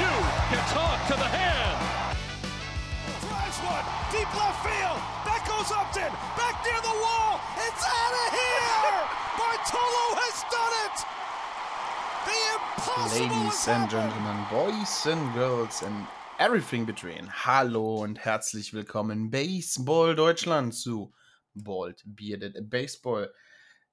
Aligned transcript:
You 0.00 0.12
can 0.50 0.62
talk 0.70 0.98
to 1.10 1.16
the 1.16 1.30
hand. 1.30 1.76
Drives 3.24 3.58
one, 3.64 3.86
deep 4.12 4.30
left 4.36 4.60
field. 4.62 5.00
That 5.26 5.42
goes 5.48 5.70
Upton, 5.72 6.12
back 6.36 6.56
near 6.64 6.80
the 6.82 6.96
wall. 7.02 7.40
It's 7.66 7.84
out 7.84 8.14
of 8.22 8.28
here. 8.34 8.98
Bartolo 9.38 10.06
has 10.22 10.36
done 10.52 10.74
it. 10.86 10.96
The 12.26 12.40
impossible 12.56 13.26
Ladies 13.26 13.68
and. 13.68 13.90
Gentlemen, 13.90 14.38
Boys 14.50 15.06
and 15.06 15.34
Girls 15.34 15.82
and 15.82 16.06
everything 16.38 16.84
between. 16.84 17.28
Hallo 17.28 18.02
und 18.02 18.18
herzlich 18.18 18.72
willkommen 18.72 19.30
Baseball 19.30 20.14
Deutschland 20.14 20.74
zu 20.74 21.12
Bald 21.54 22.02
Bearded 22.04 22.68
Baseball. 22.68 23.28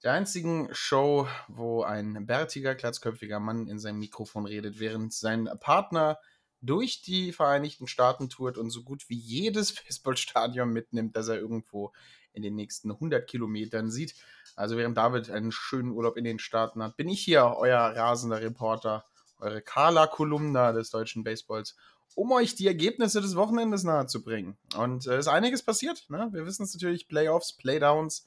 Der 0.03 0.12
einzigen 0.12 0.67
Show, 0.73 1.30
wo 1.48 1.84
ein 1.84 2.26
bärtiger, 2.26 2.76
glatzköpfiger 2.76 3.40
Mann 3.40 3.68
in 3.68 3.79
seinem 3.79 3.99
Mikrofon 3.99 4.45
redet, 4.45 4.79
während 4.79 5.13
sein 5.13 5.49
Partner 5.62 6.20
durch 6.60 7.01
die 7.01 7.32
Vereinigten 7.32 7.87
Staaten 7.87 8.27
tourt 8.27 8.57
und 8.57 8.70
so 8.70 8.84
gut 8.84 9.07
wie 9.07 9.18
jedes 9.18 9.73
Baseballstadion 9.87 10.70
mitnimmt, 10.70 11.15
das 11.15 11.29
er 11.29 11.37
irgendwo 11.37 11.93
in 12.34 12.41
den 12.41 12.55
nächsten 12.55 12.91
100 12.91 13.26
Kilometern 13.26 13.90
sieht. 13.90 14.15
Also 14.57 14.76
während 14.76 14.98
David 14.98 15.29
einen 15.29 15.54
schönen 15.54 15.91
Urlaub 15.91 16.17
in 16.17 16.26
den 16.26 16.40
Staaten 16.40 16.84
hat, 16.84 16.98
bin 16.98 17.07
ich 17.07 17.21
hier, 17.21 17.55
euer 17.57 17.79
rasender 17.79 18.41
Reporter, 18.41 19.05
eure 19.40 19.62
Carla-Kolumna 19.62 20.73
des 20.73 20.90
deutschen 20.90 21.23
Baseballs, 21.23 21.77
um 22.15 22.29
euch 22.34 22.55
die 22.55 22.67
Ergebnisse 22.67 23.21
des 23.21 23.38
Wochenendes 23.38 23.85
nahezubringen. 23.85 24.57
Und 24.76 25.07
es 25.07 25.20
ist 25.20 25.27
einiges 25.29 25.63
passiert. 25.63 26.10
Ne? 26.10 26.27
Wir 26.34 26.45
wissen 26.45 26.63
es 26.63 26.73
natürlich, 26.73 27.07
Playoffs, 27.07 27.54
Playdowns 27.54 28.26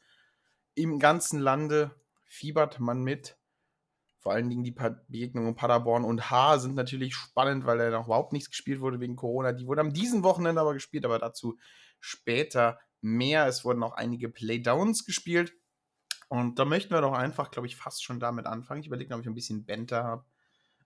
im 0.76 1.00
ganzen 1.00 1.40
Lande 1.40 1.90
fiebert 2.24 2.78
man 2.78 3.02
mit. 3.02 3.36
Vor 4.20 4.32
allen 4.32 4.50
Dingen 4.50 4.62
die 4.62 4.72
Begegnungen 4.72 5.54
Paderborn 5.54 6.04
und 6.04 6.30
H 6.30 6.58
sind 6.58 6.74
natürlich 6.74 7.14
spannend, 7.14 7.64
weil 7.64 7.78
da 7.78 7.90
noch 7.90 8.06
überhaupt 8.06 8.32
nichts 8.32 8.50
gespielt 8.50 8.80
wurde 8.80 9.00
wegen 9.00 9.16
Corona. 9.16 9.52
Die 9.52 9.66
wurden 9.66 9.80
am 9.80 9.92
diesem 9.92 10.22
Wochenende 10.22 10.60
aber 10.60 10.74
gespielt, 10.74 11.04
aber 11.04 11.18
dazu 11.18 11.58
später 12.00 12.78
mehr. 13.00 13.46
Es 13.46 13.64
wurden 13.64 13.82
auch 13.82 13.94
einige 13.94 14.28
Playdowns 14.28 15.04
gespielt. 15.04 15.54
Und 16.28 16.58
da 16.58 16.64
möchten 16.64 16.92
wir 16.92 17.00
doch 17.00 17.12
einfach, 17.12 17.50
glaube 17.50 17.68
ich, 17.68 17.76
fast 17.76 18.04
schon 18.04 18.20
damit 18.20 18.46
anfangen. 18.46 18.80
Ich 18.80 18.88
überlege, 18.88 19.14
ob 19.14 19.20
ich 19.20 19.28
ein 19.28 19.34
bisschen 19.34 19.64
Benter 19.64 20.04
habe. 20.04 20.24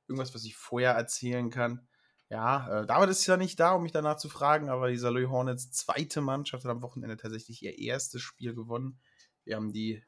Irgendwas, 0.07 0.35
was 0.35 0.45
ich 0.45 0.55
vorher 0.55 0.93
erzählen 0.93 1.51
kann. 1.51 1.89
Ja, 2.29 2.83
äh, 2.83 2.87
David 2.87 3.11
ist 3.11 3.27
ja 3.27 3.37
nicht 3.37 3.59
da, 3.59 3.73
um 3.73 3.83
mich 3.83 3.93
danach 3.93 4.17
zu 4.17 4.29
fragen, 4.29 4.69
aber 4.69 4.89
die 4.89 4.99
Saloy 4.99 5.25
Hornets 5.25 5.73
zweite 5.73 6.21
Mannschaft 6.21 6.65
hat 6.65 6.71
am 6.71 6.83
Wochenende 6.83 7.17
tatsächlich 7.17 7.63
ihr 7.63 7.79
erstes 7.79 8.23
Spiel 8.23 8.55
gewonnen. 8.55 9.01
Wir 9.45 9.57
haben 9.57 9.73
die 9.73 10.03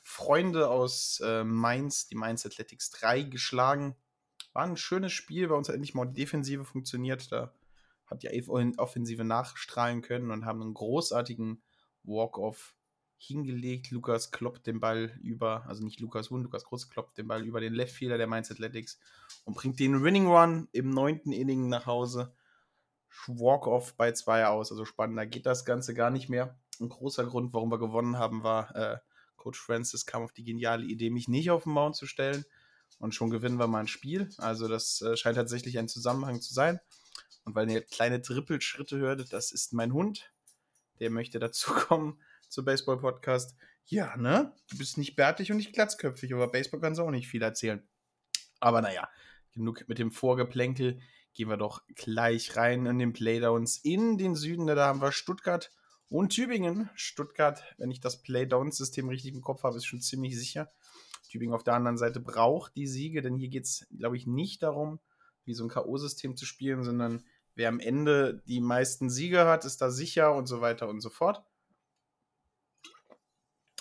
Freunde 0.00 0.68
aus 0.68 1.20
äh, 1.24 1.44
Mainz, 1.44 2.06
die 2.06 2.14
Mainz 2.14 2.46
Athletics 2.46 2.90
3, 2.90 3.22
geschlagen. 3.22 3.96
War 4.52 4.64
ein 4.64 4.76
schönes 4.76 5.12
Spiel, 5.12 5.48
bei 5.48 5.54
uns 5.54 5.68
hat 5.68 5.74
endlich 5.74 5.94
mal 5.94 6.06
die 6.06 6.20
Defensive 6.20 6.64
funktioniert. 6.64 7.32
Da 7.32 7.54
hat 8.06 8.22
die 8.22 8.48
Offensive 8.78 9.24
nachstrahlen 9.24 10.02
können 10.02 10.30
und 10.30 10.44
haben 10.44 10.62
einen 10.62 10.74
großartigen 10.74 11.62
Walk-Off 12.04 12.74
hingelegt. 13.16 13.90
Lukas 13.90 14.30
kloppt 14.30 14.66
den 14.66 14.80
Ball 14.80 15.16
über, 15.22 15.64
also 15.66 15.84
nicht 15.84 16.00
Lukas 16.00 16.30
Hund, 16.30 16.42
Lukas 16.42 16.64
Groß 16.64 16.90
kloppt 16.90 17.16
den 17.18 17.28
Ball 17.28 17.44
über 17.44 17.60
den 17.60 17.72
Leftfielder 17.72 18.18
der 18.18 18.26
Mainz 18.26 18.50
Athletics 18.50 18.98
und 19.44 19.54
bringt 19.54 19.78
den 19.78 20.02
Winning 20.02 20.26
Run 20.26 20.68
im 20.72 20.90
neunten 20.90 21.32
Inning 21.32 21.68
nach 21.68 21.86
Hause. 21.86 22.34
Walk-Off 23.26 23.94
bei 23.94 24.12
zwei 24.12 24.46
aus, 24.46 24.72
also 24.72 24.84
spannender 24.84 25.26
geht 25.26 25.46
das 25.46 25.64
Ganze 25.64 25.94
gar 25.94 26.10
nicht 26.10 26.28
mehr. 26.28 26.58
Ein 26.82 26.88
großer 26.88 27.24
Grund, 27.24 27.52
warum 27.52 27.70
wir 27.70 27.78
gewonnen 27.78 28.18
haben, 28.18 28.42
war, 28.42 28.74
äh, 28.74 28.98
Coach 29.36 29.60
Francis 29.60 30.04
kam 30.04 30.22
auf 30.22 30.32
die 30.32 30.44
geniale 30.44 30.84
Idee, 30.84 31.10
mich 31.10 31.28
nicht 31.28 31.50
auf 31.50 31.64
den 31.64 31.72
Mount 31.72 31.96
zu 31.96 32.06
stellen 32.06 32.44
und 32.98 33.14
schon 33.14 33.30
gewinnen 33.30 33.58
wir 33.58 33.66
mal 33.66 33.80
ein 33.80 33.88
Spiel. 33.88 34.28
Also 34.38 34.68
das 34.68 35.00
äh, 35.00 35.16
scheint 35.16 35.36
tatsächlich 35.36 35.78
ein 35.78 35.88
Zusammenhang 35.88 36.40
zu 36.40 36.52
sein. 36.52 36.80
Und 37.44 37.54
weil 37.54 37.70
ihr 37.70 37.82
kleine 37.82 38.22
Trippelschritte 38.22 38.98
hörtet, 38.98 39.32
das 39.32 39.50
ist 39.50 39.72
mein 39.72 39.92
Hund. 39.92 40.32
Der 41.00 41.10
möchte 41.10 41.38
dazukommen 41.38 42.20
zu 42.48 42.64
Baseball 42.64 42.98
Podcast. 42.98 43.56
Ja, 43.86 44.16
ne? 44.16 44.54
Du 44.70 44.78
bist 44.78 44.98
nicht 44.98 45.16
bärtig 45.16 45.50
und 45.50 45.56
nicht 45.56 45.72
glatzköpfig, 45.72 46.32
aber 46.34 46.50
Baseball 46.50 46.80
kannst 46.80 47.00
du 47.00 47.04
auch 47.04 47.10
nicht 47.10 47.28
viel 47.28 47.42
erzählen. 47.42 47.86
Aber 48.60 48.80
naja, 48.80 49.08
genug 49.52 49.88
mit 49.88 49.98
dem 49.98 50.12
Vorgeplänkel. 50.12 51.00
Gehen 51.34 51.48
wir 51.48 51.56
doch 51.56 51.82
gleich 51.94 52.56
rein 52.56 52.86
in 52.86 52.98
den 52.98 53.12
Playdowns 53.12 53.78
in 53.78 54.18
den 54.18 54.34
Süden. 54.36 54.66
Da 54.66 54.86
haben 54.86 55.00
wir 55.00 55.12
Stuttgart 55.12 55.72
und 56.12 56.28
Tübingen. 56.28 56.90
Stuttgart, 56.94 57.62
wenn 57.78 57.90
ich 57.90 58.00
das 58.00 58.22
Playdown-System 58.22 59.08
richtig 59.08 59.34
im 59.34 59.40
Kopf 59.40 59.62
habe, 59.62 59.78
ist 59.78 59.86
schon 59.86 60.02
ziemlich 60.02 60.38
sicher. 60.38 60.68
Tübingen 61.30 61.54
auf 61.54 61.64
der 61.64 61.74
anderen 61.74 61.96
Seite 61.96 62.20
braucht 62.20 62.76
die 62.76 62.86
Siege, 62.86 63.22
denn 63.22 63.36
hier 63.36 63.48
geht 63.48 63.64
es, 63.64 63.86
glaube 63.96 64.18
ich, 64.18 64.26
nicht 64.26 64.62
darum, 64.62 65.00
wie 65.44 65.54
so 65.54 65.64
ein 65.64 65.70
K.O.-System 65.70 66.36
zu 66.36 66.44
spielen, 66.44 66.84
sondern 66.84 67.24
wer 67.54 67.70
am 67.70 67.80
Ende 67.80 68.42
die 68.46 68.60
meisten 68.60 69.08
Siege 69.08 69.46
hat, 69.46 69.64
ist 69.64 69.80
da 69.80 69.90
sicher 69.90 70.34
und 70.34 70.46
so 70.46 70.60
weiter 70.60 70.88
und 70.88 71.00
so 71.00 71.08
fort. 71.08 71.42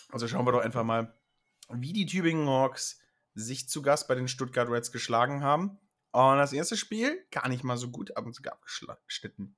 Also 0.10 0.28
schauen 0.28 0.46
wir 0.46 0.54
doch 0.54 0.62
einfach 0.62 0.86
mal, 0.86 1.14
wie 1.70 1.94
die 1.94 2.06
Tübingen 2.06 2.48
Hawks 2.48 3.00
sich 3.34 3.68
zu 3.68 3.82
Gast 3.82 4.08
bei 4.08 4.16
den 4.16 4.30
Stuttgart 4.30 4.70
Reds 4.70 4.92
geschlagen 4.92 5.44
haben. 5.44 5.80
Und 6.14 6.38
das 6.38 6.54
erste 6.54 6.78
Spiel 6.78 7.26
gar 7.32 7.48
nicht 7.50 7.64
mal 7.64 7.78
so 7.78 7.90
gut, 7.90 8.16
ab 8.18 8.26
und 8.26 8.34
sogar 8.34 8.54
abgeschnitten. 8.88 9.56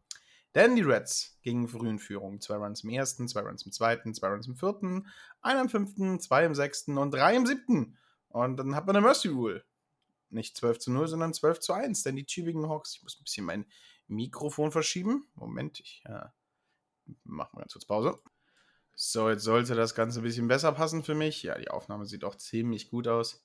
Denn 0.55 0.75
die 0.75 0.83
Reds 0.83 1.39
gingen 1.41 1.67
früh 1.67 1.89
in 1.89 1.99
Führung. 1.99 2.39
Zwei 2.39 2.57
Runs 2.57 2.83
im 2.83 2.89
ersten, 2.91 3.27
zwei 3.27 3.41
Runs 3.41 3.65
im 3.65 3.71
zweiten, 3.71 4.13
zwei 4.13 4.27
Runs 4.27 4.47
im 4.47 4.55
vierten, 4.55 5.07
einer 5.41 5.61
im 5.61 5.69
fünften, 5.69 6.19
zwei 6.19 6.45
im 6.45 6.53
sechsten 6.53 6.97
und 6.97 7.11
drei 7.11 7.35
im 7.35 7.47
siebten. 7.47 7.97
Und 8.29 8.57
dann 8.57 8.75
hat 8.75 8.85
man 8.85 8.95
eine 8.95 9.05
Mercy 9.05 9.29
Rule. 9.29 9.63
Nicht 10.29 10.57
12 10.57 10.79
zu 10.79 10.91
0, 10.91 11.07
sondern 11.07 11.33
12 11.33 11.59
zu 11.59 11.73
1. 11.73 12.03
Denn 12.03 12.15
die 12.15 12.25
Tübingen 12.25 12.69
Hawks, 12.69 12.95
ich 12.95 13.03
muss 13.03 13.19
ein 13.19 13.23
bisschen 13.23 13.45
mein 13.45 13.65
Mikrofon 14.07 14.71
verschieben. 14.71 15.27
Moment, 15.35 15.79
ich 15.79 16.01
äh, 16.05 16.25
mache 17.23 17.55
mal 17.55 17.61
ganz 17.61 17.73
kurz 17.73 17.85
Pause. 17.85 18.19
So, 18.95 19.29
jetzt 19.29 19.43
sollte 19.43 19.75
das 19.75 19.95
Ganze 19.95 20.19
ein 20.19 20.23
bisschen 20.23 20.47
besser 20.47 20.71
passen 20.71 21.03
für 21.03 21.15
mich. 21.15 21.43
Ja, 21.43 21.57
die 21.57 21.69
Aufnahme 21.69 22.05
sieht 22.05 22.23
auch 22.23 22.35
ziemlich 22.35 22.89
gut 22.89 23.07
aus. 23.07 23.43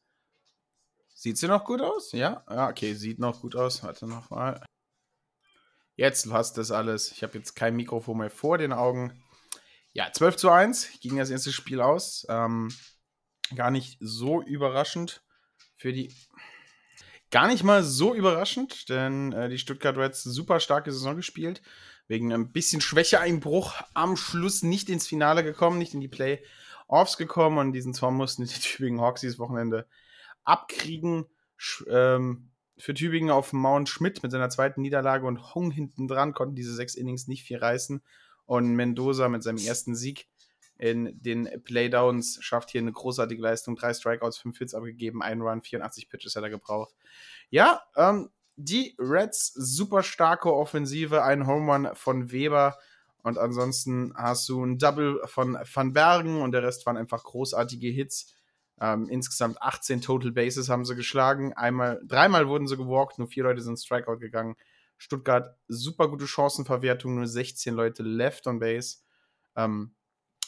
Sieht 1.15 1.39
sie 1.39 1.49
noch 1.49 1.65
gut 1.65 1.81
aus? 1.81 2.13
Ja? 2.13 2.45
Ja, 2.49 2.69
okay, 2.69 2.95
sieht 2.95 3.19
noch 3.19 3.41
gut 3.41 3.57
aus. 3.57 3.83
Warte 3.83 4.07
nochmal. 4.07 4.63
Jetzt 5.99 6.31
passt 6.31 6.57
das 6.59 6.71
alles. 6.71 7.11
Ich 7.11 7.25
habe 7.25 7.37
jetzt 7.37 7.57
kein 7.57 7.75
Mikrofon 7.75 8.19
mehr 8.19 8.31
vor 8.31 8.57
den 8.57 8.73
Augen. 8.73 9.21
Ja, 9.93 10.13
12 10.13 10.37
zu 10.37 10.49
1 10.49 11.01
ging 11.01 11.17
das 11.17 11.29
erste 11.29 11.51
Spiel 11.51 11.81
aus. 11.81 12.25
Ähm, 12.29 12.73
gar 13.57 13.73
nicht 13.73 13.99
so 13.99 14.41
überraschend 14.41 15.25
für 15.77 15.93
die. 15.93 16.15
Gar 17.33 17.49
nicht 17.49 17.65
mal 17.65 17.83
so 17.83 18.15
überraschend, 18.15 18.89
denn 18.89 19.33
äh, 19.33 19.49
die 19.49 19.59
Stuttgart 19.59 19.97
Reds 19.97 20.23
super 20.23 20.61
starke 20.61 20.93
Saison 20.93 21.17
gespielt. 21.17 21.63
Wegen 22.07 22.33
ein 22.33 22.53
bisschen 22.53 22.81
Schwächeeinbruch 22.81 23.75
am 23.95 24.17
Schluss 24.17 24.63
nicht 24.63 24.91
ins 24.91 25.09
Finale 25.09 25.43
gekommen, 25.43 25.79
nicht 25.79 25.95
in 25.95 26.01
die 26.01 26.07
Playoffs 26.07 27.17
gekommen 27.17 27.59
und 27.59 27.73
diesen 27.73 27.93
Zorn 27.93 28.15
mussten 28.15 28.45
die 28.45 28.55
Tübingen 28.61 29.01
Hawks 29.01 29.23
dieses 29.23 29.41
Wochenende 29.41 29.89
abkriegen. 30.45 31.27
Sch 31.57 31.85
ähm, 31.91 32.53
für 32.79 32.95
Tübingen 32.95 33.31
auf 33.31 33.53
Mount 33.53 33.89
Schmidt 33.89 34.23
mit 34.23 34.33
seiner 34.33 34.51
zweiten 34.51 34.83
Niederlage 34.83 35.27
und 35.27 35.55
Hung 35.55 35.71
hinten 35.71 36.09
dran 36.09 36.33
konnten 36.33 36.55
diese 36.55 36.75
sechs 36.75 36.95
Innings 36.95 37.29
nicht 37.29 37.45
viel 37.45 37.59
reißen. 37.59 38.03
Und 38.47 38.75
Mendoza 38.75 39.29
mit 39.29 39.43
seinem 39.43 39.59
ersten 39.59 39.95
Sieg 39.95 40.29
in 40.79 41.21
den 41.21 41.49
Playdowns 41.65 42.39
schafft 42.41 42.71
hier 42.71 42.81
eine 42.81 42.93
großartige 42.93 43.43
Leistung. 43.43 43.77
Drei 43.77 43.93
Strikeouts, 43.93 44.39
fünf 44.39 44.59
Hits 44.59 44.75
abgegeben, 44.75 45.23
ein 45.23 45.43
Run, 45.43 45.61
84 45.61 46.09
Pitches 46.09 46.37
hat 46.37 46.45
er 46.45 46.51
gebraucht. 46.51 46.95
Ja, 47.51 47.83
ähm, 47.97 48.31
die 48.57 48.95
Reds 48.99 49.53
super 49.55 50.03
starke 50.03 50.55
Offensive, 50.55 51.23
ein 51.23 51.47
Home 51.47 51.73
Run 51.73 51.89
von 51.95 52.31
Weber 52.31 52.79
und 53.23 53.39
ansonsten 53.39 54.15
hast 54.17 54.49
du 54.49 54.65
ein 54.65 54.79
Double 54.79 55.21
von 55.27 55.59
Van 55.73 55.93
Bergen 55.93 56.41
und 56.41 56.53
der 56.53 56.63
Rest 56.63 56.87
waren 56.87 56.97
einfach 56.97 57.25
großartige 57.25 57.89
Hits. 57.89 58.35
Ähm, 58.81 59.09
insgesamt 59.09 59.61
18 59.61 60.01
Total 60.01 60.33
Bases 60.33 60.69
haben 60.69 60.85
sie 60.85 60.95
geschlagen. 60.95 61.53
Einmal, 61.55 62.01
dreimal 62.07 62.49
wurden 62.49 62.67
sie 62.67 62.77
gewalkt, 62.77 63.19
nur 63.19 63.29
vier 63.29 63.45
Leute 63.45 63.61
sind 63.61 63.79
Strikeout 63.79 64.19
gegangen. 64.19 64.57
Stuttgart 64.97 65.57
super 65.69 66.09
gute 66.09 66.27
Chancenverwertung, 66.27 67.15
nur 67.15 67.27
16 67.27 67.75
Leute 67.75 68.03
left 68.03 68.47
on 68.47 68.59
base. 68.59 68.99
Ähm, 69.57 69.95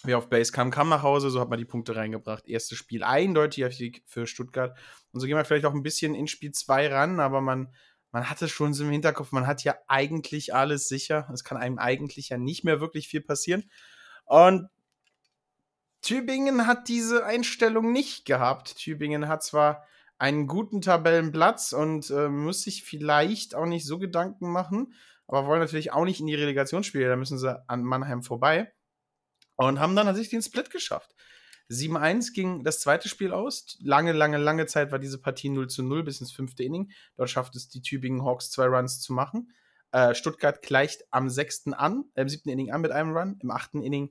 Wer 0.03 0.17
auf 0.17 0.31
Base 0.31 0.51
kam, 0.51 0.71
kam 0.71 0.89
nach 0.89 1.03
Hause, 1.03 1.29
so 1.31 1.41
hat 1.41 1.51
man 1.51 1.59
die 1.59 1.67
Punkte 1.67 1.95
reingebracht. 1.95 2.49
Erstes 2.49 2.79
Spiel 2.79 3.03
eindeutiger 3.03 3.71
Sieg 3.71 4.03
für 4.07 4.27
Stuttgart. 4.27 4.77
Und 5.13 5.21
so 5.21 5.27
gehen 5.27 5.37
wir 5.37 5.45
vielleicht 5.45 5.67
auch 5.67 5.75
ein 5.75 5.83
bisschen 5.83 6.15
in 6.15 6.27
Spiel 6.27 6.53
2 6.53 6.89
ran, 6.89 7.21
aber 7.21 7.43
man, 7.43 7.75
man 8.11 8.31
hatte 8.31 8.49
schon 8.49 8.73
so 8.73 8.85
im 8.85 8.91
Hinterkopf, 8.91 9.31
man 9.33 9.47
hat 9.47 9.63
ja 9.63 9.75
eigentlich 9.89 10.55
alles 10.55 10.89
sicher. 10.89 11.29
Es 11.35 11.45
kann 11.45 11.59
einem 11.59 11.79
eigentlich 11.79 12.31
ja 12.31 12.39
nicht 12.39 12.65
mehr 12.65 12.81
wirklich 12.81 13.09
viel 13.09 13.21
passieren. 13.21 13.71
Und 14.25 14.69
Tübingen 16.03 16.67
hat 16.67 16.89
diese 16.89 17.25
Einstellung 17.25 17.93
nicht 17.93 18.25
gehabt. 18.25 18.77
Tübingen 18.77 19.29
hat 19.29 19.43
zwar 19.43 19.85
einen 20.19 20.47
guten 20.47 20.83
Tabellenplatz 20.83 21.73
und 21.73 22.11
äh, 22.11 22.29
muss 22.29 22.63
sich 22.63 22.85
vielleicht 22.85 23.55
auch 23.55 23.67
nicht 23.67 23.87
so 23.87 23.99
Gedanken 23.99 24.51
machen, 24.51 24.95
aber 25.27 25.47
wollen 25.47 25.61
natürlich 25.61 25.93
auch 25.93 26.05
nicht 26.05 26.21
in 26.21 26.27
die 26.27 26.35
Relegationsspiele, 26.35 27.09
da 27.09 27.17
müssen 27.17 27.39
sie 27.39 27.63
an 27.69 27.85
Mannheim 27.85 28.23
vorbei 28.23 28.73
und 29.57 29.81
haben 29.81 29.97
dann 29.97 30.07
tatsächlich 30.07 30.31
den 30.31 30.43
Split 30.43 30.71
geschafft. 30.71 31.15
7-1 31.71 32.35
ging 32.35 32.65
das 32.65 32.81
zweite 32.81 33.09
Spiel 33.09 33.33
aus. 33.33 33.79
Lange, 33.81 34.13
lange, 34.13 34.39
lange 34.39 34.67
Zeit 34.67 34.91
war 34.91 34.99
diese 34.99 35.21
Partie 35.21 35.49
0 35.49 35.69
zu 35.69 35.83
0 35.83 36.03
bis 36.03 36.21
ins 36.21 36.33
fünfte 36.33 36.65
Inning. 36.65 36.91
Dort 37.17 37.31
schafft 37.31 37.55
es 37.55 37.69
die 37.69 37.81
Tübingen 37.81 38.25
Hawks 38.25 38.51
zwei 38.51 38.67
Runs 38.67 39.01
zu 39.01 39.13
machen. 39.13 39.53
Äh, 39.93 40.15
Stuttgart 40.15 40.63
gleicht 40.63 41.05
am 41.11 41.29
sechsten 41.29 41.73
an, 41.73 42.05
äh, 42.15 42.23
im 42.23 42.29
siebten 42.29 42.49
Inning 42.49 42.73
an 42.73 42.81
mit 42.81 42.91
einem 42.91 43.17
Run. 43.17 43.39
Im 43.41 43.51
achten 43.51 43.83
Inning 43.83 44.11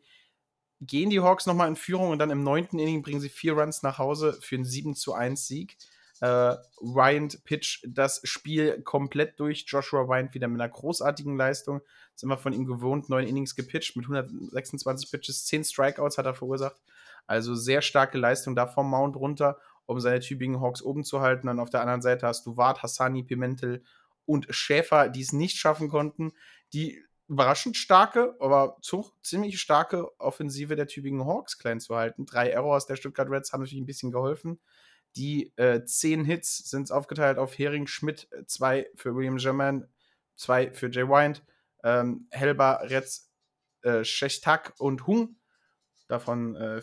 gehen 0.82 1.10
die 1.10 1.20
Hawks 1.20 1.46
nochmal 1.46 1.68
in 1.68 1.76
Führung 1.76 2.10
und 2.12 2.20
dann 2.20 2.30
im 2.30 2.44
neunten 2.44 2.80
Inning 2.80 3.02
bringen 3.02 3.20
sie 3.20 3.30
vier 3.30 3.54
Runs 3.54 3.84
nach 3.84 3.98
Hause 3.98 4.38
für 4.42 4.56
einen 4.56 4.66
7 4.66 4.96
zu 4.96 5.14
1 5.14 5.48
Sieg. 5.48 5.78
Äh, 6.22 6.56
Wyant 6.82 7.44
pitch 7.46 7.84
das 7.88 8.22
Spiel 8.24 8.82
komplett 8.82 9.40
durch. 9.40 9.66
Joshua 9.68 10.08
Wyant 10.08 10.34
wieder 10.34 10.48
mit 10.48 10.60
einer 10.60 10.70
großartigen 10.70 11.38
Leistung. 11.38 11.82
Sind 12.16 12.30
wir 12.30 12.38
von 12.38 12.54
ihm 12.54 12.66
gewohnt. 12.66 13.10
Neun 13.10 13.26
Innings 13.26 13.56
gepitcht 13.56 13.96
mit 13.96 14.06
126 14.06 15.12
Pitches, 15.12 15.46
10 15.46 15.64
Strikeouts 15.64 16.18
hat 16.18 16.26
er 16.26 16.34
verursacht. 16.34 16.82
Also 17.28 17.56
sehr 17.56 17.82
starke 17.82 18.18
Leistung 18.18 18.56
da 18.56 18.68
vom 18.68 18.90
Mount 18.90 19.16
runter, 19.16 19.60
um 19.86 20.00
seine 20.00 20.20
Tübingen 20.20 20.62
Hawks 20.62 20.82
oben 20.82 21.04
zu 21.04 21.22
halten. 21.22 21.48
Dann 21.48 21.60
auf 21.60 21.70
der 21.70 21.82
anderen 21.82 22.02
Seite 22.02 22.28
hast 22.28 22.46
du 22.46 22.58
Ward, 22.58 22.84
Hassani, 22.84 23.24
Pimentel 23.24 23.84
und 24.26 24.48
Schäfer, 24.50 25.10
die 25.10 25.22
es 25.22 25.32
nicht 25.32 25.58
schaffen 25.58 25.90
konnten. 25.90 26.34
Die 26.74 27.04
überraschend 27.30 27.78
starke, 27.78 28.36
aber 28.40 28.78
ziemlich 29.22 29.60
starke 29.62 30.20
Offensive 30.20 30.76
der 30.76 30.88
Tübingen 30.88 31.26
Hawks 31.26 31.60
klein 31.60 31.80
zu 31.80 31.96
halten. 31.96 32.26
Drei 32.26 32.50
Errors 32.50 32.88
der 32.88 32.96
Stuttgart 32.96 33.30
Reds 33.30 33.54
haben 33.54 33.62
natürlich 33.62 33.82
ein 33.82 33.86
bisschen 33.86 34.12
geholfen. 34.12 34.60
Die 35.16 35.54
äh, 35.56 35.86
zehn 35.86 36.26
Hits 36.26 36.70
sind 36.70 36.92
aufgeteilt 36.92 37.38
auf 37.38 37.58
Hering, 37.58 37.88
Schmidt, 37.88 38.28
äh, 38.32 38.46
zwei 38.46 38.90
für 38.96 39.16
William 39.16 39.38
German, 39.38 39.88
zwei 40.36 40.72
für 40.74 40.90
Jay 40.90 41.08
Wyant, 41.08 41.44
ähm, 41.84 42.28
Helba, 42.32 42.74
Retz, 42.84 43.32
äh, 43.84 44.04
Schechtak 44.04 44.74
und 44.80 45.06
Hung. 45.08 45.38
Davon 46.08 46.56
äh, 46.56 46.82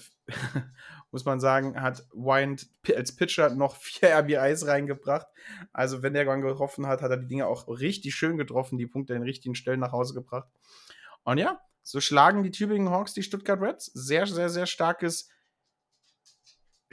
muss 1.11 1.25
man 1.25 1.41
sagen, 1.41 1.81
hat 1.81 2.07
Wyant 2.13 2.69
als 2.95 3.15
Pitcher 3.15 3.55
noch 3.55 3.77
vier 3.81 4.17
RBIs 4.19 4.67
reingebracht. 4.67 5.27
Also, 5.73 6.03
wenn 6.03 6.15
der 6.15 6.25
Gang 6.25 6.43
getroffen 6.43 6.87
hat, 6.87 7.03
hat 7.03 7.11
er 7.11 7.17
die 7.17 7.29
Dinge 7.29 7.47
auch 7.47 7.69
richtig 7.69 8.15
schön 8.15 8.37
getroffen, 8.37 8.79
die 8.79 8.87
Punkte 8.87 9.15
an 9.15 9.21
den 9.21 9.27
richtigen 9.27 9.55
Stellen 9.55 9.81
nach 9.81 9.93
Hause 9.93 10.15
gebracht. 10.15 10.49
Und 11.25 11.39
ja, 11.39 11.61
so 11.83 12.01
schlagen 12.01 12.43
die 12.43 12.51
Tübingen 12.51 12.91
Hawks 12.91 13.15
die 13.15 13.23
Stuttgart 13.23 13.61
Reds. 13.61 13.87
Sehr, 13.95 14.27
sehr, 14.27 14.49
sehr 14.49 14.67
starkes 14.67 15.29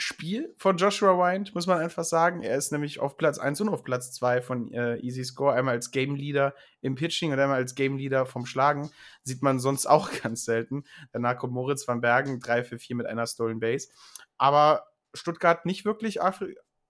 Spiel 0.03 0.53
von 0.57 0.75
Joshua 0.75 1.17
Wyant, 1.17 1.55
muss 1.55 1.65
man 1.65 1.79
einfach 1.79 2.03
sagen. 2.03 2.43
Er 2.43 2.57
ist 2.57 2.73
nämlich 2.73 2.99
auf 2.99 3.15
Platz 3.15 3.39
1 3.39 3.61
und 3.61 3.69
auf 3.69 3.85
Platz 3.85 4.11
2 4.11 4.41
von 4.41 4.69
äh, 4.73 4.97
Easy 4.97 5.23
Score. 5.23 5.53
Einmal 5.53 5.75
als 5.75 5.91
Game 5.91 6.15
Leader 6.15 6.53
im 6.81 6.95
Pitching 6.95 7.31
und 7.31 7.39
einmal 7.39 7.55
als 7.55 7.73
Game 7.73 7.95
Leader 7.95 8.25
vom 8.25 8.45
Schlagen. 8.45 8.91
Sieht 9.23 9.41
man 9.41 9.59
sonst 9.59 9.85
auch 9.85 10.11
ganz 10.21 10.43
selten. 10.43 10.83
Danach 11.13 11.37
kommt 11.37 11.53
Moritz 11.53 11.87
van 11.87 12.01
Bergen, 12.01 12.41
3 12.41 12.65
für 12.65 12.79
4 12.79 12.97
mit 12.97 13.05
einer 13.05 13.25
Stolen 13.27 13.61
Base. 13.61 13.87
Aber 14.37 14.87
Stuttgart 15.13 15.65
nicht 15.65 15.85
wirklich 15.85 16.19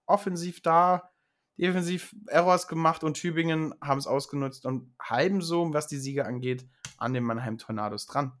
offensiv 0.06 0.60
da, 0.62 1.12
defensiv 1.56 2.16
Errors 2.26 2.66
gemacht 2.66 3.04
und 3.04 3.14
Tübingen 3.14 3.74
haben 3.80 3.98
es 3.98 4.08
ausgenutzt 4.08 4.66
und 4.66 4.92
halben 5.00 5.40
so, 5.40 5.72
was 5.72 5.86
die 5.86 5.98
Siege 5.98 6.26
angeht, 6.26 6.66
an 6.98 7.14
den 7.14 7.22
Mannheim 7.22 7.58
Tornados 7.58 8.06
dran. 8.06 8.32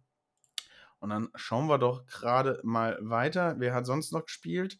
Und 1.04 1.10
dann 1.10 1.28
schauen 1.34 1.66
wir 1.66 1.76
doch 1.76 2.06
gerade 2.06 2.60
mal 2.62 2.96
weiter. 3.02 3.56
Wer 3.58 3.74
hat 3.74 3.84
sonst 3.84 4.10
noch 4.10 4.24
gespielt? 4.24 4.78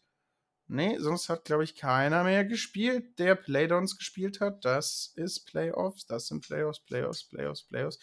Nee, 0.65 0.97
sonst 0.97 1.29
hat, 1.29 1.45
glaube 1.45 1.63
ich, 1.63 1.75
keiner 1.75 2.23
mehr 2.23 2.43
gespielt, 2.43 3.19
der 3.19 3.35
Playdowns 3.35 3.95
gespielt 3.95 4.41
hat. 4.41 4.65
Das 4.65 5.13
ist 5.15 5.45
Playoffs, 5.45 6.07
das 6.07 6.25
sind 6.25 6.43
Playoffs, 6.43 6.79
Playoffs, 6.79 7.25
Playoffs, 7.25 7.61
Playoffs. 7.67 7.99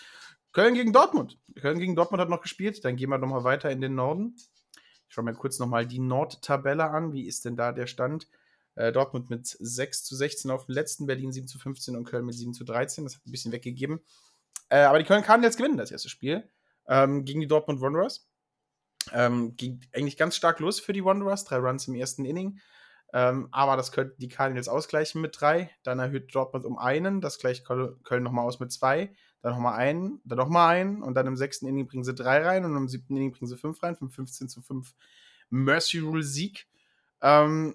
Köln 0.52 0.74
gegen 0.74 0.92
Dortmund. 0.92 1.40
Köln 1.60 1.80
gegen 1.80 1.96
Dortmund 1.96 2.20
hat 2.20 2.28
noch 2.28 2.42
gespielt. 2.42 2.84
Dann 2.84 2.94
gehen 2.94 3.10
wir 3.10 3.18
nochmal 3.18 3.42
weiter 3.42 3.72
in 3.72 3.80
den 3.80 3.96
Norden. 3.96 4.36
Ich 5.08 5.14
schaue 5.14 5.24
mir 5.24 5.34
kurz 5.34 5.58
nochmal 5.58 5.84
die 5.84 5.98
Nordtabelle 5.98 6.90
an. 6.90 7.12
Wie 7.12 7.26
ist 7.26 7.44
denn 7.44 7.56
da 7.56 7.72
der 7.72 7.88
Stand? 7.88 8.28
Äh, 8.76 8.92
Dortmund 8.92 9.30
mit 9.30 9.48
6 9.48 10.04
zu 10.04 10.14
16 10.14 10.48
auf 10.52 10.66
dem 10.66 10.76
letzten, 10.76 11.06
Berlin 11.06 11.32
7 11.32 11.48
zu 11.48 11.58
15 11.58 11.96
und 11.96 12.04
Köln 12.04 12.24
mit 12.24 12.36
7 12.36 12.54
zu 12.54 12.62
13. 12.62 13.02
Das 13.02 13.16
hat 13.16 13.26
ein 13.26 13.32
bisschen 13.32 13.50
weggegeben. 13.50 13.98
Äh, 14.68 14.82
aber 14.82 15.00
die 15.00 15.06
Köln 15.06 15.24
kann 15.24 15.42
jetzt 15.42 15.56
gewinnen, 15.56 15.76
das 15.76 15.90
erste 15.90 16.08
Spiel 16.08 16.48
ähm, 16.86 17.24
gegen 17.24 17.40
die 17.40 17.46
Dortmund 17.46 17.80
Wanderers. 17.80 18.28
Ähm, 19.12 19.56
ging 19.56 19.80
eigentlich 19.92 20.16
ganz 20.16 20.36
stark 20.36 20.60
los 20.60 20.78
für 20.80 20.92
die 20.92 21.04
Wanderers, 21.04 21.44
drei 21.44 21.56
Runs 21.56 21.88
im 21.88 21.94
ersten 21.94 22.24
Inning. 22.24 22.60
Ähm, 23.12 23.48
aber 23.50 23.76
das 23.76 23.92
könnten 23.92 24.18
die 24.20 24.28
Cardinals 24.28 24.68
ausgleichen 24.68 25.20
mit 25.20 25.40
drei. 25.40 25.70
Dann 25.82 25.98
erhöht 25.98 26.34
Dortmund 26.34 26.64
um 26.64 26.78
einen, 26.78 27.20
das 27.20 27.38
gleicht 27.38 27.66
Köln 27.66 28.22
nochmal 28.22 28.46
aus 28.46 28.60
mit 28.60 28.72
zwei. 28.72 29.12
Dann 29.42 29.52
nochmal 29.52 29.74
einen, 29.74 30.20
dann 30.24 30.38
nochmal 30.38 30.76
einen 30.76 31.02
und 31.02 31.14
dann 31.14 31.26
im 31.26 31.36
sechsten 31.36 31.66
Inning 31.66 31.88
bringen 31.88 32.04
sie 32.04 32.14
drei 32.14 32.42
rein 32.42 32.64
und 32.64 32.76
im 32.76 32.88
siebten 32.88 33.16
Inning 33.16 33.32
bringen 33.32 33.48
sie 33.48 33.56
fünf 33.56 33.82
rein, 33.82 33.96
vom 33.96 34.10
15 34.10 34.48
zu 34.48 34.62
5 34.62 34.94
Mercy 35.50 35.98
Rule 35.98 36.22
Sieg. 36.22 36.68
Ähm, 37.20 37.74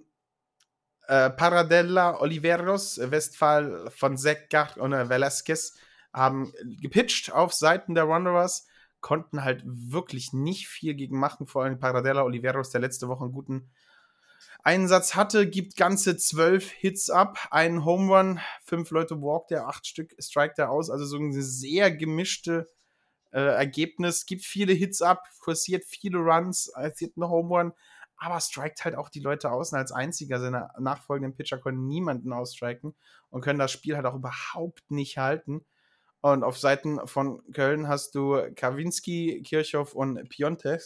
äh, 1.07 1.29
Paradella, 1.29 2.19
Oliveros, 2.19 2.99
Westphal 2.99 3.91
von 3.91 4.17
Seckgart 4.17 4.77
und 4.77 4.93
äh, 4.93 5.09
Velasquez 5.09 5.77
haben 6.13 6.51
gepitcht 6.81 7.31
auf 7.31 7.53
Seiten 7.53 7.95
der 7.95 8.09
Wanderers 8.09 8.67
konnten 9.07 9.45
halt 9.45 9.63
wirklich 9.65 10.33
nicht 10.33 10.67
viel 10.67 10.93
gegen 10.93 11.17
machen. 11.17 11.47
Vor 11.47 11.63
allem 11.63 11.79
Paradella 11.79 12.23
Oliveros, 12.23 12.71
der 12.71 12.81
letzte 12.81 13.07
Woche 13.07 13.23
einen 13.23 13.31
guten 13.31 13.69
Einsatz 14.63 15.15
hatte, 15.15 15.49
gibt 15.49 15.77
ganze 15.77 16.17
zwölf 16.17 16.69
Hits 16.71 17.09
ab, 17.09 17.47
einen 17.49 17.85
Home 17.85 18.13
Run, 18.13 18.39
fünf 18.65 18.91
Leute 18.91 19.21
walkt 19.21 19.53
er, 19.53 19.69
acht 19.69 19.87
Stück 19.87 20.13
strikt 20.21 20.59
er 20.59 20.71
aus. 20.71 20.89
Also 20.89 21.05
so 21.05 21.15
ein 21.15 21.31
sehr 21.31 21.89
gemischte 21.89 22.67
äh, 23.31 23.39
Ergebnis. 23.39 24.25
Gibt 24.25 24.43
viele 24.43 24.73
Hits 24.73 25.01
ab, 25.01 25.23
kursiert 25.39 25.85
viele 25.85 26.17
Runs, 26.17 26.67
erzielt 26.67 27.13
einen 27.15 27.29
Home 27.29 27.47
Run, 27.55 27.73
aber 28.17 28.41
strikt 28.41 28.83
halt 28.83 28.95
auch 28.95 29.07
die 29.07 29.21
Leute 29.21 29.53
aus. 29.53 29.71
Und 29.71 29.77
als 29.77 29.93
einziger 29.93 30.41
seiner 30.41 30.73
nachfolgenden 30.79 31.33
Pitcher 31.33 31.59
können 31.59 31.87
niemanden 31.87 32.33
ausstriken 32.33 32.93
und 33.29 33.39
können 33.39 33.57
das 33.57 33.71
Spiel 33.71 33.95
halt 33.95 34.05
auch 34.05 34.15
überhaupt 34.15 34.91
nicht 34.91 35.17
halten. 35.17 35.65
Und 36.33 36.43
auf 36.43 36.57
Seiten 36.57 36.99
von 37.07 37.41
Köln 37.53 37.87
hast 37.87 38.13
du 38.15 38.41
Kawinski, 38.55 39.43
Kirchhoff 39.45 39.93
und 39.93 40.27
Piontek, 40.27 40.81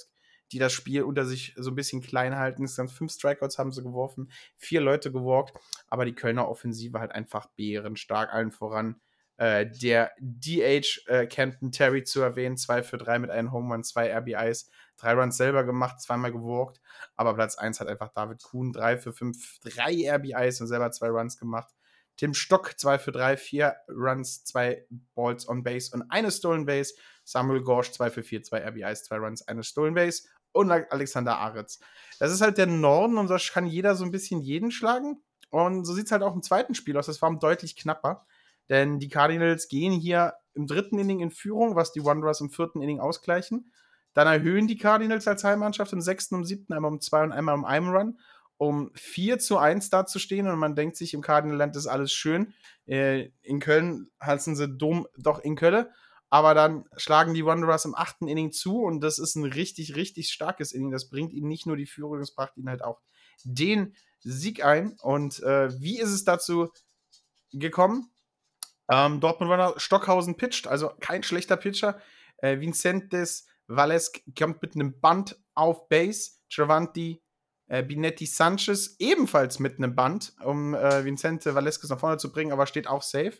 die 0.52 0.60
das 0.60 0.72
Spiel 0.72 1.04
unter 1.04 1.26
sich 1.26 1.54
so 1.58 1.72
ein 1.72 1.76
bisschen 1.76 2.02
klein 2.02 2.36
halten. 2.38 2.66
Es 2.66 2.76
sind 2.76 2.92
fünf 2.92 3.12
Strikeouts 3.12 3.58
haben 3.58 3.72
sie 3.72 3.82
geworfen, 3.82 4.32
vier 4.58 4.82
Leute 4.82 5.12
gewalkt, 5.12 5.54
aber 5.88 6.06
die 6.06 6.14
Kölner 6.14 6.48
Offensive 6.48 7.00
halt 7.00 7.12
einfach 7.12 7.48
bärenstark, 7.56 8.32
allen 8.32 8.52
voran. 8.52 9.02
Äh, 9.38 9.66
der 9.72 10.12
DH 10.20 11.08
äh, 11.08 11.26
Camden 11.26 11.72
Terry 11.72 12.04
zu 12.04 12.22
erwähnen, 12.22 12.58
zwei 12.58 12.84
für 12.84 13.00
drei 13.00 13.18
mit 13.18 13.32
einem 13.32 13.52
Home 13.52 13.74
Run, 13.74 13.84
zwei 13.84 14.16
RBIs, 14.16 14.70
drei 14.98 15.14
Runs 15.14 15.38
selber 15.38 15.64
gemacht, 15.64 16.00
zweimal 16.00 16.32
gewalkt, 16.32 16.80
aber 17.16 17.34
Platz 17.34 17.58
1 17.58 17.80
hat 17.80 17.88
einfach 17.88 18.10
David 18.14 18.44
Kuhn, 18.44 18.72
drei 18.72 18.98
für 18.98 19.14
fünf, 19.14 19.58
drei 19.62 20.08
RBIs 20.08 20.62
und 20.62 20.68
selber 20.68 20.92
zwei 20.92 21.10
Runs 21.10 21.40
gemacht. 21.40 21.74
Tim 22.18 22.34
Stock 22.34 22.74
2 22.78 23.00
für 23.00 23.12
3, 23.12 23.38
4 23.38 23.76
Runs, 23.90 24.44
2 24.44 24.86
Balls 25.16 25.48
on 25.48 25.64
Base 25.64 25.92
und 25.94 26.04
eine 26.10 26.32
Stolen 26.32 26.66
Base. 26.66 26.94
Samuel 27.24 27.62
Gorsch 27.62 27.92
2 27.92 28.12
für 28.12 28.24
4, 28.24 28.44
2 28.44 28.68
RBIs, 28.68 29.04
2 29.06 29.18
Runs, 29.18 29.48
eine 29.48 29.64
Stolen 29.64 29.94
Base. 29.94 30.24
Und 30.54 30.70
Alexander 30.70 31.38
Aritz. 31.38 31.80
Das 32.20 32.32
ist 32.32 32.42
halt 32.42 32.58
der 32.58 32.66
Norden 32.66 33.18
und 33.18 33.30
da 33.30 33.38
kann 33.38 33.66
jeder 33.66 33.96
so 33.96 34.04
ein 34.04 34.12
bisschen 34.12 34.42
jeden 34.42 34.70
schlagen. 34.70 35.22
Und 35.50 35.86
so 35.86 35.94
sieht 35.94 36.08
es 36.08 36.12
halt 36.12 36.24
auch 36.24 36.36
im 36.36 36.44
zweiten 36.44 36.76
Spiel 36.76 36.98
aus. 36.98 37.06
Das 37.06 37.22
war 37.22 37.34
deutlich 37.40 37.78
knapper. 37.78 38.26
Denn 38.70 39.00
die 39.00 39.10
Cardinals 39.10 39.70
gehen 39.70 39.94
hier 39.94 40.34
im 40.54 40.68
dritten 40.68 41.00
Inning 41.00 41.22
in 41.22 41.32
Führung, 41.32 41.76
was 41.76 41.92
die 41.92 42.04
Wanderers 42.04 42.42
im 42.42 42.50
vierten 42.50 42.82
Inning 42.82 43.00
ausgleichen. 43.00 43.72
Dann 44.14 44.28
erhöhen 44.28 44.68
die 44.68 44.78
Cardinals 44.78 45.28
als 45.28 45.44
Heimmannschaft 45.44 45.94
im 45.94 46.02
sechsten 46.02 46.36
und 46.36 46.46
siebten 46.46 46.74
einmal 46.74 46.92
um 46.92 47.00
zwei 47.00 47.24
und 47.24 47.32
einmal 47.32 47.56
um 47.56 47.66
einen 47.66 47.90
Run 47.90 48.20
um 48.62 48.92
4 48.94 49.40
zu 49.40 49.58
1 49.58 49.90
dazustehen 49.90 50.48
und 50.48 50.60
man 50.60 50.76
denkt 50.76 50.96
sich, 50.96 51.16
im 51.16 51.22
Cardinal-Land 51.22 51.76
ist 51.76 51.88
alles 51.88 52.14
schön. 52.14 52.54
Äh, 52.86 53.32
in 53.42 53.60
Köln 53.60 54.12
halten 54.20 54.56
sie 54.56 54.70
dumm 54.70 55.08
doch 55.18 55.40
in 55.40 55.56
Köln. 55.56 55.88
Aber 56.30 56.54
dann 56.54 56.86
schlagen 56.96 57.34
die 57.34 57.44
Wanderers 57.44 57.86
im 57.86 57.96
achten 57.96 58.28
Inning 58.28 58.52
zu 58.52 58.84
und 58.84 59.02
das 59.02 59.18
ist 59.18 59.34
ein 59.34 59.46
richtig, 59.46 59.96
richtig 59.96 60.30
starkes 60.30 60.74
Inning. 60.74 60.92
Das 60.92 61.10
bringt 61.10 61.34
ihnen 61.34 61.48
nicht 61.48 61.66
nur 61.66 61.76
die 61.76 61.88
Führung, 61.88 62.20
das 62.20 62.36
bracht 62.36 62.56
ihnen 62.56 62.70
halt 62.70 62.84
auch 62.84 63.02
den 63.44 63.96
Sieg 64.20 64.64
ein. 64.64 64.96
Und 65.02 65.42
äh, 65.42 65.82
wie 65.82 66.00
ist 66.00 66.12
es 66.12 66.24
dazu 66.24 66.70
gekommen? 67.52 68.12
Ähm, 68.92 69.22
Dortmund 69.22 69.52
Runner 69.52 69.74
Stockhausen 69.78 70.38
pitcht, 70.38 70.68
also 70.68 70.92
kein 71.00 71.24
schlechter 71.24 71.58
Pitcher. 71.58 72.00
Äh, 72.38 72.60
Vincentes 72.60 73.48
Valesk 73.66 74.22
kommt 74.38 74.62
mit 74.62 74.76
einem 74.76 75.00
Band 75.00 75.40
auf 75.56 75.90
Base. 75.90 76.34
Travanti 76.48 77.24
äh, 77.72 77.84
Binetti 77.84 78.26
Sanchez 78.26 78.98
ebenfalls 79.00 79.60
mit 79.60 79.78
einem 79.78 79.96
Band, 79.96 80.34
um 80.44 80.76
äh, 80.76 81.06
Vincente 81.06 81.56
Valesquez 81.56 81.90
nach 81.90 82.02
vorne 82.02 82.18
zu 82.18 82.30
bringen, 82.30 82.52
aber 82.52 82.68
steht 82.68 82.86
auch 82.86 83.02
safe. 83.02 83.38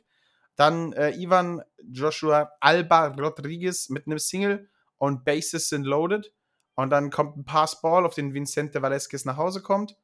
Dann 0.56 0.94
äh, 0.94 1.12
Ivan 1.18 1.62
Joshua 1.84 2.50
Alba 2.62 3.08
Rodriguez 3.08 3.90
mit 3.90 4.08
einem 4.08 4.20
Single 4.20 4.70
und 4.98 5.26
Bases 5.26 5.68
sind 5.68 5.84
loaded. 5.84 6.34
Und 6.76 6.92
dann 6.92 7.10
kommt 7.10 7.36
ein 7.36 7.44
Passball, 7.44 8.06
auf 8.06 8.16
den 8.16 8.34
Vincente 8.34 8.82
Valesquez 8.82 9.26
nach 9.26 9.36
Hause 9.36 9.62
kommt. 9.62 9.98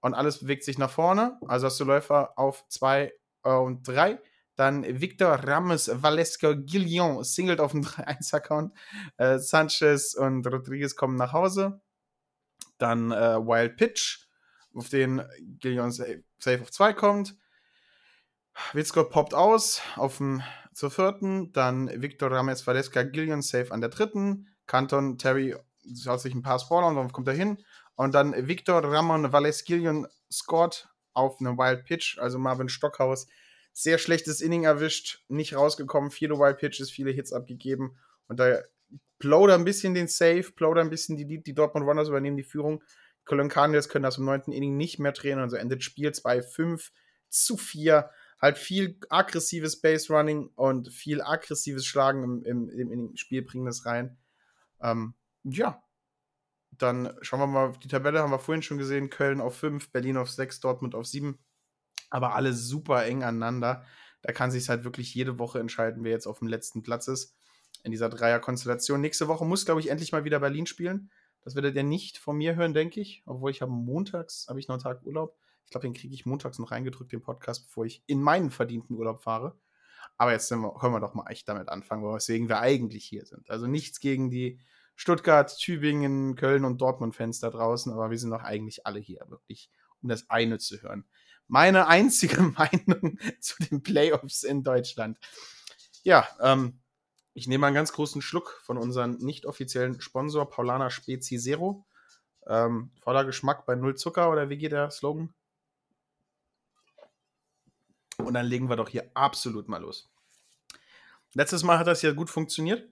Und 0.00 0.12
alles 0.12 0.40
bewegt 0.40 0.64
sich 0.64 0.76
nach 0.76 0.90
vorne. 0.90 1.38
Also 1.48 1.66
hast 1.66 1.80
du 1.80 1.84
Läufer 1.84 2.38
auf 2.38 2.68
2 2.68 3.12
äh, 3.44 3.50
und 3.50 3.88
3. 3.88 4.20
Dann 4.56 4.84
Victor 5.00 5.36
Ramos 5.42 5.90
Valesco 5.90 6.54
Guillon 6.54 7.24
singelt 7.24 7.60
auf 7.60 7.72
dem 7.72 7.80
3-1-Account. 7.84 8.74
Äh, 9.16 9.38
Sanchez 9.38 10.14
und 10.14 10.46
Rodriguez 10.46 10.96
kommen 10.96 11.16
nach 11.16 11.32
Hause. 11.32 11.80
Dann 12.78 13.12
äh, 13.12 13.36
Wild 13.38 13.76
Pitch, 13.76 14.26
auf 14.74 14.88
den 14.88 15.22
Guillon 15.60 15.90
safe 15.92 16.60
auf 16.60 16.70
2 16.70 16.92
kommt. 16.94 17.36
Witzgott 18.72 19.10
poppt 19.10 19.34
aus 19.34 19.82
auf 19.96 20.18
dem 20.18 20.42
zur 20.74 20.90
vierten, 20.90 21.52
dann 21.52 22.02
Victor 22.02 22.30
Rames 22.30 22.66
Valesca 22.66 23.04
Gillian 23.04 23.42
safe 23.42 23.70
an 23.70 23.80
der 23.80 23.90
dritten, 23.90 24.48
Canton 24.66 25.18
Terry 25.18 25.56
schaut 26.02 26.20
sich 26.20 26.34
ein 26.34 26.42
paar 26.42 26.58
Spoiler 26.58 26.88
und 26.88 27.12
kommt 27.12 27.28
er 27.28 27.34
hin 27.34 27.62
und 27.94 28.14
dann 28.14 28.48
Victor 28.48 28.82
Ramon 28.82 29.32
Valles 29.32 29.64
Gillian 29.64 30.06
scored 30.30 30.88
auf 31.12 31.40
einem 31.40 31.56
Wild 31.58 31.84
Pitch, 31.84 32.18
also 32.18 32.38
Marvin 32.38 32.68
Stockhaus 32.68 33.28
sehr 33.72 33.98
schlechtes 33.98 34.40
Inning 34.40 34.64
erwischt, 34.64 35.24
nicht 35.28 35.54
rausgekommen, 35.54 36.10
viele 36.10 36.38
Wild 36.38 36.58
Pitches, 36.58 36.90
viele 36.90 37.10
Hits 37.10 37.32
abgegeben 37.32 37.96
und 38.28 38.40
da 38.40 38.60
plauder 39.18 39.54
ein 39.54 39.64
bisschen 39.64 39.94
den 39.94 40.08
Save, 40.08 40.52
plauder 40.54 40.80
ein 40.80 40.90
bisschen 40.90 41.16
die 41.16 41.42
die 41.42 41.54
Dortmund 41.54 41.86
Runners 41.86 42.08
übernehmen 42.08 42.36
die 42.36 42.44
Führung. 42.44 42.82
Cologne 43.24 43.48
Cardinals 43.48 43.88
können 43.88 44.02
das 44.02 44.18
im 44.18 44.24
neunten 44.24 44.52
Inning 44.52 44.76
nicht 44.76 44.98
mehr 44.98 45.12
drehen, 45.12 45.38
also 45.38 45.56
endet 45.56 45.82
Spiel 45.82 46.10
2-5 46.10 46.90
zu 47.30 47.56
4 47.56 48.10
halt 48.40 48.58
viel 48.58 48.98
aggressives 49.08 49.80
Base 49.80 50.12
Running 50.12 50.50
und 50.54 50.92
viel 50.92 51.22
aggressives 51.22 51.86
Schlagen 51.86 52.42
im, 52.44 52.68
im, 52.68 52.92
im 52.92 53.16
Spiel 53.16 53.40
bringen 53.42 53.64
das 53.64 53.86
rein. 53.86 54.18
Ähm, 54.82 55.14
ja, 55.44 55.82
dann 56.72 57.16
schauen 57.22 57.40
wir 57.40 57.46
mal 57.46 57.68
auf 57.68 57.78
die 57.78 57.88
Tabelle, 57.88 58.20
haben 58.20 58.32
wir 58.32 58.38
vorhin 58.38 58.62
schon 58.62 58.76
gesehen, 58.76 59.08
Köln 59.08 59.40
auf 59.40 59.56
5, 59.56 59.92
Berlin 59.92 60.18
auf 60.18 60.30
6, 60.30 60.60
Dortmund 60.60 60.94
auf 60.94 61.06
7, 61.06 61.38
aber 62.10 62.34
alle 62.34 62.52
super 62.52 63.06
eng 63.06 63.22
aneinander. 63.22 63.86
Da 64.20 64.32
kann 64.32 64.50
sich 64.50 64.68
halt 64.68 64.84
wirklich 64.84 65.14
jede 65.14 65.38
Woche 65.38 65.60
entscheiden, 65.60 66.04
wer 66.04 66.12
jetzt 66.12 66.26
auf 66.26 66.40
dem 66.40 66.48
letzten 66.48 66.82
Platz 66.82 67.08
ist 67.08 67.34
in 67.84 67.92
dieser 67.92 68.08
Dreier-Konstellation. 68.08 69.00
Nächste 69.00 69.28
Woche 69.28 69.44
muss, 69.44 69.64
glaube 69.64 69.80
ich, 69.80 69.90
endlich 69.90 70.10
mal 70.10 70.24
wieder 70.24 70.40
Berlin 70.40 70.66
spielen. 70.66 71.10
Das 71.42 71.54
werdet 71.54 71.76
ihr 71.76 71.82
nicht 71.82 72.18
von 72.18 72.36
mir 72.36 72.56
hören, 72.56 72.72
denke 72.72 73.00
ich. 73.00 73.22
Obwohl 73.26 73.50
ich 73.50 73.62
habe 73.62 73.70
montags, 73.70 74.46
habe 74.48 74.58
ich 74.58 74.66
noch 74.66 74.74
einen 74.74 74.82
Tag 74.82 75.04
Urlaub. 75.04 75.36
Ich 75.66 75.70
glaube, 75.70 75.86
den 75.86 75.92
kriege 75.92 76.14
ich 76.14 76.26
montags 76.26 76.58
noch 76.58 76.70
reingedrückt, 76.70 77.12
den 77.12 77.20
Podcast, 77.20 77.66
bevor 77.66 77.84
ich 77.84 78.02
in 78.06 78.22
meinen 78.22 78.50
verdienten 78.50 78.96
Urlaub 78.96 79.22
fahre. 79.22 79.56
Aber 80.16 80.32
jetzt 80.32 80.48
können 80.48 80.62
wir 80.62 81.00
doch 81.00 81.14
mal 81.14 81.30
echt 81.30 81.48
damit 81.48 81.68
anfangen, 81.68 82.02
weswegen 82.04 82.48
wir 82.48 82.60
eigentlich 82.60 83.04
hier 83.04 83.26
sind. 83.26 83.50
Also 83.50 83.66
nichts 83.66 84.00
gegen 84.00 84.30
die 84.30 84.60
Stuttgart, 84.96 85.54
Tübingen, 85.58 86.36
Köln 86.36 86.64
und 86.64 86.80
Dortmund-Fans 86.80 87.40
da 87.40 87.50
draußen, 87.50 87.92
aber 87.92 88.10
wir 88.10 88.18
sind 88.18 88.30
doch 88.30 88.42
eigentlich 88.42 88.86
alle 88.86 89.00
hier, 89.00 89.24
wirklich, 89.28 89.70
um 90.02 90.08
das 90.08 90.30
eine 90.30 90.58
zu 90.58 90.80
hören. 90.80 91.04
Meine 91.48 91.88
einzige 91.88 92.40
Meinung 92.56 93.18
zu 93.40 93.62
den 93.64 93.82
Playoffs 93.82 94.44
in 94.44 94.62
Deutschland. 94.62 95.18
Ja, 96.04 96.26
ähm, 96.40 96.80
ich 97.34 97.48
nehme 97.48 97.66
einen 97.66 97.74
ganz 97.74 97.92
großen 97.92 98.22
Schluck 98.22 98.60
von 98.62 98.78
unserem 98.78 99.16
nicht 99.18 99.44
offiziellen 99.44 100.00
Sponsor 100.00 100.48
Paulana 100.48 100.88
Spezi 100.90 101.38
Zero. 101.38 101.84
Ähm, 102.46 102.92
voller 103.02 103.24
Geschmack 103.24 103.66
bei 103.66 103.74
Null 103.74 103.96
Zucker 103.96 104.30
oder 104.30 104.48
wie 104.48 104.56
geht 104.56 104.72
der 104.72 104.90
Slogan? 104.90 105.34
Und 108.18 108.34
dann 108.34 108.46
legen 108.46 108.68
wir 108.68 108.76
doch 108.76 108.88
hier 108.88 109.10
absolut 109.14 109.68
mal 109.68 109.80
los. 109.82 110.10
Letztes 111.32 111.64
Mal 111.64 111.78
hat 111.78 111.88
das 111.88 112.02
ja 112.02 112.12
gut 112.12 112.30
funktioniert. 112.30 112.88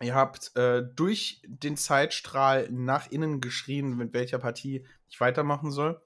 Ihr 0.00 0.14
habt 0.14 0.54
äh, 0.56 0.82
durch 0.94 1.42
den 1.46 1.76
Zeitstrahl 1.76 2.68
nach 2.70 3.10
innen 3.10 3.40
geschrien, 3.40 3.96
mit 3.96 4.12
welcher 4.12 4.38
Partie 4.38 4.86
ich 5.08 5.20
weitermachen 5.20 5.72
soll. 5.72 6.00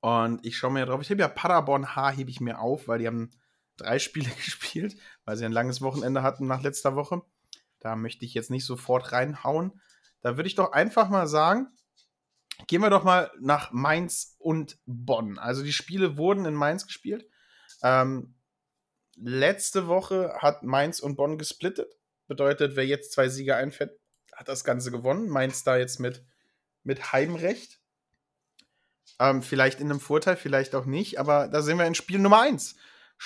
Und 0.00 0.44
ich 0.46 0.56
schaue 0.56 0.70
mir 0.72 0.86
drauf. 0.86 1.00
Ich 1.00 1.10
habe 1.10 1.20
ja 1.20 1.28
Paderborn 1.28 1.96
H 1.96 2.10
hebe 2.10 2.30
ich 2.30 2.40
mir 2.40 2.60
auf, 2.60 2.86
weil 2.86 2.98
die 2.98 3.06
haben 3.06 3.30
drei 3.76 3.98
Spiele 3.98 4.30
gespielt, 4.36 4.96
weil 5.24 5.36
sie 5.36 5.44
ein 5.44 5.52
langes 5.52 5.80
Wochenende 5.82 6.22
hatten 6.22 6.46
nach 6.46 6.62
letzter 6.62 6.96
Woche. 6.96 7.22
Da 7.80 7.96
möchte 7.96 8.24
ich 8.24 8.34
jetzt 8.34 8.50
nicht 8.50 8.64
sofort 8.64 9.12
reinhauen. 9.12 9.80
Da 10.20 10.36
würde 10.36 10.46
ich 10.46 10.54
doch 10.54 10.72
einfach 10.72 11.08
mal 11.08 11.26
sagen, 11.26 11.68
Gehen 12.66 12.82
wir 12.82 12.90
doch 12.90 13.04
mal 13.04 13.30
nach 13.40 13.72
Mainz 13.72 14.36
und 14.38 14.78
Bonn. 14.86 15.38
Also 15.38 15.62
die 15.62 15.72
Spiele 15.72 16.16
wurden 16.16 16.44
in 16.44 16.54
Mainz 16.54 16.86
gespielt. 16.86 17.28
Ähm, 17.82 18.34
letzte 19.16 19.86
Woche 19.88 20.36
hat 20.38 20.62
Mainz 20.62 21.00
und 21.00 21.16
Bonn 21.16 21.36
gesplittet. 21.36 21.96
Bedeutet, 22.26 22.76
wer 22.76 22.86
jetzt 22.86 23.12
zwei 23.12 23.28
Sieger 23.28 23.56
einfährt, 23.56 23.98
hat 24.32 24.48
das 24.48 24.64
Ganze 24.64 24.90
gewonnen. 24.90 25.28
Mainz 25.28 25.64
da 25.64 25.76
jetzt 25.76 26.00
mit, 26.00 26.24
mit 26.84 27.12
Heimrecht. 27.12 27.80
Ähm, 29.18 29.42
vielleicht 29.42 29.80
in 29.80 29.90
einem 29.90 30.00
Vorteil, 30.00 30.36
vielleicht 30.36 30.74
auch 30.74 30.86
nicht. 30.86 31.18
Aber 31.18 31.48
da 31.48 31.60
sind 31.60 31.78
wir 31.78 31.86
in 31.86 31.94
Spiel 31.94 32.18
Nummer 32.18 32.40
1. 32.40 32.76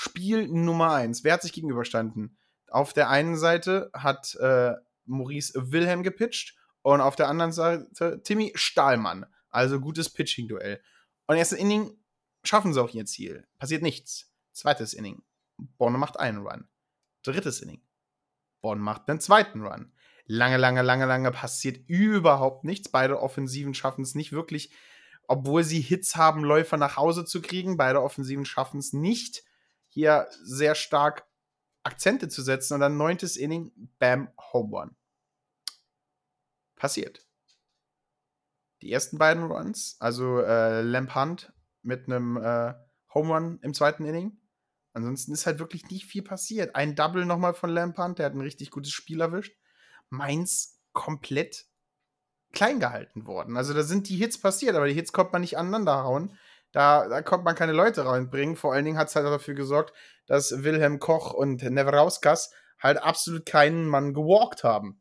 Spiel 0.00 0.46
Nummer 0.46 0.92
1. 0.92 1.24
Wer 1.24 1.32
hat 1.32 1.42
sich 1.42 1.52
gegenüberstanden? 1.52 2.38
Auf 2.68 2.92
der 2.92 3.10
einen 3.10 3.36
Seite 3.36 3.90
hat 3.92 4.36
äh, 4.36 4.74
Maurice 5.06 5.72
Wilhelm 5.72 6.04
gepitcht 6.04 6.56
und 6.82 7.00
auf 7.00 7.16
der 7.16 7.26
anderen 7.26 7.50
Seite 7.50 8.22
Timmy 8.22 8.52
Stahlmann. 8.54 9.26
Also 9.50 9.80
gutes 9.80 10.08
Pitching-Duell. 10.08 10.80
Und 11.26 11.36
erstes 11.36 11.58
Inning 11.58 11.90
schaffen 12.44 12.72
sie 12.72 12.80
auch 12.80 12.94
ihr 12.94 13.06
Ziel. 13.06 13.48
Passiert 13.58 13.82
nichts. 13.82 14.32
Zweites 14.52 14.94
Inning. 14.94 15.24
Bonn 15.56 15.94
macht 15.94 16.20
einen 16.20 16.46
Run. 16.46 16.68
Drittes 17.24 17.60
Inning. 17.60 17.82
Bonn 18.60 18.78
macht 18.78 19.10
einen 19.10 19.18
zweiten 19.18 19.66
Run. 19.66 19.92
Lange, 20.26 20.58
lange, 20.58 20.82
lange, 20.82 21.06
lange 21.06 21.32
passiert 21.32 21.88
überhaupt 21.88 22.62
nichts. 22.62 22.88
Beide 22.88 23.20
Offensiven 23.20 23.74
schaffen 23.74 24.02
es 24.02 24.14
nicht 24.14 24.30
wirklich, 24.30 24.70
obwohl 25.26 25.64
sie 25.64 25.80
Hits 25.80 26.14
haben, 26.14 26.44
Läufer 26.44 26.76
nach 26.76 26.96
Hause 26.96 27.24
zu 27.24 27.42
kriegen. 27.42 27.76
Beide 27.76 28.00
Offensiven 28.00 28.44
schaffen 28.44 28.78
es 28.78 28.92
nicht, 28.92 29.42
hier 29.88 30.28
sehr 30.42 30.75
stark 30.75 31.26
Akzente 31.83 32.28
zu 32.28 32.42
setzen. 32.42 32.75
Und 32.75 32.80
dann 32.80 32.97
neuntes 32.97 33.37
Inning, 33.37 33.73
bam, 33.99 34.28
Home 34.52 34.76
Run 34.76 34.97
passiert. 36.76 37.26
Die 38.83 38.92
ersten 38.92 39.18
beiden 39.18 39.45
Runs, 39.45 39.97
also 39.99 40.40
äh, 40.40 40.83
Lamp 40.83 41.14
Hunt 41.14 41.52
mit 41.83 42.07
einem 42.07 42.37
äh, 42.37 42.75
Home 43.12 43.35
Run 43.35 43.59
im 43.62 43.75
zweiten 43.75 44.04
Inning. 44.04 44.40
Ansonsten 44.92 45.33
ist 45.33 45.47
halt 45.47 45.59
wirklich 45.59 45.90
nicht 45.90 46.07
viel 46.07 46.23
passiert. 46.23 46.76
Ein 46.76 46.95
Double 46.95 47.26
nochmal 47.26 47.54
von 47.54 47.71
Lamp 47.71 47.99
Hunt, 47.99 48.18
der 48.18 48.26
hat 48.26 48.35
ein 48.35 48.40
richtig 48.40 48.71
gutes 48.71 48.92
Spiel 48.92 49.21
erwischt. 49.21 49.57
Mainz 50.11 50.80
komplett 50.92 51.66
klein 52.52 52.80
gehalten 52.80 53.26
worden. 53.26 53.57
Also 53.57 53.75
da 53.75 53.83
sind 53.83 54.09
die 54.09 54.16
Hits 54.16 54.40
passiert, 54.40 54.75
aber 54.75 54.87
die 54.87 54.95
Hits 54.95 55.12
konnte 55.12 55.33
man 55.33 55.42
nicht 55.42 55.59
aneinander 55.59 56.04
hauen. 56.04 56.37
Da, 56.72 57.08
da 57.08 57.22
konnte 57.22 57.44
man 57.44 57.54
keine 57.54 57.72
Leute 57.72 58.04
reinbringen. 58.04 58.56
Vor 58.56 58.72
allen 58.72 58.84
Dingen 58.84 58.98
hat 58.98 59.08
es 59.08 59.16
halt 59.16 59.26
dafür 59.26 59.54
gesorgt, 59.54 59.92
dass 60.26 60.62
Wilhelm 60.62 60.98
Koch 60.98 61.32
und 61.32 61.62
Neverauskas 61.62 62.52
halt 62.78 63.02
absolut 63.02 63.46
keinen 63.46 63.87
Mann 63.87 64.14
gewalkt 64.14 64.64
haben. 64.64 65.00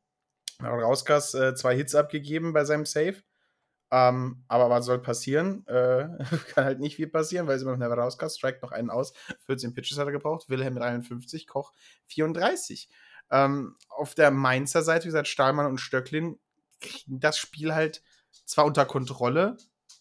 Rauskas 0.62 1.33
äh, 1.33 1.53
zwei 1.55 1.75
Hits 1.75 1.93
abgegeben 1.93 2.53
bei 2.53 2.65
seinem 2.65 2.86
Save. 2.86 3.17
Ähm, 3.89 4.43
aber 4.47 4.69
was 4.69 4.86
soll 4.86 5.00
passieren? 5.00 5.65
Äh, 5.67 6.07
kann 6.53 6.65
halt 6.65 6.79
nicht 6.79 6.95
viel 6.95 7.07
passieren, 7.07 7.47
weil 7.47 7.57
sie 7.59 7.65
noch 7.65 7.79
Rauskas 7.79 8.36
strikt 8.36 8.62
noch 8.63 8.71
einen 8.71 8.89
aus. 8.89 9.13
14 9.45 9.74
Pitches 9.74 9.97
hat 9.97 10.07
er 10.07 10.12
gebraucht. 10.12 10.50
Wilhelm 10.50 10.74
mit 10.74 10.83
51, 10.83 11.47
Koch 11.47 11.74
34. 12.07 12.89
Ähm, 13.29 13.75
auf 13.89 14.15
der 14.15 14.31
Mainzer 14.31 14.81
Seite, 14.81 15.03
wie 15.03 15.09
gesagt, 15.09 15.27
Stahlmann 15.27 15.67
und 15.67 15.79
Stöcklin 15.79 16.39
kriegen 16.79 17.19
das 17.19 17.38
Spiel 17.38 17.74
halt 17.74 18.03
zwar 18.45 18.65
unter 18.65 18.86
Kontrolle, 18.86 19.57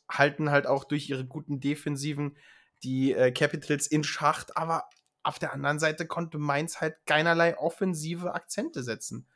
halten 0.08 0.50
halt 0.50 0.66
auch 0.66 0.84
durch 0.84 1.08
ihre 1.08 1.25
guten 1.25 1.60
Defensiven 1.60 2.36
die 2.82 3.12
äh, 3.12 3.32
Capitals 3.32 3.86
in 3.86 4.04
Schacht, 4.04 4.56
aber 4.56 4.88
auf 5.22 5.38
der 5.38 5.52
anderen 5.52 5.78
Seite 5.78 6.06
konnte 6.06 6.38
Mainz 6.38 6.80
halt 6.80 6.94
keinerlei 7.06 7.58
offensive 7.58 8.34
Akzente 8.34 8.82
setzen. 8.82 9.26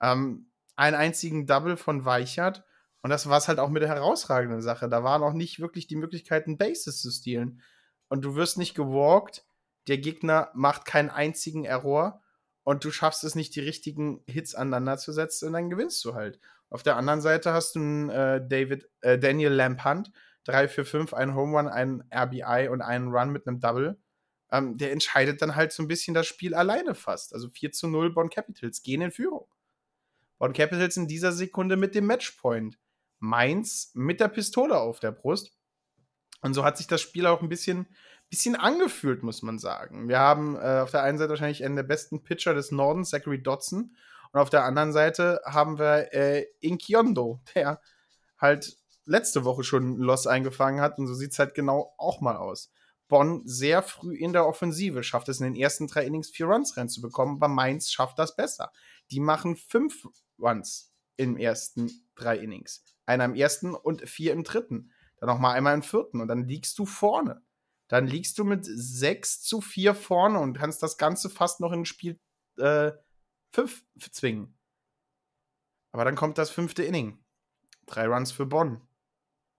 Ähm, 0.00 0.50
einen 0.76 0.96
einzigen 0.96 1.46
Double 1.46 1.76
von 1.76 2.04
Weichert. 2.04 2.64
Und 3.02 3.10
das 3.10 3.28
war 3.28 3.38
es 3.38 3.48
halt 3.48 3.58
auch 3.58 3.70
mit 3.70 3.82
der 3.82 3.88
herausragenden 3.88 4.60
Sache. 4.60 4.88
Da 4.88 5.02
waren 5.02 5.22
auch 5.22 5.32
nicht 5.32 5.60
wirklich 5.60 5.86
die 5.86 5.96
Möglichkeiten, 5.96 6.58
Bases 6.58 7.00
zu 7.00 7.10
stehlen. 7.10 7.62
Und 8.08 8.24
du 8.24 8.34
wirst 8.34 8.58
nicht 8.58 8.74
gewalkt, 8.74 9.44
der 9.86 9.98
Gegner 9.98 10.50
macht 10.54 10.84
keinen 10.84 11.10
einzigen 11.10 11.64
Error 11.64 12.22
und 12.62 12.84
du 12.84 12.90
schaffst 12.90 13.24
es 13.24 13.34
nicht, 13.34 13.54
die 13.56 13.60
richtigen 13.60 14.22
Hits 14.26 14.54
aneinander 14.54 14.98
zu 14.98 15.12
setzen 15.12 15.46
und 15.46 15.54
dann 15.54 15.70
gewinnst 15.70 16.04
du 16.04 16.14
halt. 16.14 16.38
Auf 16.70 16.82
der 16.82 16.96
anderen 16.96 17.20
Seite 17.20 17.52
hast 17.52 17.74
du 17.74 17.80
einen 17.80 18.10
äh, 18.10 18.46
David, 18.46 18.88
äh, 19.00 19.18
Daniel 19.18 19.52
Lampant, 19.52 20.12
3 20.44 20.68
für 20.68 20.84
5, 20.84 21.14
ein 21.14 21.34
Home 21.34 21.56
Run, 21.56 21.68
ein 21.68 22.04
RBI 22.14 22.68
und 22.68 22.82
einen 22.82 23.08
Run 23.08 23.30
mit 23.30 23.46
einem 23.46 23.60
Double. 23.60 23.98
Ähm, 24.50 24.78
der 24.78 24.92
entscheidet 24.92 25.42
dann 25.42 25.56
halt 25.56 25.72
so 25.72 25.82
ein 25.82 25.88
bisschen 25.88 26.14
das 26.14 26.26
Spiel 26.26 26.54
alleine 26.54 26.94
fast. 26.94 27.34
Also 27.34 27.48
4 27.48 27.72
zu 27.72 27.88
0 27.88 28.12
Bonn 28.12 28.30
Capitals 28.30 28.82
gehen 28.82 29.02
in 29.02 29.10
Führung. 29.10 29.46
Bonn 30.38 30.52
Capitals 30.52 30.96
in 30.96 31.08
dieser 31.08 31.32
Sekunde 31.32 31.76
mit 31.76 31.94
dem 31.94 32.06
Matchpoint. 32.06 32.78
Mainz 33.18 33.90
mit 33.94 34.20
der 34.20 34.28
Pistole 34.28 34.78
auf 34.78 35.00
der 35.00 35.12
Brust. 35.12 35.52
Und 36.40 36.54
so 36.54 36.64
hat 36.64 36.78
sich 36.78 36.86
das 36.86 37.00
Spiel 37.00 37.26
auch 37.26 37.42
ein 37.42 37.48
bisschen, 37.48 37.88
bisschen 38.30 38.54
angefühlt, 38.54 39.22
muss 39.22 39.42
man 39.42 39.58
sagen. 39.58 40.08
Wir 40.08 40.20
haben 40.20 40.56
äh, 40.56 40.80
auf 40.80 40.92
der 40.92 41.02
einen 41.02 41.18
Seite 41.18 41.30
wahrscheinlich 41.30 41.64
einen 41.64 41.76
der 41.76 41.82
besten 41.82 42.22
Pitcher 42.22 42.54
des 42.54 42.70
Nordens, 42.70 43.10
Zachary 43.10 43.42
Dodson. 43.42 43.96
Und 44.32 44.40
auf 44.40 44.50
der 44.50 44.64
anderen 44.64 44.92
Seite 44.92 45.40
haben 45.44 45.78
wir 45.78 46.12
äh, 46.12 46.46
Inkiondo, 46.60 47.40
der 47.54 47.80
halt 48.38 48.76
letzte 49.04 49.44
Woche 49.44 49.64
schon 49.64 49.92
ein 49.92 49.96
Loss 49.98 50.26
eingefangen 50.26 50.80
hat. 50.80 50.98
Und 50.98 51.06
so 51.06 51.14
sieht 51.14 51.32
es 51.32 51.38
halt 51.38 51.54
genau 51.54 51.94
auch 51.98 52.20
mal 52.20 52.36
aus. 52.36 52.70
Bonn 53.08 53.42
sehr 53.46 53.82
früh 53.82 54.14
in 54.14 54.34
der 54.34 54.46
Offensive 54.46 55.02
schafft 55.02 55.30
es 55.30 55.40
in 55.40 55.44
den 55.44 55.56
ersten 55.56 55.86
drei 55.86 56.04
Innings 56.04 56.28
vier 56.28 56.46
Runs 56.46 56.76
reinzubekommen, 56.76 57.36
aber 57.36 57.48
Mainz 57.48 57.90
schafft 57.90 58.18
das 58.18 58.36
besser. 58.36 58.70
Die 59.10 59.20
machen 59.20 59.56
fünf 59.56 60.06
Runs 60.38 60.92
im 61.16 61.38
ersten 61.38 61.90
drei 62.14 62.36
Innings. 62.36 62.84
Einer 63.06 63.24
im 63.24 63.34
ersten 63.34 63.74
und 63.74 64.06
vier 64.08 64.34
im 64.34 64.44
dritten. 64.44 64.92
Dann 65.16 65.28
nochmal 65.28 65.56
einmal 65.56 65.74
im 65.74 65.82
vierten 65.82 66.20
und 66.20 66.28
dann 66.28 66.46
liegst 66.46 66.78
du 66.78 66.84
vorne. 66.84 67.42
Dann 67.88 68.06
liegst 68.06 68.38
du 68.38 68.44
mit 68.44 68.66
6 68.66 69.40
zu 69.40 69.62
4 69.62 69.94
vorne 69.94 70.38
und 70.38 70.58
kannst 70.58 70.82
das 70.82 70.98
Ganze 70.98 71.30
fast 71.30 71.60
noch 71.60 71.72
in 71.72 71.86
Spiel 71.86 72.20
5 72.56 72.94
äh, 73.56 74.10
zwingen. 74.10 74.58
Aber 75.92 76.04
dann 76.04 76.16
kommt 76.16 76.38
das 76.38 76.50
fünfte 76.50 76.82
Inning. 76.82 77.24
Drei 77.86 78.06
Runs 78.06 78.32
für 78.32 78.46
Bonn. 78.46 78.86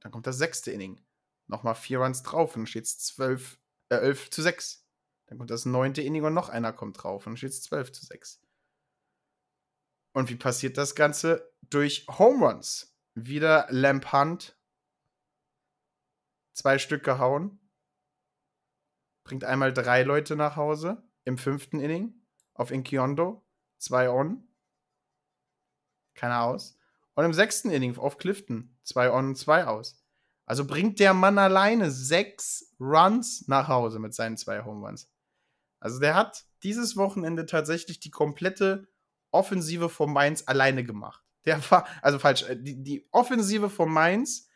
Dann 0.02 0.12
kommt 0.12 0.28
das 0.28 0.38
sechste 0.38 0.72
Inning. 0.72 1.02
Nochmal 1.48 1.76
vier 1.76 2.00
Runs 2.00 2.24
drauf 2.24 2.56
und 2.56 2.68
steht 2.68 2.86
es 2.86 3.00
12, 3.00 3.60
äh, 3.90 3.96
11 3.96 4.30
zu 4.30 4.42
6. 4.42 4.86
Dann 5.28 5.38
kommt 5.38 5.52
das 5.52 5.66
neunte 5.66 6.02
Inning 6.02 6.24
und 6.24 6.34
noch 6.34 6.50
einer 6.50 6.74
kommt 6.74 7.02
drauf 7.02 7.26
und 7.28 7.38
steht 7.38 7.52
es 7.52 7.64
12 7.64 7.92
zu 7.92 8.06
6. 8.06 8.42
Und 10.14 10.30
wie 10.30 10.36
passiert 10.36 10.78
das 10.78 10.96
Ganze? 10.96 11.54
Durch 11.62 12.06
Home 12.08 12.46
Runs. 12.46 12.96
Wieder 13.16 13.68
Lamp 13.70 14.12
Hunt 14.14 14.60
zwei 16.60 16.78
Stück 16.78 17.04
gehauen. 17.04 17.60
Bringt 19.24 19.44
einmal 19.44 19.74
drei 19.74 20.04
Leute 20.04 20.36
nach 20.36 20.56
Hause 20.56 21.04
im 21.24 21.38
fünften 21.38 21.80
Inning 21.80 22.14
auf 22.54 22.72
Inkiondo. 22.72 23.46
Zwei 23.80 24.10
on. 24.10 24.48
Keiner 26.14 26.44
aus. 26.44 26.78
Und 27.16 27.26
im 27.26 27.34
sechsten 27.34 27.72
Inning 27.72 27.98
auf 27.98 28.18
Clifton. 28.18 28.78
Zwei 28.84 29.12
on 29.12 29.36
zwei 29.36 29.66
aus. 29.66 30.04
Also 30.46 30.66
bringt 30.66 31.00
der 31.00 31.14
Mann 31.14 31.38
alleine 31.38 31.92
sechs 31.92 32.76
Runs 32.80 33.48
nach 33.48 33.68
Hause 33.68 34.00
mit 34.00 34.14
seinen 34.14 34.38
zwei 34.38 34.64
Home 34.64 34.86
Runs. 34.86 35.12
Also 35.80 36.00
der 36.00 36.16
hat 36.16 36.46
dieses 36.64 36.98
Wochenende 36.98 37.46
tatsächlich 37.46 38.00
die 38.00 38.12
komplette 38.12 38.88
Offensive 39.32 39.90
von 39.90 40.12
Mainz 40.12 40.44
alleine 40.48 40.84
gemacht. 40.84 41.24
Der 41.46 41.60
war, 41.72 41.88
also 42.02 42.20
falsch, 42.20 42.44
äh, 42.44 42.58
die, 42.58 42.84
die 42.84 43.08
Offensive 43.12 43.70
von 43.70 43.92
Mainz 43.92 44.48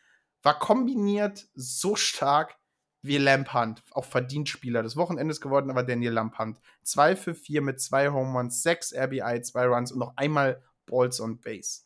war 0.42 0.58
kombiniert 0.58 1.48
so 1.54 1.96
stark 1.96 2.58
wie 3.04 3.18
Lampant, 3.18 3.82
auch 3.90 4.06
Verdienstspieler 4.06 4.82
des 4.82 4.96
Wochenendes 4.96 5.42
geworden, 5.42 5.70
aber 5.70 5.82
Daniel 5.82 6.12
Lampant. 6.12 6.58
2 6.84 7.16
für 7.16 7.34
4 7.34 7.60
mit 7.60 7.78
zwei 7.78 8.08
Home 8.08 8.36
Runs, 8.36 8.62
6 8.62 8.94
RBI, 8.94 9.42
2 9.42 9.66
Runs 9.66 9.92
und 9.92 9.98
noch 9.98 10.16
einmal 10.16 10.62
Balls 10.86 11.20
on 11.20 11.38
Base. 11.38 11.82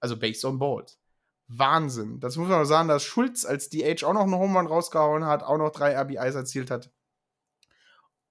Also 0.00 0.18
Base 0.18 0.48
on 0.48 0.58
Balls. 0.58 0.98
Wahnsinn. 1.48 2.20
Das 2.20 2.36
muss 2.36 2.48
man 2.48 2.62
auch 2.62 2.64
sagen, 2.66 2.88
dass 2.88 3.04
Schulz 3.04 3.44
als 3.44 3.68
DH 3.68 4.02
auch 4.04 4.14
noch 4.14 4.22
einen 4.22 4.34
Home 4.34 4.58
Run 4.58 4.66
rausgehauen 4.66 5.26
hat, 5.26 5.42
auch 5.42 5.58
noch 5.58 5.70
drei 5.70 5.94
RBIs 5.94 6.34
erzielt 6.34 6.70
hat. 6.70 6.90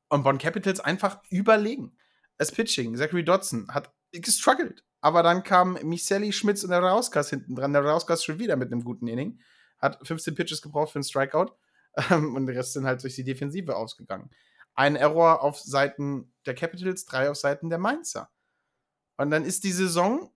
Und 0.09 0.23
Bonn 0.23 0.39
Capitals 0.39 0.79
einfach 0.79 1.19
überlegen. 1.29 1.95
Das 2.37 2.51
Pitching, 2.51 2.95
Zachary 2.95 3.23
Dodson 3.23 3.67
hat 3.69 3.93
gestruggelt. 4.11 4.83
Aber 4.99 5.21
dann 5.21 5.43
kam 5.43 5.77
Micheli 5.83 6.33
Schmitz 6.33 6.63
und 6.63 6.71
der 6.71 6.81
Rauskas 6.81 7.29
hinten 7.29 7.53
dran. 7.53 7.71
Der 7.71 7.85
Rauskas 7.85 8.23
schon 8.23 8.39
wieder 8.39 8.55
mit 8.55 8.71
einem 8.71 8.83
guten 8.83 9.07
Inning 9.07 9.39
hat 9.77 9.99
15 10.07 10.33
Pitches 10.33 10.63
gebraucht 10.63 10.91
für 10.91 10.97
einen 10.97 11.03
Strikeout 11.03 11.51
ähm, 12.09 12.35
und 12.35 12.45
der 12.45 12.55
Rest 12.55 12.73
sind 12.73 12.85
halt 12.85 13.03
durch 13.03 13.15
die 13.15 13.23
Defensive 13.23 13.75
ausgegangen. 13.75 14.29
Ein 14.73 14.95
Error 14.95 15.41
auf 15.41 15.59
Seiten 15.59 16.33
der 16.45 16.55
Capitals, 16.55 17.05
drei 17.05 17.29
auf 17.29 17.37
Seiten 17.37 17.69
der 17.69 17.79
Mainzer. 17.79 18.29
Und 19.17 19.31
dann 19.31 19.45
ist 19.45 19.63
die 19.63 19.71
Saison 19.71 20.31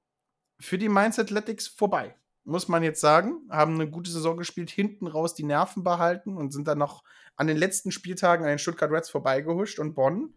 für 0.59 0.77
die 0.77 0.89
Mainz 0.89 1.19
Athletics 1.19 1.67
vorbei. 1.67 2.15
Muss 2.45 2.67
man 2.67 2.83
jetzt 2.83 3.01
sagen, 3.01 3.47
haben 3.49 3.75
eine 3.75 3.89
gute 3.89 4.09
Saison 4.09 4.37
gespielt, 4.37 4.69
hinten 4.69 5.07
raus 5.07 5.35
die 5.35 5.43
Nerven 5.43 5.83
behalten 5.83 6.37
und 6.37 6.51
sind 6.51 6.67
dann 6.67 6.77
noch 6.77 7.03
an 7.35 7.47
den 7.47 7.57
letzten 7.57 7.91
Spieltagen 7.91 8.43
an 8.45 8.49
den 8.49 8.59
Stuttgart 8.59 8.91
Reds 8.91 9.09
vorbeigehuscht 9.09 9.79
und 9.79 9.93
Bonn. 9.93 10.33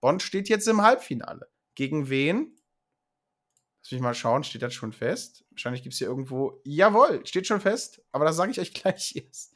Bonn 0.00 0.18
steht 0.18 0.48
jetzt 0.48 0.66
im 0.66 0.82
Halbfinale. 0.82 1.48
Gegen 1.74 2.08
wen? 2.08 2.56
Lass 3.82 3.92
mich 3.92 4.00
mal 4.00 4.14
schauen, 4.14 4.44
steht 4.44 4.62
das 4.62 4.74
schon 4.74 4.92
fest? 4.92 5.44
Wahrscheinlich 5.50 5.82
gibt 5.82 5.92
es 5.92 5.98
hier 5.98 6.08
irgendwo. 6.08 6.60
Jawohl, 6.64 7.24
steht 7.26 7.46
schon 7.46 7.60
fest, 7.60 8.02
aber 8.12 8.24
das 8.24 8.36
sage 8.36 8.50
ich 8.50 8.60
euch 8.60 8.74
gleich 8.74 9.16
erst. 9.16 9.54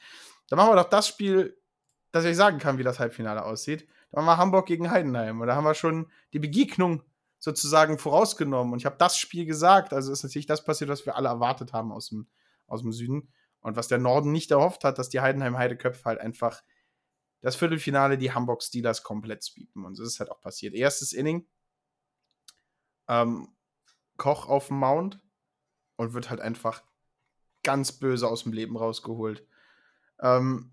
Dann 0.49 0.59
machen 0.59 0.71
wir 0.71 0.83
doch 0.83 0.91
das 0.91 1.09
Spiel, 1.09 1.61
dass 2.13 2.25
ich 2.25 2.37
sagen 2.37 2.59
kann, 2.59 2.79
wie 2.79 2.83
das 2.83 2.99
Halbfinale 2.99 3.45
aussieht. 3.45 3.89
Dann 4.11 4.25
machen 4.25 4.37
wir 4.37 4.43
Hamburg 4.43 4.67
gegen 4.67 4.91
Heidenheim. 4.91 5.41
Und 5.41 5.47
da 5.47 5.57
haben 5.57 5.65
wir 5.65 5.75
schon 5.75 6.11
die 6.33 6.39
Begegnung 6.39 7.03
sozusagen 7.39 7.99
vorausgenommen. 7.99 8.73
Und 8.73 8.79
ich 8.79 8.87
habe 8.87 8.97
das 8.99 9.19
Spiel 9.19 9.47
gesagt. 9.47 9.93
Also 9.93 10.13
ist 10.13 10.23
natürlich 10.23 10.47
das 10.47 10.65
passiert, 10.65 10.91
was 10.91 11.05
wir 11.05 11.17
alle 11.17 11.29
erwartet 11.29 11.73
haben 11.73 11.93
aus 11.93 12.09
dem, 12.09 12.29
aus 12.67 12.83
dem 12.83 12.93
Süden. 12.93 13.33
Und 13.61 13.77
was 13.77 13.89
der 13.89 13.99
Norden 13.99 14.31
nicht 14.31 14.51
erhofft 14.51 14.85
hat, 14.85 14.99
dass 14.99 15.09
die 15.09 15.21
Heidenheim-Heideköpfe 15.21 16.05
halt 16.05 16.21
einfach 16.21 16.63
das 17.41 17.57
Viertelfinale 17.57 18.17
die 18.17 18.33
Hamburg 18.33 18.63
Steelers 18.63 19.03
komplett 19.03 19.43
sweepen. 19.43 19.85
Und 19.85 19.97
so 19.97 20.03
ist 20.03 20.11
es 20.11 20.21
halt 20.21 20.31
auch 20.31 20.41
passiert. 20.41 20.75
Erstes 20.75 21.13
Inning. 21.13 21.47
Ähm, 23.09 23.49
Koch 24.17 24.49
auf 24.49 24.69
dem 24.69 24.79
Mount 24.79 25.21
und 25.97 26.13
wird 26.13 26.31
halt 26.31 26.41
einfach 26.41 26.83
ganz 27.63 27.93
böse 27.93 28.29
aus 28.29 28.45
dem 28.45 28.53
Leben 28.53 28.77
rausgeholt. 28.77 29.47
Ähm, 30.21 30.73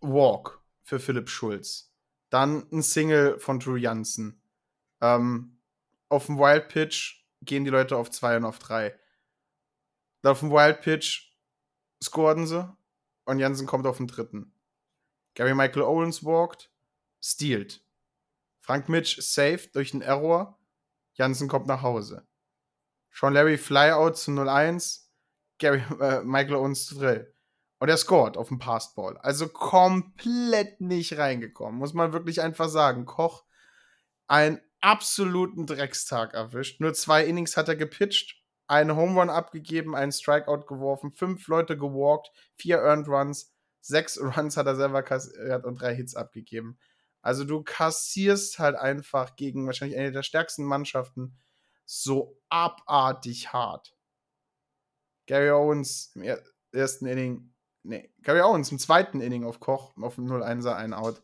Walk 0.00 0.62
für 0.82 0.98
Philipp 0.98 1.28
Schulz. 1.28 1.92
Dann 2.30 2.68
ein 2.72 2.82
Single 2.82 3.38
von 3.38 3.60
Drew 3.60 3.76
Jansen. 3.76 4.42
Ähm, 5.00 5.58
auf 6.08 6.26
dem 6.26 6.38
Wild 6.38 6.68
Pitch 6.68 7.24
gehen 7.42 7.64
die 7.64 7.70
Leute 7.70 7.96
auf 7.96 8.10
2 8.10 8.38
und 8.38 8.44
auf 8.44 8.58
3. 8.58 8.98
Dann 10.22 10.32
auf 10.32 10.40
dem 10.40 10.50
Wild 10.50 10.80
Pitch 10.80 11.32
scoren 12.02 12.46
sie 12.46 12.76
und 13.24 13.38
Jansen 13.38 13.66
kommt 13.66 13.86
auf 13.86 13.98
den 13.98 14.06
dritten. 14.06 14.54
Gary 15.34 15.54
Michael 15.54 15.82
Owens 15.82 16.24
walked, 16.24 16.70
stealt. 17.22 17.84
Frank 18.60 18.88
Mitch 18.88 19.20
saved 19.20 19.74
durch 19.74 19.92
einen 19.92 20.02
Error 20.02 20.58
Jansen 21.16 21.48
kommt 21.48 21.66
nach 21.66 21.82
Hause. 21.82 22.26
Sean 23.10 23.32
Larry 23.32 23.56
Flyout 23.56 24.16
zu 24.16 24.30
0-1, 24.30 25.06
Gary, 25.58 25.82
äh, 26.00 26.22
Michael 26.22 26.56
Owens 26.56 26.86
zu 26.86 26.96
Drill. 26.96 27.34
Und 27.78 27.88
er 27.88 27.96
scored 27.96 28.36
auf 28.36 28.48
dem 28.48 28.58
Passball. 28.58 29.18
Also 29.18 29.48
komplett 29.48 30.80
nicht 30.80 31.18
reingekommen, 31.18 31.78
muss 31.78 31.92
man 31.92 32.12
wirklich 32.12 32.40
einfach 32.40 32.68
sagen. 32.68 33.04
Koch 33.04 33.44
einen 34.26 34.60
absoluten 34.80 35.66
Dreckstag 35.66 36.34
erwischt. 36.34 36.80
Nur 36.80 36.94
zwei 36.94 37.24
Innings 37.24 37.56
hat 37.56 37.68
er 37.68 37.76
gepitcht, 37.76 38.42
einen 38.66 38.96
Home 38.96 39.20
Run 39.20 39.30
abgegeben, 39.30 39.94
einen 39.94 40.12
Strikeout 40.12 40.66
geworfen, 40.66 41.12
fünf 41.12 41.46
Leute 41.48 41.76
gewalkt, 41.76 42.30
vier 42.54 42.78
Earned 42.78 43.08
Runs, 43.08 43.52
sechs 43.80 44.18
Runs 44.36 44.56
hat 44.56 44.66
er 44.66 44.76
selber 44.76 45.02
kassiert 45.02 45.64
und 45.64 45.80
drei 45.80 45.94
Hits 45.94 46.14
abgegeben. 46.16 46.78
Also 47.22 47.44
du 47.44 47.62
kassierst 47.62 48.58
halt 48.58 48.76
einfach 48.76 49.36
gegen 49.36 49.66
wahrscheinlich 49.66 49.98
eine 49.98 50.12
der 50.12 50.22
stärksten 50.22 50.64
Mannschaften 50.64 51.36
so 51.84 52.38
abartig 52.48 53.52
hart. 53.52 53.96
Gary 55.26 55.50
Owens 55.50 56.12
im 56.14 56.22
er 56.22 56.40
ersten 56.72 57.06
Inning, 57.06 57.52
nee, 57.86 58.10
Gary 58.22 58.40
Owens 58.40 58.70
im 58.72 58.78
zweiten 58.78 59.20
Inning 59.20 59.44
auf 59.44 59.60
Koch 59.60 59.96
auf 59.96 60.16
dem 60.16 60.26
0-1er 60.26 60.74
ein 60.74 60.94
Out. 60.94 61.22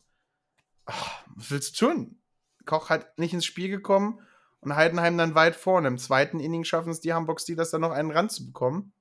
Ach, 0.87 1.25
was 1.35 1.51
willst 1.51 1.81
du 1.81 1.87
tun? 1.87 2.23
Koch 2.65 2.91
hat 2.91 3.19
nicht 3.19 3.35
ins 3.35 3.45
Spiel 3.45 3.69
gekommen 3.69 4.21
und 4.61 4.77
Heidenheim 4.77 5.19
dann 5.19 5.35
weit 5.35 5.57
vorne. 5.57 5.89
Im 5.89 5.99
zweiten 5.99 6.41
Inning 6.41 6.65
schaffen 6.65 6.91
es 6.91 7.01
die 7.01 7.13
Hamburg 7.13 7.41
Steelers 7.41 7.71
dann 7.71 7.81
noch 7.81 7.91
einen 7.91 8.11
ranzubekommen. 8.11 8.93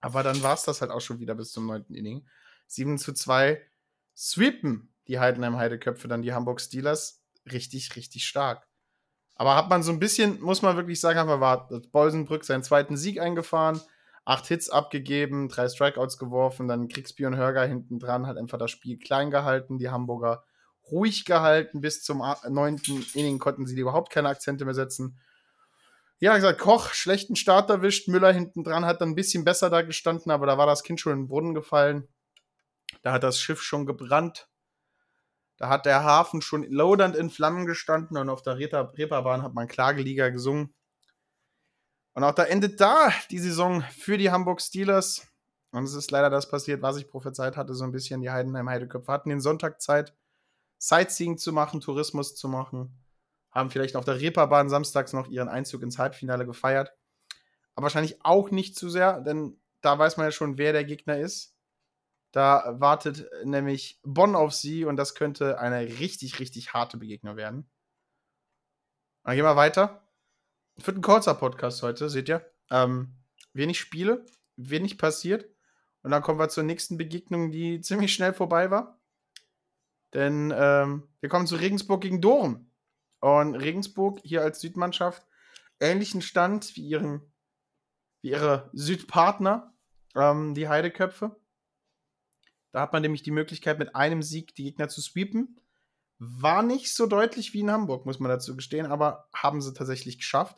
Aber 0.00 0.22
dann 0.22 0.42
war 0.42 0.54
es 0.54 0.62
das 0.62 0.80
halt 0.80 0.92
auch 0.92 1.00
schon 1.00 1.18
wieder 1.18 1.34
bis 1.34 1.52
zum 1.52 1.66
neunten 1.66 1.94
Inning. 1.94 2.26
7 2.68 2.98
zu 2.98 3.12
2 3.12 3.60
sweepen 4.16 4.94
die 5.08 5.18
Heidenheim-Heideköpfe, 5.18 6.06
dann 6.06 6.22
die 6.22 6.32
Hamburg 6.32 6.60
Steelers, 6.60 7.24
richtig, 7.50 7.96
richtig 7.96 8.26
stark. 8.26 8.66
Aber 9.34 9.56
hat 9.56 9.70
man 9.70 9.82
so 9.82 9.90
ein 9.90 9.98
bisschen, 9.98 10.40
muss 10.40 10.62
man 10.62 10.76
wirklich 10.76 11.00
sagen, 11.00 11.18
haben 11.18 11.28
wir. 11.28 11.80
Bolsenbrück 11.90 12.44
seinen 12.44 12.62
zweiten 12.62 12.96
Sieg 12.96 13.20
eingefahren, 13.20 13.80
acht 14.28 14.46
Hits 14.46 14.68
abgegeben, 14.68 15.48
drei 15.48 15.70
Strikeouts 15.70 16.18
geworfen, 16.18 16.68
dann 16.68 16.88
Kriegsby 16.88 17.24
und 17.24 17.36
Hörger 17.36 17.64
hinten 17.64 17.98
dran, 17.98 18.26
hat 18.26 18.36
einfach 18.36 18.58
das 18.58 18.70
Spiel 18.70 18.98
klein 18.98 19.30
gehalten, 19.30 19.78
die 19.78 19.88
Hamburger 19.88 20.44
ruhig 20.90 21.24
gehalten. 21.24 21.80
Bis 21.80 22.02
zum 22.02 22.22
neunten 22.50 23.06
Inning 23.14 23.38
konnten 23.38 23.66
sie 23.66 23.80
überhaupt 23.80 24.12
keine 24.12 24.28
Akzente 24.28 24.66
mehr 24.66 24.74
setzen. 24.74 25.18
Ja, 26.18 26.36
gesagt, 26.36 26.58
Koch, 26.58 26.92
schlechten 26.92 27.36
Start 27.36 27.70
erwischt. 27.70 28.08
Müller 28.08 28.30
hinten 28.30 28.64
dran 28.64 28.84
hat 28.84 29.00
dann 29.00 29.10
ein 29.10 29.14
bisschen 29.14 29.46
besser 29.46 29.70
da 29.70 29.80
gestanden, 29.80 30.30
aber 30.30 30.44
da 30.44 30.58
war 30.58 30.66
das 30.66 30.82
Kind 30.82 31.00
schon 31.00 31.14
in 31.14 31.20
den 31.20 31.28
Brunnen 31.28 31.54
gefallen. 31.54 32.06
Da 33.00 33.12
hat 33.12 33.22
das 33.22 33.40
Schiff 33.40 33.62
schon 33.62 33.86
gebrannt. 33.86 34.50
Da 35.56 35.70
hat 35.70 35.86
der 35.86 36.04
Hafen 36.04 36.42
schon 36.42 36.64
lodernd 36.64 37.16
in 37.16 37.30
Flammen 37.30 37.64
gestanden 37.64 38.18
und 38.18 38.28
auf 38.28 38.42
der 38.42 38.58
Reeperbahn 38.58 39.42
hat 39.42 39.54
man 39.54 39.68
Klageliga 39.68 40.28
gesungen. 40.28 40.74
Und 42.14 42.24
auch 42.24 42.34
da 42.34 42.44
endet 42.44 42.80
da 42.80 43.12
die 43.30 43.38
Saison 43.38 43.82
für 43.82 44.18
die 44.18 44.30
Hamburg 44.30 44.60
Steelers. 44.60 45.26
Und 45.70 45.84
es 45.84 45.94
ist 45.94 46.10
leider 46.10 46.30
das 46.30 46.48
passiert, 46.48 46.82
was 46.82 46.96
ich 46.96 47.08
prophezeit 47.08 47.56
hatte, 47.56 47.74
so 47.74 47.84
ein 47.84 47.92
bisschen. 47.92 48.22
Die 48.22 48.30
Heidenheim 48.30 48.68
Heideköpfe 48.68 49.12
hatten 49.12 49.28
den 49.28 49.40
Sonntag 49.40 49.80
Zeit, 49.80 50.14
Sightseeing 50.78 51.38
zu 51.38 51.52
machen, 51.52 51.80
Tourismus 51.80 52.34
zu 52.34 52.48
machen. 52.48 52.98
Haben 53.50 53.70
vielleicht 53.70 53.96
auf 53.96 54.04
der 54.04 54.20
Reeperbahn 54.20 54.68
samstags 54.68 55.12
noch 55.12 55.28
ihren 55.28 55.48
Einzug 55.48 55.82
ins 55.82 55.98
Halbfinale 55.98 56.46
gefeiert. 56.46 56.92
Aber 57.74 57.84
wahrscheinlich 57.84 58.24
auch 58.24 58.50
nicht 58.50 58.76
zu 58.76 58.88
sehr, 58.88 59.20
denn 59.20 59.60
da 59.80 59.98
weiß 59.98 60.16
man 60.16 60.26
ja 60.26 60.32
schon, 60.32 60.58
wer 60.58 60.72
der 60.72 60.84
Gegner 60.84 61.18
ist. 61.18 61.54
Da 62.32 62.74
wartet 62.78 63.30
nämlich 63.44 64.00
Bonn 64.02 64.34
auf 64.34 64.52
sie 64.52 64.84
und 64.84 64.96
das 64.96 65.14
könnte 65.14 65.58
eine 65.58 65.80
richtig, 65.98 66.40
richtig 66.40 66.72
harte 66.74 66.98
Begegnung 66.98 67.36
werden. 67.36 67.70
Dann 69.24 69.36
gehen 69.36 69.44
wir 69.44 69.56
weiter. 69.56 70.07
Wird 70.84 70.96
ein 70.96 71.02
kurzer 71.02 71.34
Podcast 71.34 71.82
heute, 71.82 72.08
seht 72.08 72.28
ihr. 72.28 72.48
Ähm, 72.70 73.16
wenig 73.52 73.80
Spiele, 73.80 74.24
wenig 74.56 74.96
passiert. 74.96 75.46
Und 76.02 76.12
dann 76.12 76.22
kommen 76.22 76.38
wir 76.38 76.48
zur 76.48 76.62
nächsten 76.62 76.96
Begegnung, 76.96 77.50
die 77.50 77.80
ziemlich 77.80 78.14
schnell 78.14 78.32
vorbei 78.32 78.70
war. 78.70 79.00
Denn 80.14 80.54
ähm, 80.56 81.08
wir 81.20 81.28
kommen 81.28 81.46
zu 81.46 81.56
Regensburg 81.56 82.00
gegen 82.00 82.20
Doren. 82.20 82.70
Und 83.20 83.56
Regensburg 83.56 84.20
hier 84.22 84.42
als 84.42 84.60
Südmannschaft 84.60 85.26
ähnlichen 85.80 86.22
Stand 86.22 86.76
wie, 86.76 86.88
ihren, 86.88 87.32
wie 88.22 88.30
ihre 88.30 88.70
Südpartner, 88.72 89.74
ähm, 90.14 90.54
die 90.54 90.68
Heideköpfe. 90.68 91.36
Da 92.70 92.82
hat 92.82 92.92
man 92.92 93.02
nämlich 93.02 93.22
die 93.22 93.30
Möglichkeit, 93.32 93.78
mit 93.78 93.96
einem 93.96 94.22
Sieg 94.22 94.54
die 94.54 94.64
Gegner 94.64 94.88
zu 94.88 95.00
sweepen. 95.00 95.60
War 96.18 96.62
nicht 96.62 96.94
so 96.94 97.06
deutlich 97.06 97.52
wie 97.52 97.60
in 97.60 97.70
Hamburg, 97.70 98.06
muss 98.06 98.20
man 98.20 98.28
dazu 98.28 98.56
gestehen, 98.56 98.86
aber 98.86 99.28
haben 99.34 99.60
sie 99.60 99.74
tatsächlich 99.74 100.18
geschafft. 100.18 100.56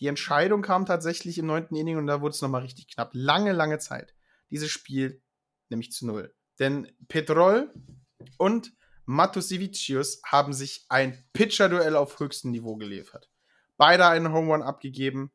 Die 0.00 0.06
Entscheidung 0.08 0.62
kam 0.62 0.86
tatsächlich 0.86 1.38
im 1.38 1.46
neunten 1.46 1.76
Inning 1.76 1.96
und 1.96 2.06
da 2.06 2.20
wurde 2.20 2.34
es 2.34 2.42
nochmal 2.42 2.62
richtig 2.62 2.88
knapp. 2.88 3.10
Lange, 3.14 3.52
lange 3.52 3.78
Zeit. 3.78 4.14
Dieses 4.50 4.70
Spiel 4.70 5.22
nämlich 5.68 5.92
zu 5.92 6.06
null. 6.06 6.34
Denn 6.58 6.90
Petrol 7.08 7.72
und 8.38 8.72
Matusevicius 9.04 10.20
haben 10.24 10.52
sich 10.52 10.84
ein 10.88 11.24
Pitcher-Duell 11.32 11.96
auf 11.96 12.18
höchstem 12.18 12.50
Niveau 12.50 12.76
geliefert. 12.76 13.30
Beide 13.76 14.06
einen 14.06 14.32
Home 14.32 14.52
Run 14.52 14.62
abgegeben. 14.62 15.32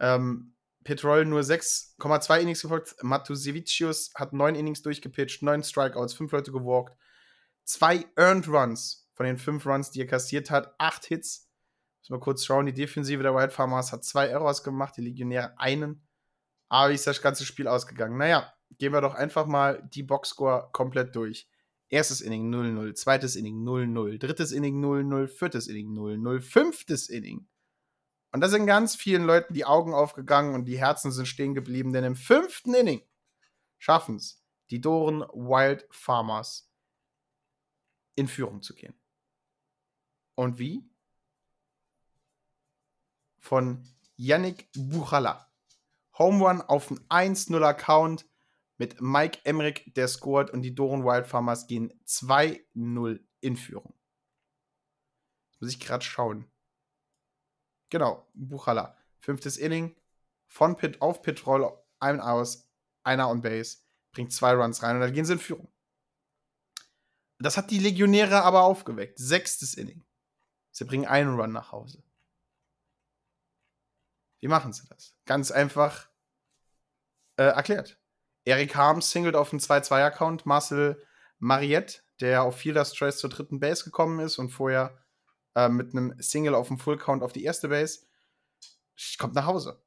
Ähm, 0.00 0.54
Petrol 0.84 1.24
nur 1.24 1.40
6,2 1.40 2.40
Innings 2.40 2.62
gefolgt. 2.62 2.94
Matusevicius 3.02 4.12
hat 4.14 4.32
9 4.32 4.54
Innings 4.54 4.82
durchgepitcht, 4.82 5.42
9 5.42 5.62
Strikeouts, 5.62 6.14
5 6.14 6.32
Leute 6.32 6.52
gewalkt. 6.52 6.96
2 7.64 8.04
Earned 8.16 8.48
Runs 8.48 9.08
von 9.14 9.26
den 9.26 9.38
5 9.38 9.64
Runs, 9.66 9.90
die 9.90 10.00
er 10.00 10.06
kassiert 10.06 10.50
hat. 10.50 10.74
8 10.78 11.06
Hits. 11.06 11.48
Müssen 12.02 12.14
wir 12.14 12.20
kurz 12.20 12.44
schauen. 12.44 12.66
Die 12.66 12.74
Defensive 12.74 13.22
der 13.22 13.34
Wild 13.34 13.52
Farmers 13.52 13.92
hat 13.92 14.04
2 14.04 14.26
Errors 14.26 14.62
gemacht, 14.62 14.96
die 14.96 15.02
Legionäre 15.02 15.58
einen. 15.58 16.06
Aber 16.68 16.90
wie 16.90 16.94
ist 16.94 17.06
das 17.06 17.22
ganze 17.22 17.44
Spiel 17.44 17.68
ausgegangen? 17.68 18.16
Naja, 18.16 18.52
gehen 18.78 18.92
wir 18.92 19.00
doch 19.00 19.14
einfach 19.14 19.46
mal 19.46 19.82
die 19.92 20.02
Boxscore 20.02 20.70
komplett 20.72 21.14
durch. 21.14 21.48
Erstes 21.88 22.20
Inning 22.20 22.52
0-0, 22.52 22.94
zweites 22.94 23.36
Inning 23.36 23.62
0-0, 23.64 24.18
drittes 24.18 24.52
Inning 24.52 24.82
0-0, 24.82 25.28
viertes 25.28 25.68
Inning 25.68 25.92
0-0, 25.96 26.40
fünftes 26.40 27.08
Inning 27.08 27.46
und 28.32 28.40
da 28.40 28.48
sind 28.48 28.66
ganz 28.66 28.96
vielen 28.96 29.24
Leuten 29.24 29.52
die 29.52 29.66
Augen 29.66 29.92
aufgegangen 29.92 30.54
und 30.54 30.64
die 30.64 30.78
Herzen 30.78 31.12
sind 31.12 31.26
stehen 31.26 31.54
geblieben, 31.54 31.92
denn 31.92 32.02
im 32.02 32.16
fünften 32.16 32.72
Inning 32.74 33.02
schaffen 33.78 34.16
es 34.16 34.42
die 34.70 34.80
Doren 34.80 35.20
Wild 35.20 35.86
Farmers 35.90 36.72
in 38.14 38.26
Führung 38.26 38.62
zu 38.62 38.74
gehen. 38.74 38.94
Und 40.34 40.58
wie? 40.58 40.90
Von 43.42 43.84
Yannick 44.16 44.70
Buchala. 44.72 45.52
Home 46.16 46.44
Run 46.44 46.60
auf 46.62 46.90
einen 47.10 47.34
1-0-Account 47.34 48.24
mit 48.78 49.00
Mike 49.00 49.40
Emmerich, 49.44 49.92
der 49.94 50.08
scored 50.08 50.50
und 50.50 50.62
die 50.62 50.74
Doren 50.74 51.04
Wild 51.04 51.26
Farmers 51.26 51.66
gehen 51.66 51.92
2-0 52.06 53.20
in 53.40 53.56
Führung. 53.56 53.94
Das 55.50 55.60
muss 55.60 55.70
ich 55.72 55.80
gerade 55.80 56.04
schauen. 56.04 56.50
Genau, 57.90 58.26
Buchala. 58.32 58.96
Fünftes 59.18 59.56
Inning, 59.56 59.94
von 60.46 60.76
Pit 60.76 61.02
auf 61.02 61.22
Pitroll, 61.22 61.70
ein 61.98 62.20
aus, 62.20 62.68
einer 63.02 63.28
on 63.28 63.42
Base, 63.42 63.78
bringt 64.12 64.32
zwei 64.32 64.52
Runs 64.54 64.82
rein 64.82 64.96
und 64.96 65.02
dann 65.02 65.12
gehen 65.12 65.24
sie 65.24 65.34
in 65.34 65.38
Führung. 65.38 65.68
Das 67.38 67.56
hat 67.56 67.70
die 67.70 67.80
Legionäre 67.80 68.42
aber 68.42 68.62
aufgeweckt. 68.62 69.18
Sechstes 69.18 69.74
Inning. 69.74 70.04
Sie 70.70 70.84
bringen 70.84 71.06
einen 71.06 71.34
Run 71.34 71.52
nach 71.52 71.72
Hause. 71.72 72.02
Wie 74.42 74.48
machen 74.48 74.72
sie 74.72 74.82
das? 74.88 75.14
Ganz 75.24 75.52
einfach 75.52 76.08
äh, 77.36 77.44
erklärt. 77.44 77.98
Erik 78.44 78.74
Harms 78.74 79.10
singelt 79.10 79.36
auf 79.36 79.50
den 79.50 79.60
2-2-Account. 79.60 80.46
Marcel 80.46 81.00
Mariette, 81.38 82.00
der 82.20 82.42
auf 82.42 82.56
Fielders 82.56 82.92
Trace 82.92 83.18
zur 83.18 83.30
dritten 83.30 83.60
Base 83.60 83.84
gekommen 83.84 84.18
ist 84.18 84.38
und 84.38 84.50
vorher 84.50 84.98
äh, 85.54 85.68
mit 85.68 85.94
einem 85.94 86.20
Single 86.20 86.56
auf 86.56 86.66
dem 86.66 86.78
Full 86.78 86.98
Count 86.98 87.22
auf 87.22 87.32
die 87.32 87.44
erste 87.44 87.68
Base. 87.68 88.00
Kommt 89.16 89.34
nach 89.34 89.46
Hause. 89.46 89.80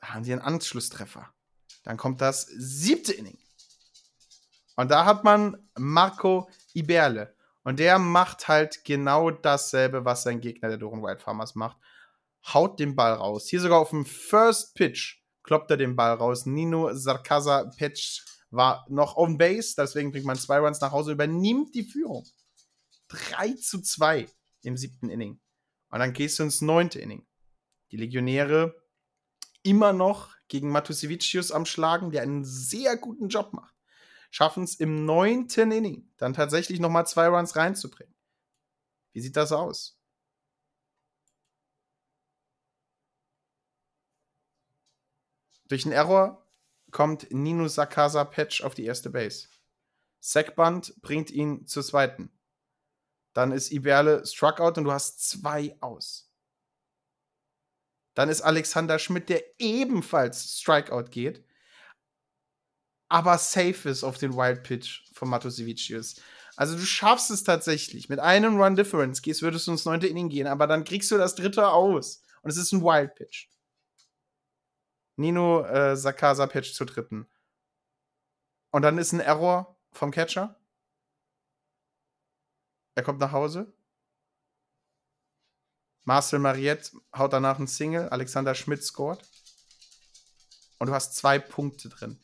Da 0.00 0.08
haben 0.08 0.24
sie 0.24 0.32
einen 0.32 0.42
Anschlusstreffer. 0.42 1.32
Dann 1.84 1.96
kommt 1.96 2.20
das 2.20 2.46
siebte 2.46 3.12
Inning. 3.12 3.38
Und 4.74 4.90
da 4.90 5.04
hat 5.04 5.22
man 5.22 5.68
Marco 5.78 6.50
Iberle. 6.74 7.32
Und 7.62 7.78
der 7.78 8.00
macht 8.00 8.48
halt 8.48 8.84
genau 8.84 9.30
dasselbe, 9.30 10.04
was 10.04 10.24
sein 10.24 10.40
Gegner, 10.40 10.68
der 10.68 10.78
Doran 10.78 11.04
White 11.04 11.20
Farmers, 11.20 11.54
macht. 11.54 11.76
Haut 12.46 12.80
den 12.80 12.96
Ball 12.96 13.14
raus. 13.14 13.46
Hier 13.48 13.60
sogar 13.60 13.78
auf 13.78 13.90
dem 13.90 14.04
First 14.04 14.74
Pitch 14.74 15.18
kloppt 15.42 15.70
er 15.70 15.76
den 15.76 15.96
Ball 15.96 16.14
raus. 16.14 16.46
Nino 16.46 16.92
Sarkaza 16.94 17.64
Pitch 17.76 18.20
war 18.50 18.84
noch 18.88 19.16
on 19.16 19.38
base, 19.38 19.74
deswegen 19.76 20.12
bringt 20.12 20.26
man 20.26 20.36
zwei 20.36 20.58
Runs 20.58 20.80
nach 20.80 20.92
Hause, 20.92 21.12
übernimmt 21.12 21.74
die 21.74 21.84
Führung. 21.84 22.26
3 23.08 23.54
zu 23.54 23.80
2 23.80 24.28
im 24.62 24.76
siebten 24.76 25.10
Inning. 25.10 25.40
Und 25.90 25.98
dann 25.98 26.12
gehst 26.12 26.38
du 26.38 26.44
ins 26.44 26.60
neunte 26.60 26.98
Inning. 26.98 27.26
Die 27.90 27.96
Legionäre 27.96 28.74
immer 29.62 29.92
noch 29.92 30.34
gegen 30.48 30.70
Matusevicius 30.70 31.52
am 31.52 31.66
Schlagen, 31.66 32.10
der 32.10 32.22
einen 32.22 32.44
sehr 32.44 32.96
guten 32.96 33.28
Job 33.28 33.52
macht. 33.52 33.74
Schaffen 34.30 34.64
es 34.64 34.76
im 34.76 35.04
neunten 35.04 35.72
Inning 35.72 36.10
dann 36.16 36.32
tatsächlich 36.32 36.80
nochmal 36.80 37.06
zwei 37.06 37.28
Runs 37.28 37.54
reinzubringen. 37.54 38.14
Wie 39.12 39.20
sieht 39.20 39.36
das 39.36 39.52
aus? 39.52 39.98
Durch 45.72 45.86
einen 45.86 45.94
Error 45.94 46.46
kommt 46.90 47.32
Nino 47.32 47.66
Sakasa 47.66 48.24
Patch 48.24 48.60
auf 48.60 48.74
die 48.74 48.84
erste 48.84 49.08
Base. 49.08 49.48
Sackband 50.20 51.00
bringt 51.00 51.30
ihn 51.30 51.66
zur 51.66 51.82
zweiten. 51.82 52.30
Dann 53.32 53.52
ist 53.52 53.72
Iberle 53.72 54.26
struck 54.26 54.60
out 54.60 54.76
und 54.76 54.84
du 54.84 54.92
hast 54.92 55.26
zwei 55.26 55.74
aus. 55.80 56.30
Dann 58.12 58.28
ist 58.28 58.42
Alexander 58.42 58.98
Schmidt, 58.98 59.30
der 59.30 59.42
ebenfalls 59.58 60.60
Strikeout 60.60 61.04
geht, 61.10 61.42
aber 63.08 63.38
safe 63.38 63.88
ist 63.88 64.04
auf 64.04 64.18
den 64.18 64.36
Wild 64.36 64.64
Pitch 64.64 65.10
von 65.14 65.30
Matosevicius. 65.30 66.16
Also 66.54 66.76
du 66.76 66.84
schaffst 66.84 67.30
es 67.30 67.44
tatsächlich. 67.44 68.10
Mit 68.10 68.18
einem 68.18 68.60
Run 68.60 68.76
Difference 68.76 69.22
gehst, 69.22 69.40
würdest 69.40 69.66
du 69.68 69.70
ins 69.70 69.86
neunte 69.86 70.06
Inning 70.06 70.28
gehen, 70.28 70.48
aber 70.48 70.66
dann 70.66 70.84
kriegst 70.84 71.10
du 71.10 71.16
das 71.16 71.34
dritte 71.34 71.70
aus. 71.70 72.22
Und 72.42 72.50
es 72.50 72.58
ist 72.58 72.72
ein 72.72 72.82
Wild 72.82 73.14
Pitch. 73.14 73.46
Nino 75.16 75.64
äh, 75.64 75.96
Sakasa 75.96 76.46
Pitch 76.46 76.72
zur 76.74 76.86
dritten. 76.86 77.28
Und 78.70 78.82
dann 78.82 78.98
ist 78.98 79.12
ein 79.12 79.20
Error 79.20 79.78
vom 79.92 80.10
Catcher. 80.10 80.58
Er 82.94 83.02
kommt 83.02 83.20
nach 83.20 83.32
Hause. 83.32 83.72
Marcel 86.04 86.38
Mariette 86.38 86.90
haut 87.16 87.32
danach 87.32 87.58
ein 87.58 87.66
Single. 87.66 88.08
Alexander 88.08 88.54
Schmidt 88.54 88.82
scored. 88.82 89.22
Und 90.78 90.88
du 90.88 90.94
hast 90.94 91.14
zwei 91.14 91.38
Punkte 91.38 91.88
drin. 91.88 92.18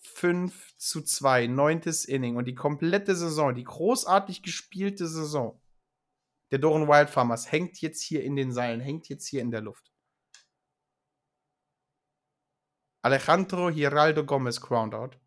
5 0.00 0.78
zu 0.78 1.02
2, 1.02 1.48
neuntes 1.48 2.04
Inning. 2.04 2.36
Und 2.36 2.46
die 2.46 2.54
komplette 2.54 3.14
Saison, 3.14 3.54
die 3.54 3.64
großartig 3.64 4.42
gespielte 4.42 5.06
Saison 5.06 5.60
der 6.50 6.60
Doran 6.60 6.86
Wild 6.86 7.10
Farmers 7.10 7.50
hängt 7.50 7.80
jetzt 7.80 8.00
hier 8.00 8.22
in 8.22 8.36
den 8.36 8.52
Seilen, 8.52 8.80
hängt 8.80 9.08
jetzt 9.08 9.26
hier 9.26 9.42
in 9.42 9.50
der 9.50 9.60
Luft. 9.60 9.90
Alejandro 13.04 13.68
Hiraldo 13.68 14.24
Gomez 14.24 14.62
Groundout. 14.62 15.18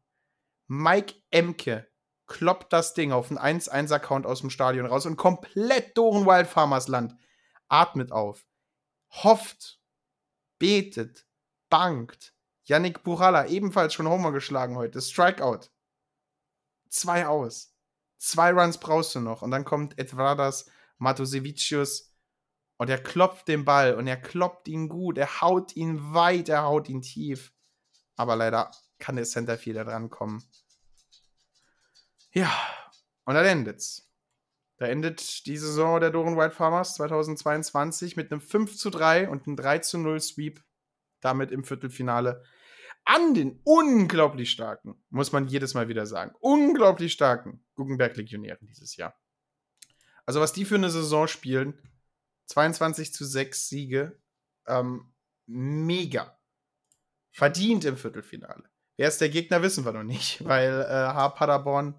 Mike 0.65 1.13
Emke 1.29 1.87
kloppt 2.25 2.73
das 2.73 2.95
Ding 2.95 3.11
auf 3.11 3.29
einen 3.29 3.59
1-1-Account 3.59 4.25
aus 4.25 4.41
dem 4.41 4.49
Stadion 4.49 4.87
raus 4.87 5.05
und 5.05 5.15
komplett 5.15 5.95
Doren 5.95 6.25
Wild 6.25 6.47
Farmers 6.47 6.87
Land 6.87 7.15
atmet 7.67 8.11
auf, 8.11 8.47
hofft, 9.11 9.79
betet, 10.57 11.27
bangt. 11.69 12.33
Yannick 12.63 13.03
Burala, 13.03 13.45
ebenfalls 13.45 13.93
schon 13.93 14.09
Homer 14.09 14.31
geschlagen 14.31 14.75
heute, 14.75 14.99
Strikeout. 14.99 15.69
Zwei 16.89 17.27
aus. 17.27 17.75
Zwei 18.17 18.53
Runs 18.53 18.79
brauchst 18.79 19.13
du 19.13 19.19
noch. 19.19 19.43
Und 19.43 19.51
dann 19.51 19.65
kommt 19.65 19.99
Edvardas 19.99 20.67
Matosevicius 20.97 22.11
Und 22.77 22.89
er 22.89 23.03
klopft 23.03 23.47
den 23.47 23.65
Ball 23.65 23.93
und 23.93 24.07
er 24.07 24.17
kloppt 24.17 24.67
ihn 24.67 24.89
gut. 24.89 25.19
Er 25.19 25.41
haut 25.41 25.75
ihn 25.75 26.15
weit, 26.15 26.49
er 26.49 26.63
haut 26.63 26.89
ihn 26.89 27.03
tief. 27.03 27.53
Aber 28.17 28.35
leider 28.35 28.71
kann 28.99 29.15
der 29.15 29.25
Centerfielder 29.25 29.85
drankommen. 29.85 30.43
Ja, 32.33 32.51
und 33.23 33.35
dann 33.35 33.45
endet's. 33.45 34.11
Da 34.77 34.85
endet 34.87 35.45
die 35.47 35.57
Saison 35.57 35.99
der 35.99 36.11
Doren 36.11 36.37
White 36.37 36.53
Farmers 36.53 36.95
2022 36.95 38.15
mit 38.15 38.31
einem 38.31 38.41
5 38.41 38.75
zu 38.75 38.89
3 38.89 39.29
und 39.29 39.47
einem 39.47 39.55
3 39.55 39.79
zu 39.79 39.97
0 39.97 40.19
Sweep. 40.19 40.63
Damit 41.21 41.51
im 41.51 41.63
Viertelfinale 41.63 42.43
an 43.07 43.33
den 43.33 43.61
unglaublich 43.63 44.51
starken, 44.51 45.01
muss 45.09 45.31
man 45.31 45.47
jedes 45.47 45.73
Mal 45.73 45.87
wieder 45.87 46.05
sagen, 46.05 46.35
unglaublich 46.41 47.13
starken 47.13 47.65
Guggenberg-Legionären 47.75 48.67
dieses 48.67 48.97
Jahr. 48.97 49.17
Also, 50.25 50.41
was 50.41 50.51
die 50.51 50.65
für 50.65 50.75
eine 50.75 50.89
Saison 50.89 51.29
spielen, 51.29 51.81
22 52.47 53.13
zu 53.13 53.23
6 53.23 53.69
Siege, 53.69 54.19
ähm, 54.67 55.13
mega. 55.45 56.36
Verdient 57.37 57.85
im 57.85 57.97
Viertelfinale. 57.97 58.63
Wer 58.95 59.09
ist 59.09 59.21
der 59.21 59.29
Gegner, 59.29 59.61
wissen 59.61 59.85
wir 59.85 59.91
noch 59.93 60.01
nicht, 60.01 60.43
weil 60.43 60.81
äh, 60.81 60.87
H. 60.87 61.29
Paderborn 61.29 61.93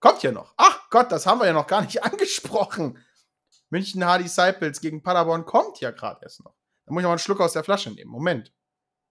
kommt 0.00 0.22
ja 0.22 0.32
noch. 0.32 0.54
Ach 0.56 0.88
Gott, 0.88 1.12
das 1.12 1.26
haben 1.26 1.40
wir 1.40 1.46
ja 1.46 1.52
noch 1.52 1.66
gar 1.66 1.82
nicht 1.82 2.02
angesprochen. 2.02 2.96
München 3.68 4.02
H. 4.02 4.16
Disciples 4.16 4.80
gegen 4.80 5.02
Paderborn 5.02 5.44
kommt 5.44 5.78
ja 5.80 5.90
gerade 5.90 6.20
erst 6.22 6.42
noch. 6.42 6.54
Da 6.86 6.92
muss 6.92 7.00
ich 7.00 7.02
noch 7.02 7.10
mal 7.10 7.12
einen 7.12 7.18
Schluck 7.18 7.40
aus 7.42 7.52
der 7.52 7.64
Flasche 7.64 7.90
nehmen. 7.90 8.10
Moment. 8.10 8.50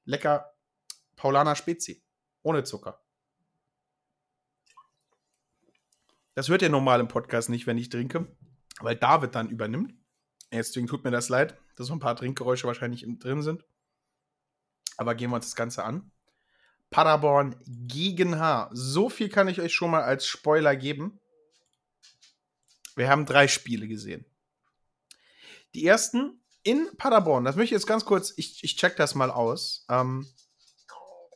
Lecker 0.05 0.51
Paulaner 1.15 1.55
Spezi. 1.55 2.03
Ohne 2.41 2.63
Zucker. 2.63 2.99
Das 6.33 6.49
hört 6.49 6.63
ihr 6.63 6.69
normal 6.69 7.01
im 7.01 7.07
Podcast 7.07 7.49
nicht, 7.49 7.67
wenn 7.67 7.77
ich 7.77 7.89
trinke, 7.89 8.35
weil 8.79 8.95
David 8.95 9.35
dann 9.35 9.49
übernimmt. 9.49 9.93
Deswegen 10.51 10.87
tut 10.87 11.03
mir 11.03 11.11
das 11.11 11.29
leid, 11.29 11.55
dass 11.75 11.85
so 11.85 11.93
ein 11.93 11.99
paar 11.99 12.15
Trinkgeräusche 12.15 12.65
wahrscheinlich 12.65 13.05
drin 13.19 13.43
sind. 13.43 13.63
Aber 14.99 15.15
gehen 15.15 15.29
wir 15.29 15.37
uns 15.37 15.45
das 15.45 15.55
Ganze 15.55 15.85
an. 15.85 16.11
Paderborn 16.89 17.55
gegen 17.65 18.37
H. 18.37 18.69
So 18.73 19.07
viel 19.07 19.29
kann 19.29 19.47
ich 19.47 19.61
euch 19.61 19.73
schon 19.73 19.91
mal 19.91 20.03
als 20.03 20.27
Spoiler 20.27 20.75
geben. 20.75 21.21
Wir 22.97 23.09
haben 23.09 23.25
drei 23.25 23.47
Spiele 23.47 23.87
gesehen. 23.87 24.25
Die 25.73 25.85
ersten 25.85 26.43
in 26.63 26.89
Paderborn, 26.97 27.45
das 27.45 27.55
möchte 27.55 27.73
ich 27.73 27.79
jetzt 27.79 27.87
ganz 27.87 28.03
kurz, 28.03 28.33
ich, 28.35 28.61
ich 28.61 28.75
check 28.75 28.97
das 28.97 29.15
mal 29.15 29.31
aus. 29.31 29.85
Ähm, 29.87 30.27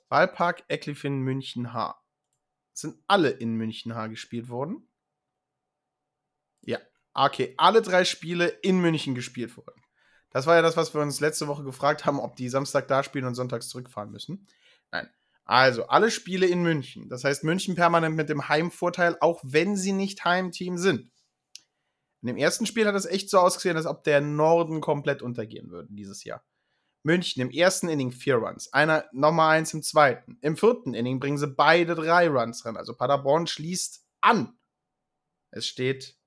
Ballpark 0.10 0.66
Eklifin 0.68 1.20
München 1.20 1.72
H. 1.72 1.98
Sind 2.74 3.02
alle 3.08 3.30
in 3.30 3.56
München 3.56 3.96
H 3.96 4.08
gespielt 4.08 4.50
worden? 4.50 4.90
Ja. 6.60 6.80
Okay, 7.14 7.54
alle 7.58 7.82
drei 7.82 8.04
Spiele 8.04 8.48
in 8.48 8.82
München 8.82 9.16
gespielt 9.16 9.56
wurden. 9.56 9.83
Das 10.34 10.48
war 10.48 10.56
ja 10.56 10.62
das, 10.62 10.76
was 10.76 10.94
wir 10.94 11.02
uns 11.02 11.20
letzte 11.20 11.48
Woche 11.48 11.64
gefragt 11.64 12.06
haben, 12.06 12.20
ob 12.20 12.36
die 12.36 12.50
Samstag 12.50 12.88
da 12.88 13.04
spielen 13.04 13.26
und 13.26 13.36
sonntags 13.36 13.70
zurückfahren 13.70 14.12
müssen. 14.12 14.48
Nein. 14.92 15.08
Also, 15.46 15.88
alle 15.88 16.10
Spiele 16.10 16.48
in 16.48 16.64
München. 16.64 17.08
Das 17.10 17.24
heißt, 17.24 17.44
München 17.44 17.76
permanent 17.76 18.16
mit 18.16 18.30
dem 18.30 18.50
Heimvorteil, 18.50 19.18
auch 19.22 19.42
wenn 19.44 19.76
sie 19.78 19.92
nicht 19.92 20.26
Heimteam 20.26 20.78
sind. 20.78 21.12
In 22.22 22.28
dem 22.28 22.38
ersten 22.38 22.66
Spiel 22.66 22.88
hat 22.88 22.96
es 22.96 23.06
echt 23.06 23.30
so 23.30 23.38
ausgesehen, 23.38 23.78
als 23.78 23.86
ob 23.86 24.04
der 24.06 24.22
Norden 24.22 24.82
komplett 24.82 25.22
untergehen 25.22 25.70
würde 25.70 25.90
dieses 25.92 26.24
Jahr. 26.24 26.44
München 27.04 27.42
im 27.42 27.52
ersten 27.52 27.90
Inning 27.90 28.14
vier 28.14 28.36
Runs, 28.36 28.72
einer 28.72 29.06
nochmal 29.12 29.58
eins 29.58 29.74
im 29.74 29.84
zweiten. 29.84 30.38
Im 30.42 30.56
vierten 30.56 30.94
Inning 30.94 31.20
bringen 31.20 31.38
sie 31.38 31.48
beide 31.48 31.96
drei 31.96 32.30
Runs 32.30 32.64
ran. 32.66 32.78
Also 32.78 32.94
Paderborn 32.94 33.46
schließt 33.46 34.08
an. 34.22 34.58
Es 35.52 35.68
steht 35.68 36.18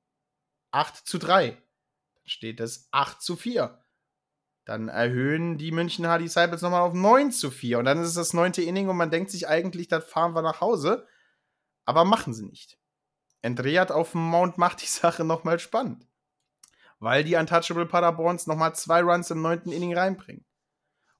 8 0.72 1.06
zu 1.06 1.16
3. 1.18 1.50
Dann 1.52 2.26
steht 2.26 2.60
es 2.60 2.88
8 2.92 3.22
zu 3.22 3.36
4. 3.36 3.82
Dann 4.66 4.88
erhöhen 4.88 5.58
die 5.58 5.70
München 5.70 6.08
Hardy 6.08 6.24
Disciples 6.24 6.60
nochmal 6.60 6.82
auf 6.82 6.92
9 6.92 7.30
zu 7.30 7.52
4. 7.52 7.78
Und 7.78 7.84
dann 7.84 8.00
ist 8.02 8.08
es 8.08 8.14
das 8.14 8.34
neunte 8.34 8.62
Inning 8.62 8.88
und 8.88 8.96
man 8.96 9.12
denkt 9.12 9.30
sich 9.30 9.48
eigentlich, 9.48 9.86
dann 9.86 10.02
fahren 10.02 10.34
wir 10.34 10.42
nach 10.42 10.60
Hause. 10.60 11.06
Aber 11.84 12.04
machen 12.04 12.34
sie 12.34 12.44
nicht. 12.44 12.76
Andreat 13.42 13.92
auf 13.92 14.10
dem 14.10 14.28
Mount 14.28 14.58
macht 14.58 14.82
die 14.82 14.86
Sache 14.88 15.22
nochmal 15.22 15.60
spannend. 15.60 16.08
Weil 16.98 17.22
die 17.22 17.36
Untouchable 17.36 17.86
Paderborns 17.86 18.48
nochmal 18.48 18.74
zwei 18.74 19.02
Runs 19.02 19.30
im 19.30 19.40
neunten 19.40 19.70
Inning 19.70 19.96
reinbringen. 19.96 20.44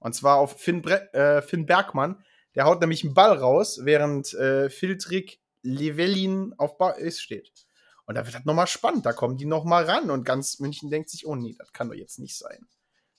Und 0.00 0.14
zwar 0.14 0.38
auf 0.38 0.61
Finn, 0.61 0.82
Bre 0.82 1.12
äh, 1.14 1.40
Finn 1.40 1.66
Bergmann. 1.66 2.24
Der 2.56 2.64
haut 2.64 2.80
nämlich 2.80 3.04
einen 3.04 3.14
Ball 3.14 3.38
raus, 3.38 3.80
während 3.85 4.35
äh, 4.35 4.70
Filtrik 4.70 5.38
Levelin 5.62 6.52
auf 6.59 6.78
Base 6.78 7.20
steht. 7.20 7.66
Und 8.06 8.16
da 8.16 8.24
wird 8.24 8.35
das 8.35 8.44
nochmal 8.44 8.66
spannend. 8.66 9.06
Da 9.06 9.12
kommen 9.12 9.37
die 9.37 9.44
nochmal 9.44 9.85
ran 9.85 10.11
und 10.11 10.24
ganz 10.24 10.59
München 10.59 10.90
denkt 10.90 11.11
sich, 11.11 11.26
oh 11.26 11.37
nee, 11.37 11.54
das 11.56 11.72
kann 11.72 11.88
doch 11.88 11.94
jetzt 11.94 12.18
nicht 12.18 12.37
sein. 12.37 12.66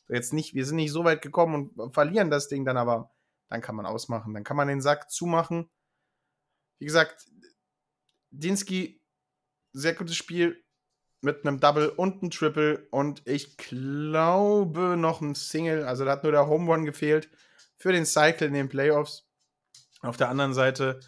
Jetzt 0.10 0.34
nicht, 0.34 0.54
wir 0.54 0.66
sind 0.66 0.78
nicht 0.78 0.92
so 0.92 1.04
weit 1.04 1.22
gekommen 1.22 1.70
und 1.76 1.94
verlieren 1.94 2.30
das 2.30 2.48
Ding 2.48 2.66
dann 2.66 2.78
aber. 2.78 3.12
Dann 3.50 3.62
kann 3.62 3.76
man 3.76 3.86
ausmachen. 3.86 4.34
Dann 4.34 4.44
kann 4.44 4.58
man 4.58 4.68
den 4.68 4.82
Sack 4.82 5.10
zumachen. 5.10 5.70
Wie 6.80 6.86
gesagt, 6.86 7.30
Dinsky, 8.32 9.02
sehr 9.74 9.94
gutes 9.94 10.16
Spiel 10.16 10.64
mit 11.22 11.46
einem 11.46 11.60
Double 11.60 11.90
und 11.90 12.22
einem 12.22 12.32
Triple 12.32 12.88
und 12.92 13.22
ich 13.26 13.58
glaube 13.58 14.96
noch 14.98 15.22
ein 15.22 15.36
Single. 15.36 15.84
Also 15.84 16.06
da 16.06 16.12
hat 16.12 16.24
nur 16.24 16.32
der 16.32 16.48
Home 16.48 16.72
Run 16.72 16.86
gefehlt 16.86 17.30
für 17.78 17.92
den 17.92 18.06
Cycle 18.06 18.48
in 18.48 18.54
den 18.54 18.70
Playoffs. 18.70 19.28
Auf 20.02 20.18
der 20.18 20.30
anderen 20.30 20.54
Seite 20.54 21.00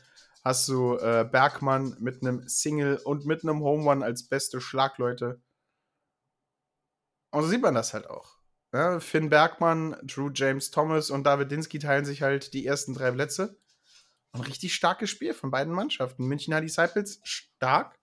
hast 0.43 0.67
du 0.67 0.97
äh, 0.97 1.27
Bergmann 1.29 1.95
mit 1.99 2.21
einem 2.21 2.47
Single 2.47 2.97
und 2.97 3.25
mit 3.25 3.43
einem 3.43 3.62
Home 3.62 3.83
Run 3.83 4.03
als 4.03 4.27
beste 4.27 4.59
Schlagleute. 4.62 5.41
Und 7.31 7.43
so 7.43 7.49
sieht 7.49 7.62
man 7.62 7.75
das 7.75 7.93
halt 7.93 8.09
auch. 8.09 8.38
Ja, 8.71 8.99
Finn 8.99 9.29
Bergmann, 9.29 9.97
Drew 10.03 10.29
James 10.34 10.69
Thomas 10.69 11.10
und 11.10 11.23
David 11.23 11.51
Dinsky 11.51 11.79
teilen 11.79 12.05
sich 12.05 12.21
halt 12.21 12.53
die 12.53 12.65
ersten 12.65 12.93
drei 12.93 13.12
Plätze. 13.12 13.58
Ein 14.32 14.41
richtig 14.41 14.75
starkes 14.75 15.10
Spiel 15.10 15.34
von 15.34 15.49
beiden 15.49 15.73
Mannschaften. 15.73 16.27
München 16.27 16.53
hat 16.53 16.63
Disciples 16.63 17.19
stark. 17.23 17.97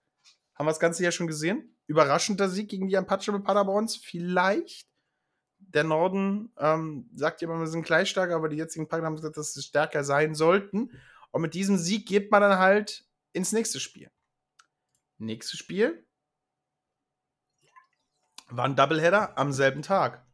Haben 0.55 0.65
wir 0.65 0.71
das 0.71 0.79
Ganze 0.79 1.03
ja 1.03 1.11
schon 1.11 1.27
gesehen 1.27 1.77
überraschender 1.87 2.49
Sieg 2.49 2.69
gegen 2.69 2.87
die 2.87 2.95
Unpatchable 2.95 3.41
Paderborns. 3.41 3.95
Vielleicht. 3.95 4.85
Der 5.59 5.83
Norden 5.83 6.53
ähm, 6.57 7.09
sagt 7.15 7.41
immer, 7.41 7.59
wir 7.59 7.67
sind 7.67 7.83
gleich 7.83 8.09
stark, 8.09 8.31
aber 8.31 8.47
die 8.47 8.57
jetzigen 8.57 8.87
Pader 8.87 9.05
haben 9.05 9.15
gesagt, 9.15 9.37
dass 9.37 9.53
sie 9.53 9.63
stärker 9.63 10.03
sein 10.03 10.35
sollten. 10.35 10.91
Und 11.31 11.41
mit 11.41 11.55
diesem 11.55 11.77
Sieg 11.77 12.07
geht 12.07 12.29
man 12.29 12.41
dann 12.41 12.59
halt 12.59 13.05
ins 13.33 13.53
nächste 13.53 13.79
Spiel. 13.79 14.11
Nächstes 15.17 15.59
Spiel 15.59 16.05
war 18.49 18.65
ein 18.65 18.75
Doubleheader 18.75 19.37
am 19.37 19.51
selben 19.51 19.81
Tag. 19.81 20.26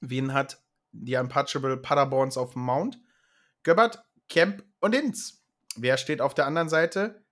Wen 0.00 0.32
hat 0.32 0.62
die 0.92 1.16
Unpatchable 1.16 1.76
Paderborns 1.76 2.36
auf 2.36 2.52
dem 2.52 2.62
Mount? 2.62 3.00
Göbbert, 3.62 4.04
Kemp 4.28 4.64
und 4.80 4.94
Inz. 4.94 5.44
Wer 5.76 5.96
steht 5.96 6.20
auf 6.20 6.34
der 6.34 6.46
anderen 6.46 6.68
Seite? 6.68 7.24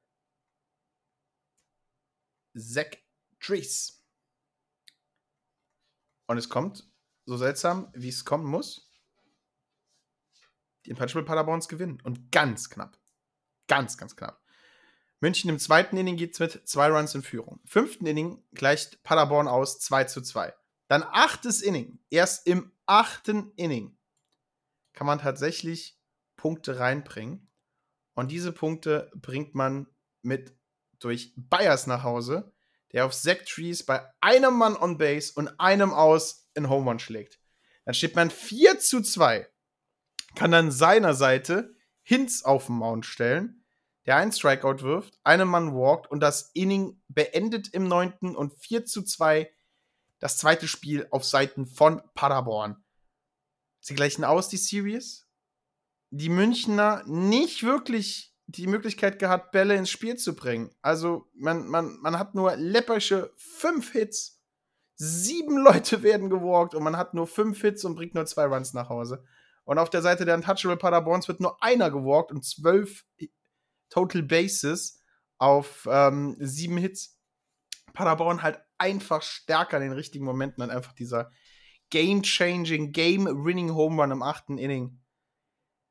Zack 2.57 2.99
Trees. 3.41 4.05
Und 6.27 6.39
es 6.39 6.49
kommt 6.49 6.91
so 7.25 7.37
seltsam, 7.37 7.91
wie 7.95 8.09
es 8.09 8.25
kommen 8.25 8.47
muss. 8.47 8.91
Die 10.85 10.91
Impeachable 10.91 11.25
Paderborns 11.25 11.69
gewinnen. 11.69 12.01
Und 12.03 12.31
ganz 12.31 12.71
knapp. 12.71 12.99
Ganz, 13.69 13.99
ganz 13.99 14.17
knapp. 14.17 14.43
München 15.21 15.51
im 15.51 15.59
zweiten 15.59 15.97
Inning 15.97 16.17
geht 16.17 16.35
es 16.35 16.41
mit 16.41 16.69
zwei 16.69 16.89
Runs 16.89 17.15
in 17.15 17.23
Führung. 17.23 17.61
Fünften 17.65 18.07
Inning 18.07 18.45
gleicht 18.53 19.03
Paderborn 19.03 19.49
aus 19.49 19.81
2 19.81 20.05
zu 20.05 20.21
2. 20.21 20.55
Dann 20.88 21.03
achtes 21.03 21.62
Inning. 21.62 21.99
Erst 22.11 22.46
im 22.46 22.72
achten 22.87 23.53
Inning 23.57 23.99
kann 24.92 25.07
man 25.07 25.18
tatsächlich 25.18 25.99
Punkte 26.37 26.79
reinbringen. 26.79 27.51
Und 28.14 28.31
diese 28.31 28.53
Punkte 28.53 29.11
bringt 29.14 29.55
man 29.55 29.87
mit 30.22 30.57
durch 30.99 31.35
Bayers 31.37 31.87
nach 31.87 32.03
Hause, 32.03 32.53
der 32.92 33.05
auf 33.05 33.14
Zach 33.14 33.38
Trees 33.46 33.85
bei 33.85 34.11
einem 34.20 34.55
Mann 34.55 34.77
on 34.77 34.96
Base 34.96 35.33
und 35.35 35.61
einem 35.61 35.92
aus 35.92 36.49
in 36.55 36.70
Home 36.70 36.88
Run 36.88 36.99
schlägt. 36.99 37.38
Dann 37.85 37.94
steht 37.94 38.16
man 38.16 38.31
4 38.31 38.79
zu 38.79 39.03
2. 39.03 39.46
Kann 40.35 40.51
dann 40.51 40.70
seiner 40.70 41.14
Seite 41.14 41.75
Hinz 42.03 42.42
auf 42.42 42.66
den 42.66 42.77
Mount 42.77 43.05
stellen, 43.05 43.64
der 44.07 44.16
einen 44.16 44.33
Strikeout 44.33 44.83
wirft, 44.83 45.18
einen 45.25 45.49
Mann 45.49 45.75
walkt 45.75 46.11
und 46.11 46.20
das 46.20 46.51
Inning 46.55 47.03
beendet 47.09 47.68
im 47.75 47.88
neunten 47.88 48.37
und 48.37 48.55
4 48.61 48.85
zu 48.85 49.03
2 49.03 49.51
das 50.19 50.39
zweite 50.39 50.69
Spiel 50.69 51.07
auf 51.11 51.25
Seiten 51.25 51.67
von 51.67 52.03
Paderborn. 52.15 52.83
Sie 53.81 53.95
gleichen 53.95 54.25
aus, 54.25 54.49
die 54.49 54.57
Series. 54.57 55.29
Die 56.11 56.29
Münchner 56.29 57.03
nicht 57.07 57.63
wirklich 57.63 58.37
die 58.47 58.67
Möglichkeit 58.67 59.19
gehabt, 59.19 59.53
Bälle 59.53 59.75
ins 59.75 59.91
Spiel 59.91 60.17
zu 60.17 60.35
bringen. 60.35 60.75
Also 60.81 61.29
man, 61.35 61.67
man, 61.67 61.99
man 62.01 62.19
hat 62.19 62.35
nur 62.35 62.55
läppische 62.57 63.33
fünf 63.37 63.93
Hits, 63.93 64.41
sieben 64.95 65.59
Leute 65.65 66.03
werden 66.03 66.31
gewalkt 66.31 66.75
und 66.75 66.83
man 66.83 66.97
hat 66.97 67.15
nur 67.15 67.27
fünf 67.27 67.61
Hits 67.61 67.85
und 67.85 67.97
bringt 67.97 68.15
nur 68.15 68.27
zwei 68.27 68.47
Runs 68.47 68.73
nach 68.73 68.89
Hause. 68.89 69.25
Und 69.65 69.79
auf 69.79 69.91
der 69.91 70.03
Seite 70.03 70.25
der 70.25 70.37
Untouchable 70.37 70.77
Paderborns 70.77 71.27
wird 71.27 71.41
nur 71.41 71.61
einer 71.63 71.91
gewalkt 71.91 72.31
und 72.31 72.45
zwölf 72.45 73.05
Total 73.89 74.23
Bases 74.23 75.03
auf 75.39 75.87
ähm, 75.91 76.37
sieben 76.39 76.77
Hits. 76.77 77.16
Paderborn 77.97 78.43
halt 78.43 78.61
einfach 78.79 79.23
stärker 79.23 79.79
in 79.79 79.85
den 79.85 79.93
richtigen 79.93 80.25
Momenten 80.25 80.63
und 80.63 80.71
einfach 80.71 80.93
dieser 80.93 81.33
game-changing, 81.91 82.93
game-winning 82.93 83.75
Home 83.75 84.03
Run 84.03 84.11
im 84.11 84.23
achten 84.23 84.59
Inning 84.59 85.01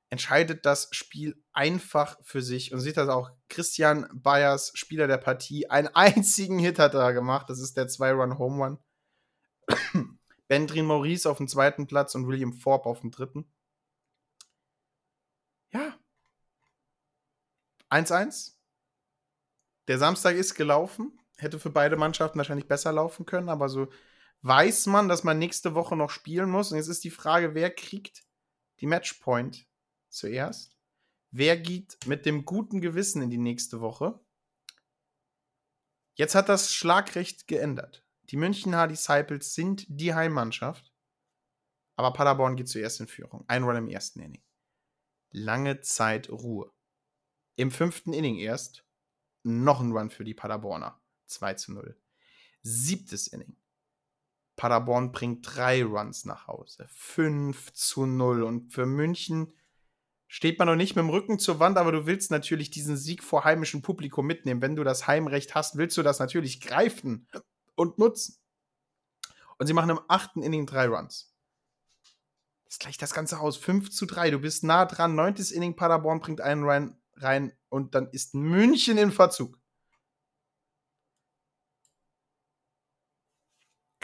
entscheidet 0.09 0.65
das 0.65 0.87
Spiel 0.91 1.43
einfach 1.51 2.17
für 2.23 2.41
sich. 2.41 2.71
Und 2.71 2.79
sieht 2.79 2.97
das 2.97 3.09
auch 3.09 3.31
Christian 3.49 4.07
Bayers, 4.13 4.71
Spieler 4.75 5.07
der 5.07 5.17
Partie, 5.17 5.69
einen 5.69 5.87
einzigen 5.93 6.59
Hit 6.59 6.79
hat 6.79 6.93
er 6.93 7.13
gemacht. 7.13 7.49
Das 7.49 7.59
ist 7.59 7.75
der 7.75 7.87
Zwei-Run-Home 7.87 8.63
Run. 8.63 8.79
Bendrin 10.47 10.85
Maurice 10.85 11.29
auf 11.29 11.37
dem 11.37 11.47
zweiten 11.47 11.87
Platz 11.87 12.13
und 12.13 12.27
William 12.27 12.53
Forbes 12.53 12.85
auf 12.85 13.01
dem 13.01 13.09
dritten. 13.11 13.51
Ja. 15.73 15.97
1-1. 17.89 18.53
Der 19.87 19.97
Samstag 19.97 20.35
ist 20.35 20.53
gelaufen. 20.53 21.19
Hätte 21.37 21.59
für 21.59 21.69
beide 21.69 21.97
Mannschaften 21.97 22.37
wahrscheinlich 22.37 22.67
besser 22.67 22.91
laufen 22.91 23.25
können, 23.25 23.49
aber 23.49 23.69
so 23.69 23.87
weiß 24.41 24.85
man, 24.87 25.07
dass 25.07 25.23
man 25.23 25.39
nächste 25.39 25.75
Woche 25.75 25.95
noch 25.95 26.09
spielen 26.09 26.49
muss. 26.49 26.71
Und 26.71 26.77
jetzt 26.77 26.87
ist 26.87 27.03
die 27.03 27.09
Frage, 27.09 27.55
wer 27.55 27.73
kriegt 27.73 28.23
die 28.79 28.87
Matchpoint 28.87 29.67
zuerst? 30.09 30.77
Wer 31.31 31.57
geht 31.57 31.97
mit 32.05 32.25
dem 32.25 32.45
guten 32.45 32.79
Gewissen 32.79 33.21
in 33.21 33.29
die 33.29 33.37
nächste 33.37 33.81
Woche? 33.81 34.19
Jetzt 36.13 36.35
hat 36.35 36.47
das 36.47 36.71
Schlagrecht 36.71 37.47
geändert. 37.47 38.05
Die 38.29 38.37
Münchener 38.37 38.87
Disciples 38.87 39.53
sind 39.53 39.85
die 39.89 40.13
Heimmannschaft, 40.13 40.93
aber 41.97 42.13
Paderborn 42.13 42.55
geht 42.55 42.69
zuerst 42.69 43.01
in 43.01 43.07
Führung. 43.07 43.43
Ein 43.47 43.63
Run 43.63 43.75
im 43.75 43.89
ersten 43.89 44.21
Inning. 44.21 44.43
Lange 45.31 45.81
Zeit 45.81 46.29
Ruhe. 46.29 46.71
Im 47.57 47.69
fünften 47.71 48.13
Inning 48.13 48.37
erst 48.37 48.85
noch 49.43 49.81
ein 49.81 49.91
Run 49.91 50.09
für 50.09 50.23
die 50.23 50.33
Paderborner. 50.33 51.01
2 51.27 51.53
zu 51.55 51.73
0. 51.73 51.97
Siebtes 52.61 53.27
Inning. 53.27 53.55
Paderborn 54.55 55.11
bringt 55.11 55.45
drei 55.45 55.83
Runs 55.83 56.25
nach 56.25 56.47
Hause. 56.47 56.87
5 56.93 57.73
zu 57.73 58.05
0. 58.05 58.43
Und 58.43 58.71
für 58.71 58.85
München 58.85 59.53
steht 60.27 60.59
man 60.59 60.67
noch 60.67 60.75
nicht 60.75 60.95
mit 60.95 61.03
dem 61.03 61.09
Rücken 61.09 61.39
zur 61.39 61.59
Wand, 61.59 61.77
aber 61.77 61.91
du 61.91 62.05
willst 62.05 62.31
natürlich 62.31 62.69
diesen 62.69 62.97
Sieg 62.97 63.23
vor 63.23 63.43
heimischem 63.43 63.81
Publikum 63.81 64.25
mitnehmen. 64.25 64.61
Wenn 64.61 64.75
du 64.75 64.83
das 64.83 65.07
Heimrecht 65.07 65.55
hast, 65.55 65.77
willst 65.77 65.97
du 65.97 66.03
das 66.03 66.19
natürlich 66.19 66.61
greifen 66.61 67.27
und 67.75 67.97
nutzen. 67.99 68.37
Und 69.57 69.67
sie 69.67 69.73
machen 69.73 69.89
im 69.89 69.99
achten 70.07 70.41
Inning 70.41 70.65
drei 70.65 70.87
Runs. 70.87 71.33
Das 72.65 72.79
gleicht 72.79 73.01
das 73.01 73.13
Ganze 73.13 73.39
aus. 73.39 73.57
5 73.57 73.91
zu 73.91 74.05
3. 74.05 74.31
Du 74.31 74.39
bist 74.39 74.63
nah 74.63 74.85
dran. 74.85 75.15
Neuntes 75.15 75.51
Inning, 75.51 75.75
Paderborn 75.75 76.19
bringt 76.19 76.41
einen 76.41 76.63
Run 76.63 76.97
rein 77.15 77.53
und 77.69 77.95
dann 77.95 78.09
ist 78.09 78.33
München 78.33 78.97
in 78.97 79.11
Verzug. 79.11 79.57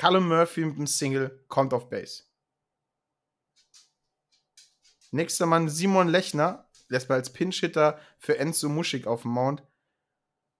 Callum 0.01 0.29
Murphy 0.29 0.65
mit 0.65 0.79
dem 0.79 0.87
Single 0.87 1.45
kommt 1.47 1.75
auf 1.75 1.87
Base. 1.87 2.23
Nächster 5.11 5.45
Mann 5.45 5.69
Simon 5.69 6.07
Lechner, 6.07 6.67
lässt 6.87 7.07
mal 7.07 7.19
als 7.19 7.31
Pinch-Hitter 7.31 8.01
für 8.17 8.39
Enzo 8.39 8.67
Muschig 8.67 9.05
auf 9.05 9.21
dem 9.21 9.29
Mount. 9.29 9.61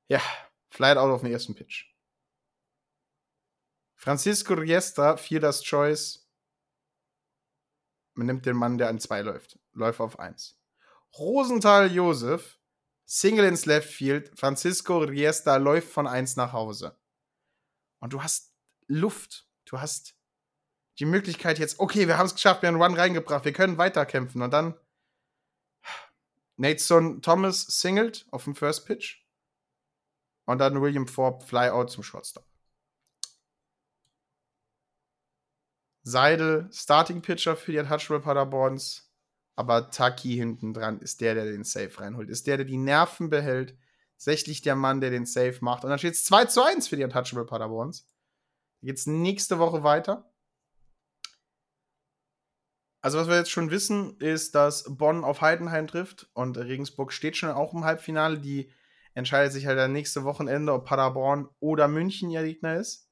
Ja, 0.09 0.21
flight 0.69 0.95
out 0.95 1.09
auf 1.09 1.21
den 1.21 1.31
ersten 1.31 1.55
Pitch. 1.55 1.91
Francisco 3.95 4.53
Riesta, 4.53 5.17
Fielders 5.17 5.63
Choice. 5.63 6.29
Man 8.13 8.27
nimmt 8.27 8.45
den 8.45 8.55
Mann, 8.55 8.77
der 8.77 8.89
an 8.89 8.99
zwei 8.99 9.21
läuft. 9.23 9.57
Läuft 9.71 10.01
auf 10.01 10.19
eins. 10.19 10.61
Rosenthal 11.17 11.91
Josef, 11.91 12.59
Single 13.05 13.45
ins 13.45 13.65
Left 13.65 13.89
Field. 13.89 14.37
Francisco 14.37 14.99
Riesta 14.99 15.57
läuft 15.57 15.91
von 15.91 16.05
eins 16.05 16.35
nach 16.35 16.53
Hause. 16.53 16.95
Und 18.01 18.13
du 18.13 18.21
hast 18.21 18.50
Luft. 18.91 19.47
Du 19.65 19.79
hast 19.79 20.15
die 20.99 21.05
Möglichkeit 21.05 21.59
jetzt, 21.59 21.79
okay, 21.79 22.07
wir 22.07 22.17
haben 22.17 22.27
es 22.27 22.35
geschafft, 22.35 22.61
wir 22.61 22.67
haben 22.67 22.75
einen 22.75 22.83
Run 22.83 22.99
reingebracht, 22.99 23.45
wir 23.45 23.53
können 23.53 23.77
weiterkämpfen. 23.77 24.41
Und 24.41 24.51
dann 24.51 24.75
Nateson 26.57 27.21
Thomas 27.21 27.61
singled 27.61 28.27
auf 28.31 28.43
dem 28.43 28.55
First 28.55 28.85
Pitch. 28.85 29.25
Und 30.45 30.59
dann 30.59 30.81
William 30.81 31.07
Forbes 31.07 31.47
Flyout 31.47 31.89
zum 31.89 32.03
Shortstop. 32.03 32.45
Seidel 36.03 36.67
Starting 36.71 37.21
Pitcher 37.21 37.55
für 37.55 37.71
die 37.71 37.79
Untouchable 37.79 38.19
Paderborns. 38.19 39.11
Aber 39.55 39.91
Taki 39.91 40.35
hinten 40.35 40.73
dran 40.73 40.99
ist 40.99 41.21
der, 41.21 41.35
der 41.35 41.45
den 41.45 41.63
Safe 41.63 41.91
reinholt. 41.99 42.29
Ist 42.29 42.47
der, 42.47 42.57
der 42.57 42.65
die 42.65 42.77
Nerven 42.77 43.29
behält. 43.29 43.77
Sächlich 44.17 44.61
der 44.61 44.75
Mann, 44.75 45.01
der 45.01 45.09
den 45.09 45.25
Safe 45.25 45.57
macht. 45.61 45.83
Und 45.83 45.89
dann 45.89 45.99
steht 45.99 46.13
es 46.13 46.25
2 46.25 46.45
zu 46.45 46.63
1 46.63 46.87
für 46.87 46.95
die 46.95 47.03
Untouchable 47.03 47.45
Paderborns. 47.45 48.07
Geht's 48.81 49.05
nächste 49.05 49.59
Woche 49.59 49.83
weiter. 49.83 50.31
Also, 53.03 53.17
was 53.17 53.27
wir 53.27 53.35
jetzt 53.35 53.51
schon 53.51 53.71
wissen, 53.71 54.17
ist, 54.19 54.53
dass 54.53 54.83
Bonn 54.95 55.23
auf 55.23 55.41
Heidenheim 55.41 55.87
trifft 55.87 56.29
und 56.33 56.57
Regensburg 56.57 57.11
steht 57.11 57.35
schon 57.35 57.49
auch 57.49 57.73
im 57.73 57.83
Halbfinale. 57.83 58.37
Die 58.39 58.71
entscheidet 59.15 59.53
sich 59.53 59.65
halt 59.65 59.79
dann 59.79 59.91
nächste 59.91 60.23
Wochenende, 60.23 60.73
ob 60.73 60.85
Paderborn 60.85 61.49
oder 61.59 61.87
München 61.87 62.29
ihr 62.29 62.43
Gegner 62.43 62.75
ist. 62.75 63.09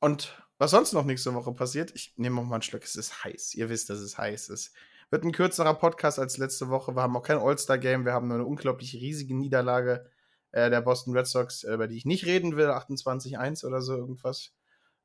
Und 0.00 0.42
was 0.56 0.70
sonst 0.70 0.92
noch 0.92 1.04
nächste 1.04 1.34
Woche 1.34 1.52
passiert, 1.52 1.92
ich 1.94 2.14
nehme 2.16 2.36
noch 2.36 2.44
mal 2.44 2.56
einen 2.56 2.62
Schluck, 2.62 2.82
es 2.82 2.96
ist 2.96 3.24
heiß. 3.24 3.54
Ihr 3.54 3.68
wisst, 3.68 3.90
dass 3.90 3.98
es 3.98 4.16
heiß 4.16 4.48
ist. 4.48 4.74
Wird 5.10 5.24
ein 5.24 5.32
kürzerer 5.32 5.74
Podcast 5.74 6.18
als 6.18 6.38
letzte 6.38 6.68
Woche. 6.68 6.94
Wir 6.94 7.02
haben 7.02 7.16
auch 7.16 7.22
kein 7.22 7.38
All-Star-Game. 7.38 8.04
Wir 8.04 8.12
haben 8.12 8.28
nur 8.28 8.36
eine 8.36 8.46
unglaublich 8.46 8.94
riesige 8.94 9.34
Niederlage 9.34 10.10
äh, 10.52 10.70
der 10.70 10.80
Boston 10.80 11.16
Red 11.16 11.26
Sox, 11.26 11.64
äh, 11.64 11.74
über 11.74 11.86
die 11.86 11.96
ich 11.96 12.04
nicht 12.04 12.26
reden 12.26 12.56
will. 12.56 12.70
28-1 12.70 13.64
oder 13.64 13.82
so 13.82 13.96
irgendwas. 13.96 14.52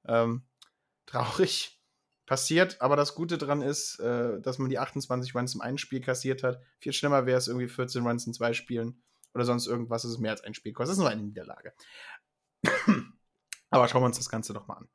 Ähm, 0.08 0.44
traurig 1.06 1.80
passiert. 2.26 2.82
Aber 2.82 2.96
das 2.96 3.16
Gute 3.16 3.38
daran 3.38 3.62
ist, 3.62 4.00
äh, 4.00 4.42
dass 4.42 4.58
man 4.58 4.70
die 4.70 4.80
28 4.80 5.36
Runs 5.36 5.56
im 5.56 5.62
einen 5.62 5.78
Spiel 5.78 6.02
kassiert 6.02 6.44
hat. 6.44 6.62
Viel 6.80 6.94
schlimmer 6.94 7.26
wäre 7.26 7.38
es 7.38 7.48
irgendwie 7.48 7.68
14 7.68 8.06
Runs 8.06 8.26
in 8.28 8.34
zwei 8.34 8.54
Spielen 8.54 9.02
oder 9.34 9.46
sonst 9.46 9.68
irgendwas. 9.68 10.04
Das 10.04 10.12
ist 10.12 10.20
mehr 10.20 10.32
als 10.32 10.44
ein 10.44 10.54
Spiel 10.54 10.74
kostet. 10.74 10.92
Das 10.92 10.98
ist 10.98 11.02
nur 11.02 11.10
eine 11.10 11.22
Niederlage. 11.22 11.74
Aber 13.70 13.88
schauen 13.88 14.02
wir 14.02 14.08
uns 14.08 14.18
das 14.18 14.30
Ganze 14.30 14.54
doch 14.54 14.68
mal 14.68 14.78
an. 14.78 14.90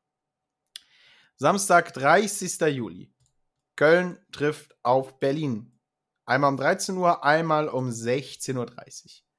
Samstag, 1.36 1.92
30. 1.94 2.60
Juli. 2.74 3.12
Köln 3.76 4.18
trifft 4.32 4.76
auf 4.82 5.18
Berlin. 5.20 5.78
Einmal 6.26 6.50
um 6.50 6.56
13 6.56 6.96
Uhr, 6.96 7.24
einmal 7.24 7.68
um 7.68 7.88
16.30 7.88 8.56
Uhr. 8.56 9.29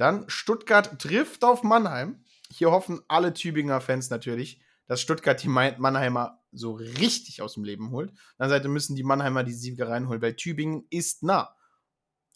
Dann 0.00 0.24
Stuttgart 0.30 0.98
trifft 0.98 1.44
auf 1.44 1.62
Mannheim. 1.62 2.24
Hier 2.50 2.70
hoffen 2.70 3.02
alle 3.06 3.34
Tübinger 3.34 3.82
Fans 3.82 4.08
natürlich, 4.08 4.58
dass 4.86 5.02
Stuttgart 5.02 5.42
die 5.42 5.48
Mannheimer 5.48 6.42
so 6.52 6.72
richtig 6.72 7.42
aus 7.42 7.52
dem 7.52 7.64
Leben 7.64 7.90
holt. 7.90 8.10
Auf 8.10 8.36
der 8.38 8.48
Seite 8.48 8.68
müssen 8.68 8.96
die 8.96 9.02
Mannheimer 9.02 9.44
die 9.44 9.52
Siege 9.52 9.86
reinholen, 9.86 10.22
weil 10.22 10.36
Tübingen 10.36 10.86
ist 10.88 11.22
nah. 11.22 11.54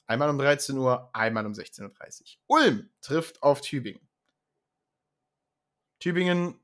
Einmal 0.07 0.29
um 0.29 0.37
13 0.37 0.77
Uhr, 0.77 1.09
einmal 1.15 1.47
um 1.47 1.53
16.30 1.53 1.87
Uhr. 1.87 2.27
Ulm 2.49 2.91
trifft 3.01 3.43
auf 3.43 3.63
Tübingen. 3.63 4.07
Tübingen 6.01 6.61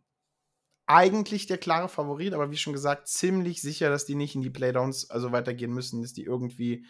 eigentlich 0.85 1.47
der 1.47 1.57
klare 1.57 1.89
Favorit, 1.89 2.35
aber 2.35 2.51
wie 2.51 2.59
schon 2.59 2.75
gesagt, 2.75 3.09
ziemlich 3.09 3.63
sicher, 3.63 3.89
dass 3.89 4.05
die 4.05 4.17
nicht 4.17 4.35
in 4.35 4.43
die 4.43 4.51
Playdowns 4.51 5.09
also 5.09 5.33
weitergehen 5.33 5.73
müssen, 5.73 6.03
dass 6.03 6.13
die 6.13 6.25
irgendwie 6.25 6.85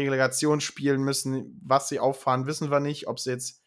Relegation 0.00 0.60
spielen 0.60 1.02
müssen. 1.02 1.60
Was 1.64 1.88
sie 1.88 2.00
auffahren, 2.00 2.46
wissen 2.46 2.70
wir 2.70 2.80
nicht. 2.80 3.08
Ob 3.08 3.20
sie 3.20 3.30
jetzt 3.30 3.62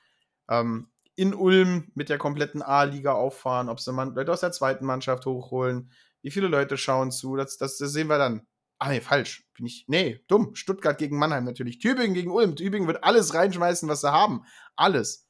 ähm, 0.50 0.90
in 1.16 1.34
Ulm 1.34 1.92
mit 1.96 2.10
der 2.10 2.18
kompletten 2.18 2.62
A-Liga 2.62 3.14
auffahren, 3.14 3.70
ob 3.70 3.80
sie 3.80 3.92
Leute 3.92 4.32
aus 4.32 4.42
der 4.42 4.52
zweiten 4.52 4.86
Mannschaft 4.86 5.26
hochholen, 5.26 5.92
wie 6.22 6.32
viele 6.32 6.48
Leute 6.48 6.78
schauen 6.78 7.12
zu, 7.12 7.36
das, 7.36 7.58
das, 7.58 7.78
das 7.78 7.92
sehen 7.94 8.08
wir 8.08 8.18
dann. 8.18 8.48
Ah, 8.78 8.90
nee, 8.90 9.00
falsch. 9.00 9.48
Bin 9.56 9.66
ich. 9.66 9.86
Nee, 9.88 10.22
dumm. 10.28 10.54
Stuttgart 10.56 10.98
gegen 10.98 11.18
Mannheim 11.18 11.46
natürlich. 11.46 11.80
Tübingen 11.80 12.14
gegen 12.14 12.32
Ulm. 12.32 12.56
Tübingen 12.56 12.88
wird 12.88 13.04
alles 13.04 13.34
reinschmeißen, 13.34 13.88
was 13.88 14.02
sie 14.02 14.12
haben. 14.12 14.44
Alles. 14.76 15.30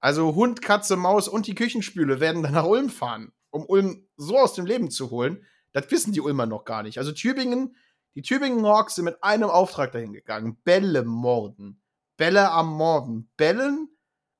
Also 0.00 0.34
Hund, 0.34 0.62
Katze, 0.62 0.96
Maus 0.96 1.28
und 1.28 1.46
die 1.46 1.54
Küchenspüle 1.54 2.20
werden 2.20 2.42
dann 2.42 2.52
nach 2.52 2.66
Ulm 2.66 2.90
fahren, 2.90 3.32
um 3.50 3.64
Ulm 3.66 4.06
so 4.16 4.38
aus 4.38 4.54
dem 4.54 4.66
Leben 4.66 4.90
zu 4.90 5.10
holen. 5.10 5.44
Das 5.72 5.90
wissen 5.90 6.12
die 6.12 6.20
Ulmer 6.20 6.46
noch 6.46 6.64
gar 6.64 6.82
nicht. 6.82 6.98
Also 6.98 7.12
Tübingen, 7.12 7.76
die 8.16 8.22
Tübingen 8.22 8.64
Hawks 8.64 8.94
sind 8.94 9.04
mit 9.04 9.22
einem 9.22 9.50
Auftrag 9.50 9.92
dahin 9.92 10.14
gegangen. 10.14 10.56
Bälle 10.64 11.04
morden. 11.04 11.82
Bälle 12.16 12.50
am 12.50 12.72
Morden. 12.72 13.30
Bällen 13.36 13.90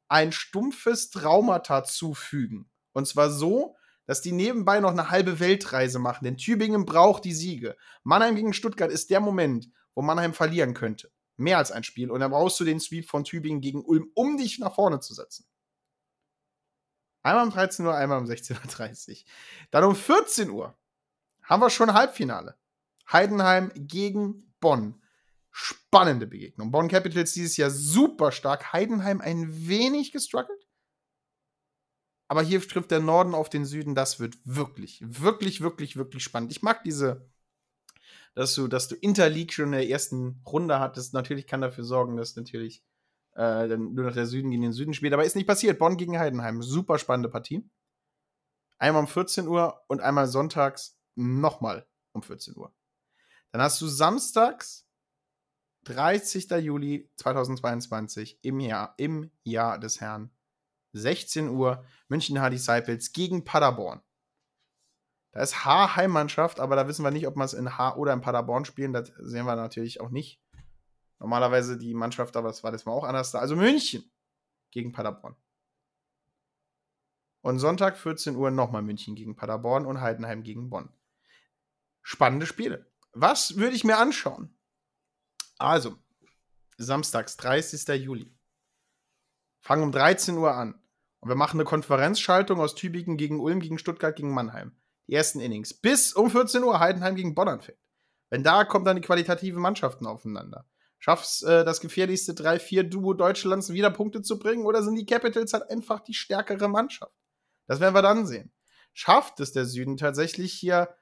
ein 0.08 0.32
stumpfes 0.32 1.10
Traumata 1.10 1.84
zufügen. 1.84 2.70
Und 2.92 3.06
zwar 3.06 3.30
so, 3.30 3.76
dass 4.06 4.22
die 4.22 4.32
nebenbei 4.32 4.80
noch 4.80 4.92
eine 4.92 5.10
halbe 5.10 5.40
Weltreise 5.40 5.98
machen. 5.98 6.24
Denn 6.24 6.38
Tübingen 6.38 6.86
braucht 6.86 7.24
die 7.24 7.34
Siege. 7.34 7.76
Mannheim 8.02 8.34
gegen 8.34 8.54
Stuttgart 8.54 8.90
ist 8.90 9.10
der 9.10 9.20
Moment, 9.20 9.68
wo 9.94 10.00
Mannheim 10.00 10.32
verlieren 10.32 10.72
könnte. 10.72 11.12
Mehr 11.36 11.58
als 11.58 11.70
ein 11.70 11.84
Spiel. 11.84 12.10
Und 12.10 12.20
dann 12.20 12.30
brauchst 12.30 12.58
du 12.58 12.64
den 12.64 12.80
Sweep 12.80 13.06
von 13.06 13.24
Tübingen 13.24 13.60
gegen 13.60 13.84
Ulm, 13.84 14.10
um 14.14 14.38
dich 14.38 14.58
nach 14.58 14.74
vorne 14.74 15.00
zu 15.00 15.12
setzen. 15.12 15.46
Einmal 17.22 17.44
um 17.44 17.50
13 17.50 17.84
Uhr, 17.84 17.94
einmal 17.94 18.20
um 18.20 18.24
16.30 18.24 19.10
Uhr. 19.10 19.16
Dann 19.70 19.84
um 19.84 19.94
14 19.94 20.48
Uhr 20.48 20.74
haben 21.42 21.60
wir 21.60 21.68
schon 21.68 21.92
Halbfinale. 21.92 22.56
Heidenheim 23.10 23.70
gegen 23.74 24.52
Bonn. 24.60 25.00
spannende 25.50 26.26
Begegnung. 26.26 26.70
Bonn 26.70 26.88
Capitals 26.88 27.32
dieses 27.32 27.56
Jahr 27.56 27.70
super 27.70 28.30
stark. 28.30 28.72
Heidenheim 28.74 29.20
ein 29.22 29.68
wenig 29.68 30.12
gestruggelt. 30.12 30.66
Aber 32.28 32.42
hier 32.42 32.60
trifft 32.60 32.90
der 32.90 33.00
Norden 33.00 33.34
auf 33.34 33.48
den 33.48 33.64
Süden. 33.64 33.94
Das 33.94 34.20
wird 34.20 34.36
wirklich, 34.44 35.00
wirklich, 35.02 35.60
wirklich, 35.60 35.96
wirklich 35.96 36.22
spannend. 36.22 36.50
Ich 36.50 36.62
mag 36.62 36.82
diese, 36.82 37.30
dass 38.34 38.54
du, 38.54 38.68
dass 38.68 38.88
du 38.88 38.96
Interleague 38.96 39.52
schon 39.52 39.66
in 39.66 39.72
der 39.72 39.88
ersten 39.88 40.42
Runde 40.46 40.80
hattest. 40.80 41.14
Natürlich 41.14 41.46
kann 41.46 41.60
dafür 41.60 41.84
sorgen, 41.84 42.16
dass 42.16 42.36
natürlich 42.36 42.84
äh, 43.36 43.66
nur 43.68 44.06
noch 44.06 44.14
der 44.14 44.26
Süden 44.26 44.50
gegen 44.50 44.62
den 44.62 44.72
Süden 44.72 44.92
spielt. 44.92 45.14
Aber 45.14 45.24
ist 45.24 45.36
nicht 45.36 45.46
passiert. 45.46 45.78
Bonn 45.78 45.96
gegen 45.96 46.18
Heidenheim. 46.18 46.62
Super 46.62 46.98
spannende 46.98 47.28
Partie. 47.28 47.68
Einmal 48.78 49.02
um 49.02 49.08
14 49.08 49.48
Uhr 49.48 49.80
und 49.86 50.00
einmal 50.00 50.26
sonntags 50.26 50.98
nochmal 51.14 51.86
um 52.12 52.22
14 52.22 52.56
Uhr. 52.56 52.75
Dann 53.56 53.62
hast 53.62 53.80
du 53.80 53.86
samstags 53.86 54.86
30. 55.84 56.50
Juli 56.60 57.10
2022 57.16 58.38
im 58.42 58.60
Jahr, 58.60 58.92
im 58.98 59.30
Jahr 59.44 59.78
des 59.78 60.02
Herrn 60.02 60.30
16 60.92 61.48
Uhr 61.48 61.82
München 62.08 62.38
H 62.38 62.50
Disciples 62.50 63.14
gegen 63.14 63.46
Paderborn. 63.46 64.02
Da 65.32 65.40
ist 65.40 65.64
H 65.64 65.96
Heimmannschaft, 65.96 66.60
aber 66.60 66.76
da 66.76 66.86
wissen 66.86 67.02
wir 67.02 67.10
nicht, 67.10 67.26
ob 67.26 67.36
wir 67.36 67.44
es 67.44 67.54
in 67.54 67.78
H 67.78 67.96
oder 67.96 68.12
in 68.12 68.20
Paderborn 68.20 68.66
spielen. 68.66 68.92
Das 68.92 69.10
sehen 69.20 69.46
wir 69.46 69.56
natürlich 69.56 70.02
auch 70.02 70.10
nicht. 70.10 70.38
Normalerweise 71.18 71.78
die 71.78 71.94
Mannschaft, 71.94 72.36
aber 72.36 72.48
das 72.48 72.62
war 72.62 72.72
das 72.72 72.84
mal 72.84 72.92
auch 72.92 73.04
anders 73.04 73.30
da. 73.30 73.38
Also 73.38 73.56
München 73.56 74.04
gegen 74.70 74.92
Paderborn. 74.92 75.34
Und 77.40 77.58
Sonntag 77.58 77.96
14 77.96 78.36
Uhr 78.36 78.50
nochmal 78.50 78.82
München 78.82 79.14
gegen 79.14 79.34
Paderborn 79.34 79.86
und 79.86 80.02
Heidenheim 80.02 80.42
gegen 80.42 80.68
Bonn. 80.68 80.90
Spannende 82.02 82.44
Spiele. 82.44 82.86
Was 83.18 83.56
würde 83.56 83.74
ich 83.74 83.82
mir 83.82 83.96
anschauen? 83.96 84.54
Also, 85.56 85.96
samstags, 86.76 87.38
30. 87.38 87.88
Juli. 88.04 88.30
Fangen 89.62 89.84
um 89.84 89.90
13 89.90 90.36
Uhr 90.36 90.52
an. 90.52 90.74
Und 91.20 91.30
wir 91.30 91.34
machen 91.34 91.58
eine 91.58 91.64
Konferenzschaltung 91.64 92.60
aus 92.60 92.74
Tübingen 92.74 93.16
gegen 93.16 93.40
Ulm, 93.40 93.60
gegen 93.60 93.78
Stuttgart, 93.78 94.14
gegen 94.14 94.34
Mannheim. 94.34 94.76
Die 95.08 95.14
ersten 95.14 95.40
Innings. 95.40 95.72
Bis 95.72 96.12
um 96.12 96.30
14 96.30 96.62
Uhr 96.62 96.78
Heidenheim 96.78 97.14
gegen 97.14 97.34
Bonn 97.34 97.48
anfängt. 97.48 97.78
Wenn 98.28 98.42
da 98.42 98.64
kommen 98.64 98.84
dann 98.84 98.96
die 98.96 99.02
qualitativen 99.02 99.62
Mannschaften 99.62 100.06
aufeinander. 100.06 100.68
Schaffst 100.98 101.42
äh, 101.44 101.64
das 101.64 101.80
gefährlichste 101.80 102.34
3-4-Duo 102.34 103.14
Deutschlands 103.14 103.72
wieder 103.72 103.90
Punkte 103.90 104.20
zu 104.20 104.38
bringen 104.38 104.66
oder 104.66 104.82
sind 104.82 104.94
die 104.94 105.06
Capitals 105.06 105.54
halt 105.54 105.70
einfach 105.70 106.00
die 106.00 106.14
stärkere 106.14 106.68
Mannschaft? 106.68 107.16
Das 107.66 107.80
werden 107.80 107.94
wir 107.94 108.02
dann 108.02 108.26
sehen. 108.26 108.52
Schafft 108.92 109.40
es 109.40 109.52
der 109.52 109.64
Süden 109.64 109.96
tatsächlich 109.96 110.52
hier 110.52 110.94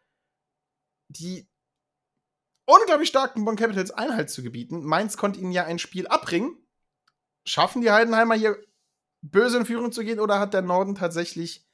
die 1.09 1.49
unglaublich 2.67 3.09
starken 3.09 3.45
Bonn 3.45 3.57
Capitals 3.57 3.91
Einhalt 3.91 4.31
zu 4.31 4.43
gebieten? 4.43 4.85
Mainz 4.85 5.17
konnte 5.17 5.41
ihnen 5.41 5.53
ja 5.53 5.65
ein 5.65 5.79
Spiel 5.79 6.07
abbringen. 6.07 6.57
Schaffen 7.45 7.83
die 7.83 7.91
Heidenheimer 7.91 8.35
hier 8.35 8.59
böse 9.23 9.59
in 9.59 9.67
Führung 9.67 9.93
zu 9.93 10.05
gehen 10.05 10.21
oder 10.21 10.39
hat 10.39 10.55
der 10.55 10.63
Norden 10.63 10.95
tatsächlich 10.95 11.67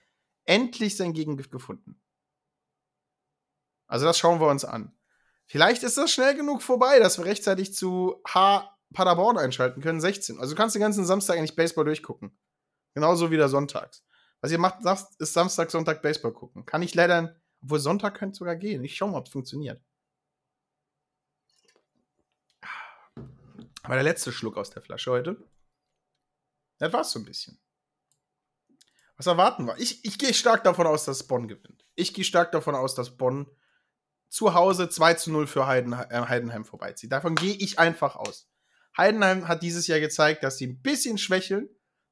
endlich 0.45 0.97
sein 0.97 1.12
Gegengift 1.12 1.51
gefunden? 1.51 2.01
Also 3.86 4.07
das 4.07 4.18
schauen 4.18 4.41
wir 4.41 4.49
uns 4.49 4.64
an. 4.64 4.97
Vielleicht 5.47 5.82
ist 5.82 5.99
das 5.99 6.12
schnell 6.12 6.36
genug 6.36 6.62
vorbei, 6.62 7.01
dass 7.01 7.18
wir 7.18 7.24
rechtzeitig 7.24 7.74
zu 7.74 8.22
H 8.28 8.76
Paderborn 8.93 9.38
einschalten 9.38 9.82
können, 9.82 10.01
16. 10.01 10.38
Also 10.38 10.55
du 10.55 10.57
kannst 10.57 10.74
den 10.74 10.80
ganzen 10.80 11.05
Samstag 11.05 11.36
eigentlich 11.36 11.57
Baseball 11.57 11.84
durchgucken. 11.84 12.36
Genauso 12.95 13.30
wie 13.30 13.36
der 13.36 13.49
Sonntags. 13.49 14.05
Was 14.41 14.53
ihr 14.53 14.59
macht, 14.59 14.78
ist 15.18 15.32
Samstag, 15.32 15.70
Sonntag 15.70 16.03
Baseball 16.03 16.32
gucken. 16.32 16.64
Kann 16.66 16.82
ich 16.82 16.95
leider, 16.95 17.36
obwohl 17.62 17.78
Sonntag 17.78 18.16
könnte 18.16 18.38
sogar 18.38 18.57
gehen. 18.57 18.82
Ich 18.84 18.97
schau 18.97 19.09
mal, 19.09 19.18
ob 19.18 19.26
es 19.26 19.32
funktioniert. 19.32 19.82
Aber 23.82 23.94
der 23.94 24.04
letzte 24.04 24.32
Schluck 24.32 24.56
aus 24.56 24.70
der 24.70 24.82
Flasche 24.82 25.10
heute. 25.10 25.36
Das 26.78 26.92
war's 26.92 27.12
so 27.12 27.18
ein 27.18 27.24
bisschen. 27.24 27.60
Was 29.16 29.26
erwarten 29.26 29.66
wir? 29.66 29.76
Ich, 29.78 30.04
ich 30.04 30.18
gehe 30.18 30.32
stark 30.32 30.64
davon 30.64 30.86
aus, 30.86 31.04
dass 31.04 31.26
Bonn 31.26 31.46
gewinnt. 31.46 31.84
Ich 31.94 32.14
gehe 32.14 32.24
stark 32.24 32.52
davon 32.52 32.74
aus, 32.74 32.94
dass 32.94 33.16
Bonn 33.16 33.46
zu 34.30 34.54
Hause 34.54 34.88
2 34.88 35.14
zu 35.14 35.30
0 35.32 35.46
für 35.46 35.66
Heidenheim, 35.66 36.06
äh, 36.10 36.26
Heidenheim 36.26 36.64
vorbeizieht. 36.64 37.12
Davon 37.12 37.34
gehe 37.34 37.54
ich 37.54 37.78
einfach 37.78 38.16
aus. 38.16 38.48
Heidenheim 38.96 39.48
hat 39.48 39.62
dieses 39.62 39.86
Jahr 39.86 40.00
gezeigt, 40.00 40.42
dass 40.42 40.56
sie 40.56 40.68
ein 40.68 40.80
bisschen 40.80 41.18
schwächeln. 41.18 41.68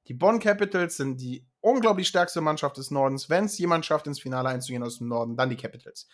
Die 0.09 0.15
Bonn 0.15 0.39
Capitals 0.39 0.97
sind 0.97 1.21
die 1.21 1.49
unglaublich 1.61 2.09
stärkste 2.09 2.41
Mannschaft 2.41 2.77
des 2.77 2.91
Nordens. 2.91 3.31
Wenn 3.31 3.45
es 3.45 3.59
jemand 3.59 3.87
schafft, 3.87 4.07
ins 4.07 4.21
Finale 4.21 4.49
einzugehen 4.49 4.83
aus 4.83 4.99
dem 4.99 5.09
Norden, 5.09 5.37
dann 5.37 5.51
die 5.51 5.57
Capitals. 5.57 6.09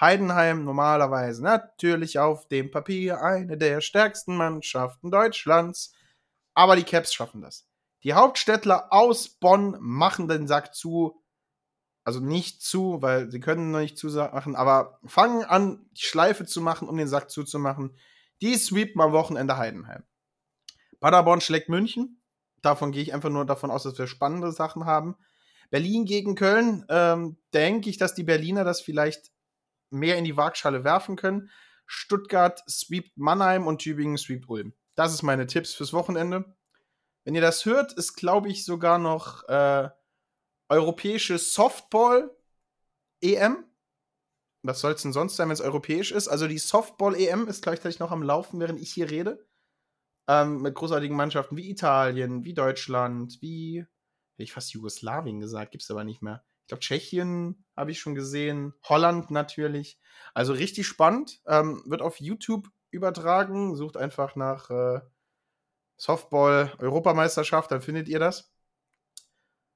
Heidenheim 0.00 0.64
normalerweise 0.64 1.42
natürlich 1.42 2.18
auf 2.18 2.48
dem 2.48 2.70
Papier 2.70 3.22
eine 3.22 3.56
der 3.56 3.80
stärksten 3.80 4.36
Mannschaften 4.36 5.10
Deutschlands. 5.10 5.94
Aber 6.54 6.76
die 6.76 6.84
Caps 6.84 7.12
schaffen 7.12 7.40
das. 7.40 7.66
Die 8.02 8.14
Hauptstädtler 8.14 8.92
aus 8.92 9.28
Bonn 9.28 9.76
machen 9.80 10.28
den 10.28 10.46
Sack 10.46 10.74
zu 10.74 11.24
also 12.04 12.20
nicht 12.20 12.62
zu, 12.62 13.00
weil 13.00 13.30
sie 13.30 13.40
können 13.40 13.70
noch 13.70 13.80
nicht 13.80 13.96
zusagen, 13.96 14.54
aber 14.56 15.00
fangen 15.06 15.42
an, 15.42 15.86
die 15.92 16.02
Schleife 16.02 16.44
zu 16.44 16.60
machen, 16.60 16.88
um 16.88 16.98
den 16.98 17.08
Sack 17.08 17.30
zuzumachen. 17.30 17.96
Die 18.42 18.56
sweepen 18.56 19.00
am 19.00 19.12
Wochenende 19.12 19.56
Heidenheim. 19.56 20.04
Paderborn 21.00 21.40
schlägt 21.40 21.70
München. 21.70 22.20
Davon 22.60 22.92
gehe 22.92 23.02
ich 23.02 23.14
einfach 23.14 23.30
nur 23.30 23.46
davon 23.46 23.70
aus, 23.70 23.84
dass 23.84 23.98
wir 23.98 24.06
spannende 24.06 24.52
Sachen 24.52 24.84
haben. 24.84 25.16
Berlin 25.70 26.04
gegen 26.04 26.34
Köln, 26.34 26.84
ähm, 26.88 27.38
denke 27.54 27.88
ich, 27.88 27.96
dass 27.96 28.14
die 28.14 28.22
Berliner 28.22 28.64
das 28.64 28.82
vielleicht 28.82 29.32
mehr 29.94 30.18
in 30.18 30.24
die 30.24 30.36
Waagschale 30.36 30.84
werfen 30.84 31.16
können. 31.16 31.50
Stuttgart 31.86 32.62
sweept 32.68 33.16
Mannheim 33.16 33.66
und 33.66 33.80
Tübingen 33.80 34.18
sweept 34.18 34.48
Ulm. 34.48 34.74
Das 34.94 35.14
ist 35.14 35.22
meine 35.22 35.46
Tipps 35.46 35.74
fürs 35.74 35.92
Wochenende. 35.92 36.56
Wenn 37.24 37.34
ihr 37.34 37.40
das 37.40 37.64
hört, 37.64 37.92
ist, 37.94 38.14
glaube 38.14 38.48
ich, 38.48 38.64
sogar 38.64 38.98
noch 38.98 39.48
äh, 39.48 39.88
europäische 40.68 41.38
Softball-EM. 41.38 43.64
Was 44.62 44.80
soll 44.80 44.92
es 44.92 45.02
denn 45.02 45.12
sonst 45.12 45.36
sein, 45.36 45.48
wenn 45.48 45.54
es 45.54 45.60
europäisch 45.60 46.12
ist? 46.12 46.28
Also 46.28 46.48
die 46.48 46.58
Softball-EM 46.58 47.48
ist 47.48 47.62
gleichzeitig 47.62 47.98
noch 47.98 48.10
am 48.10 48.22
Laufen, 48.22 48.60
während 48.60 48.80
ich 48.80 48.92
hier 48.92 49.10
rede. 49.10 49.46
Ähm, 50.26 50.62
mit 50.62 50.74
großartigen 50.74 51.16
Mannschaften 51.16 51.56
wie 51.56 51.70
Italien, 51.70 52.44
wie 52.44 52.54
Deutschland, 52.54 53.42
wie, 53.42 53.80
hätte 53.80 54.42
ich 54.42 54.52
fast 54.52 54.72
Jugoslawien 54.72 55.40
gesagt, 55.40 55.72
gibt 55.72 55.82
es 55.82 55.90
aber 55.90 56.04
nicht 56.04 56.22
mehr. 56.22 56.44
Ich 56.64 56.68
glaube, 56.68 56.80
Tschechien 56.80 57.64
habe 57.76 57.90
ich 57.90 58.00
schon 58.00 58.14
gesehen, 58.14 58.72
Holland 58.84 59.30
natürlich. 59.30 59.98
Also 60.32 60.54
richtig 60.54 60.86
spannend. 60.86 61.42
Ähm, 61.46 61.82
wird 61.84 62.00
auf 62.00 62.20
YouTube 62.20 62.68
übertragen. 62.90 63.76
Sucht 63.76 63.98
einfach 63.98 64.34
nach 64.34 64.70
äh, 64.70 65.00
Softball-Europameisterschaft, 65.98 67.70
dann 67.70 67.82
findet 67.82 68.08
ihr 68.08 68.18
das. 68.18 68.50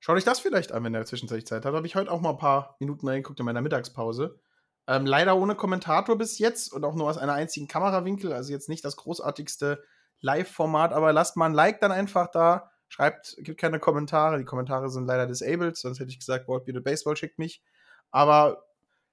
Schaut 0.01 0.17
euch 0.17 0.25
das 0.25 0.41
vielleicht 0.41 0.73
an, 0.73 0.85
wenn 0.85 0.95
ihr 0.95 1.05
zwischenzeitlich 1.05 1.47
Zeit 1.47 1.65
habt. 1.65 1.75
Habe 1.77 1.87
ich 1.87 1.97
heute 1.97 2.11
auch 2.11 2.21
mal 2.21 2.31
ein 2.31 2.39
paar 2.39 2.77
Minuten 2.79 3.07
reingeguckt 3.07 3.39
in 3.41 3.47
meiner 3.47 3.63
Mittagspause. 3.63 4.41
Ähm, 4.87 5.05
leider 5.05 5.37
ohne 5.37 5.55
Kommentator 5.55 6.17
bis 6.17 6.39
jetzt 6.39 6.73
und 6.73 6.85
auch 6.85 6.95
nur 6.95 7.11
aus 7.11 7.19
einer 7.19 7.35
einzigen 7.35 7.69
Kamerawinkel. 7.69 8.33
Also 8.33 8.53
jetzt 8.53 8.69
nicht 8.69 8.85
das 8.85 8.97
großartigste 8.97 9.85
Live-Format, 10.21 10.93
aber 10.93 11.13
lasst 11.13 11.37
mal 11.37 11.47
ein 11.47 11.55
Like 11.55 11.81
dann 11.81 11.93
einfach 11.93 12.31
da. 12.31 12.71
Schreibt, 12.89 13.37
gibt 13.39 13.61
keine 13.61 13.79
Kommentare. 13.79 14.39
Die 14.39 14.45
Kommentare 14.45 14.89
sind 14.89 15.07
leider 15.07 15.27
disabled, 15.27 15.77
sonst 15.77 16.01
hätte 16.01 16.11
ich 16.11 16.19
gesagt, 16.19 16.49
World 16.49 16.65
Beauty 16.65 16.81
Baseball 16.81 17.17
schickt 17.17 17.39
mich. 17.39 17.63
Aber 18.11 18.65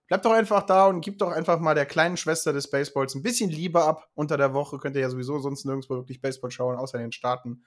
bleibt 0.08 0.26
doch 0.26 0.32
einfach 0.32 0.64
da 0.64 0.88
und 0.88 1.02
gibt 1.02 1.22
doch 1.22 1.32
einfach 1.32 1.60
mal 1.60 1.76
der 1.76 1.86
kleinen 1.86 2.18
Schwester 2.18 2.54
des 2.54 2.70
Baseballs 2.70 3.16
ein 3.16 3.24
bisschen 3.24 3.50
Liebe 3.50 3.84
ab. 3.84 4.10
Unter 4.14 4.38
der 4.38 4.54
Woche 4.54 4.78
könnt 4.78 4.96
ihr 4.96 5.02
ja 5.02 5.10
sowieso 5.10 5.40
sonst 5.40 5.66
nirgendwo 5.66 5.96
wirklich 5.96 6.22
Baseball 6.22 6.52
schauen, 6.52 6.78
außer 6.78 6.98
in 6.98 7.06
den 7.06 7.12
Staaten. 7.12 7.66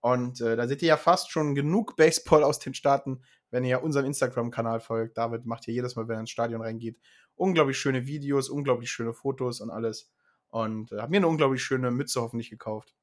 Und 0.00 0.40
äh, 0.40 0.56
da 0.56 0.68
seht 0.68 0.82
ihr 0.82 0.88
ja 0.88 0.96
fast 0.96 1.30
schon 1.30 1.54
genug 1.54 1.96
Baseball 1.96 2.44
aus 2.44 2.58
den 2.58 2.74
Staaten, 2.74 3.22
wenn 3.50 3.64
ihr 3.64 3.82
unserem 3.82 4.06
Instagram-Kanal 4.06 4.80
folgt. 4.80 5.16
David 5.16 5.46
macht 5.46 5.64
hier 5.64 5.74
jedes 5.74 5.96
Mal, 5.96 6.06
wenn 6.06 6.16
er 6.16 6.20
ins 6.20 6.30
Stadion 6.30 6.60
reingeht, 6.60 6.98
unglaublich 7.34 7.78
schöne 7.78 8.06
Videos, 8.06 8.48
unglaublich 8.48 8.90
schöne 8.90 9.14
Fotos 9.14 9.60
und 9.60 9.70
alles. 9.70 10.10
Und 10.48 10.92
äh, 10.92 10.98
habe 10.98 11.10
mir 11.10 11.18
eine 11.18 11.28
unglaublich 11.28 11.62
schöne 11.62 11.90
Mütze 11.90 12.20
hoffentlich 12.20 12.50
gekauft. 12.50 12.94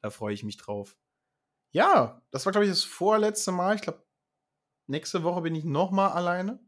Da 0.00 0.10
freue 0.10 0.34
ich 0.34 0.42
mich 0.44 0.56
drauf. 0.56 0.96
Ja, 1.72 2.22
das 2.30 2.44
war, 2.44 2.52
glaube 2.52 2.66
ich, 2.66 2.70
das 2.70 2.84
vorletzte 2.84 3.50
Mal. 3.50 3.74
Ich 3.74 3.82
glaube, 3.82 4.04
nächste 4.86 5.22
Woche 5.22 5.40
bin 5.40 5.54
ich 5.54 5.64
nochmal 5.64 6.12
alleine, 6.12 6.60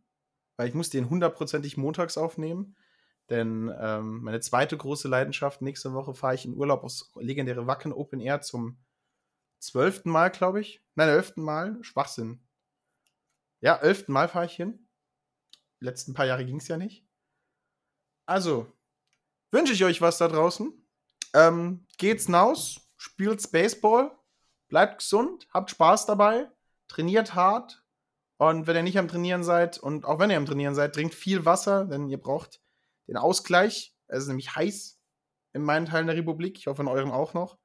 weil 0.57 0.69
ich 0.69 0.75
muss 0.75 0.91
den 0.91 1.11
hundertprozentig 1.11 1.77
montags 1.77 2.17
aufnehmen. 2.17 2.77
Denn 3.31 3.73
ähm, 3.79 4.23
meine 4.23 4.41
zweite 4.41 4.77
große 4.77 5.09
Leidenschaft, 5.09 5.63
nächste 5.63 5.95
Woche 5.95 6.15
fahre 6.15 6.35
ich 6.35 6.45
in 6.45 6.55
Urlaub 6.55 6.85
aufs 6.85 7.11
legendäre 7.17 7.67
Wacken 7.67 7.93
Open 7.93 8.21
Air 8.21 8.43
zum 8.43 8.79
zwölften 9.61 10.11
Mal, 10.11 10.31
glaube 10.31 10.61
ich. 10.61 10.83
Nein, 10.95 11.09
elften 11.09 11.43
Mal. 11.43 11.79
Schwachsinn. 11.83 12.47
Ja, 13.61 13.77
elften 13.77 14.13
Mal 14.13 14.29
fahre 14.29 14.47
ich 14.47 14.57
hin. 14.57 14.89
Die 15.81 15.87
letzten 15.87 16.13
paar 16.13 16.27
Jahre 16.27 16.45
ging 16.45 16.59
es 16.59 16.69
ja 16.69 16.77
nicht. 16.77 17.07
Also, 18.27 18.71
wünsche 19.51 19.73
ich 19.73 19.85
euch 19.85 20.01
was 20.01 20.19
da 20.19 20.29
draußen. 20.29 20.73
Ähm, 21.35 21.87
geht's 21.99 22.27
hinaus, 22.27 22.89
spielt's 22.97 23.51
Baseball, 23.51 24.17
bleibt 24.75 24.99
gesund, 24.99 25.47
habt 25.55 25.71
Spaß 25.71 26.05
dabei, 26.07 26.49
trainiert 26.89 27.37
hart. 27.37 27.85
Und 28.39 28.67
wenn 28.67 28.75
ihr 28.75 28.83
nicht 28.83 28.99
am 28.99 29.07
Trainieren 29.07 29.45
seid 29.45 29.79
und 29.79 30.05
auch 30.05 30.19
wenn 30.19 30.31
ihr 30.31 30.37
am 30.37 30.47
Trainieren 30.47 30.75
seid, 30.75 30.97
trinkt 30.97 31.15
viel 31.15 31.45
Wasser, 31.45 31.85
denn 31.85 32.09
ihr 32.09 32.19
braucht 32.19 32.61
den 33.07 33.17
Ausgleich. 33.17 33.95
Es 34.09 34.25
ist 34.25 34.29
nämlich 34.29 34.57
heiß. 34.57 34.99
in 35.53 35.63
meinen 35.63 35.87
Teilen 35.87 36.09
der 36.09 36.17
Republik. 36.17 36.59
Ich 36.59 36.67
hoffe 36.67 36.83
in 36.83 36.89
euren 36.89 37.13
auch 37.13 37.35
noch. 37.35 37.57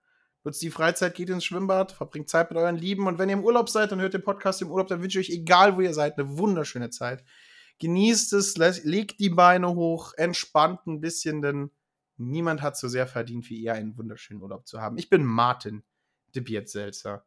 Nutzt 0.43 0.61
die 0.61 0.69
Freizeit, 0.69 1.15
geht 1.15 1.31
ins 1.31 1.45
Schwimmbad, 1.45 1.91
verbringt 1.91 2.29
Zeit 2.29 2.51
mit 2.51 2.59
euren 2.59 2.77
Lieben. 2.77 3.07
Und 3.07 3.17
wenn 3.17 3.29
ihr 3.29 3.37
im 3.37 3.43
Urlaub 3.43 3.69
seid 3.69 3.91
und 3.91 4.01
hört 4.01 4.13
den 4.13 4.21
Podcast 4.21 4.61
im 4.61 4.69
Urlaub, 4.69 4.85
dann 4.85 5.01
wünsche 5.01 5.19
ich 5.19 5.29
euch, 5.29 5.35
egal 5.35 5.77
wo 5.77 5.81
ihr 5.81 5.95
seid, 5.95 6.15
eine 6.19 6.37
wunderschöne 6.37 6.91
Zeit. 6.91 7.23
Genießt 7.79 8.33
es, 8.33 8.55
legt 8.55 9.19
die 9.19 9.29
Beine 9.31 9.73
hoch, 9.73 10.13
entspannt 10.15 10.85
ein 10.85 11.01
bisschen, 11.01 11.41
denn 11.41 11.71
niemand 12.17 12.61
hat 12.61 12.77
so 12.77 12.87
sehr 12.87 13.07
verdient, 13.07 13.49
wie 13.49 13.57
ihr 13.57 13.73
einen 13.73 13.97
wunderschönen 13.97 14.43
Urlaub 14.43 14.67
zu 14.67 14.79
haben. 14.79 14.99
Ich 14.99 15.09
bin 15.09 15.25
Martin 15.25 15.81
de 16.35 16.41
Biertselzer. 16.41 17.25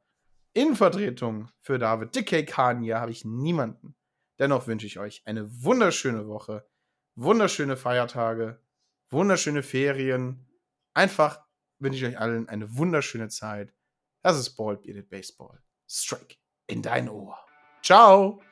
In 0.53 0.77
Vertretung 0.77 1.51
für 1.61 1.79
David 1.79 2.15
Dickey 2.15 2.45
Kania 2.45 3.01
habe 3.01 3.11
ich 3.11 3.25
niemanden. 3.25 3.95
Dennoch 4.39 4.67
wünsche 4.67 4.87
ich 4.87 4.99
euch 4.99 5.23
eine 5.25 5.63
wunderschöne 5.63 6.27
Woche, 6.27 6.67
wunderschöne 7.15 7.77
Feiertage, 7.77 8.61
wunderschöne 9.11 9.63
Ferien. 9.63 10.47
Einfach 10.95 11.43
wünsche 11.79 11.99
ich 11.99 12.15
euch 12.15 12.21
allen 12.21 12.49
eine 12.49 12.77
wunderschöne 12.77 13.29
Zeit. 13.29 13.73
Das 14.23 14.39
ist 14.39 14.57
Bald 14.57 14.83
Bearded 14.83 15.09
Baseball. 15.09 15.63
Strike 15.89 16.37
in 16.67 16.83
dein 16.83 17.09
Ohr. 17.09 17.39
Ciao. 17.83 18.43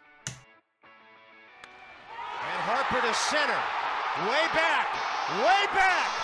And 2.42 2.62
Harper 2.66 3.00
to 3.06 3.12
center. 3.12 3.62
Way 4.26 4.48
back. 4.52 4.86
Way 5.38 5.66
back. 5.74 6.20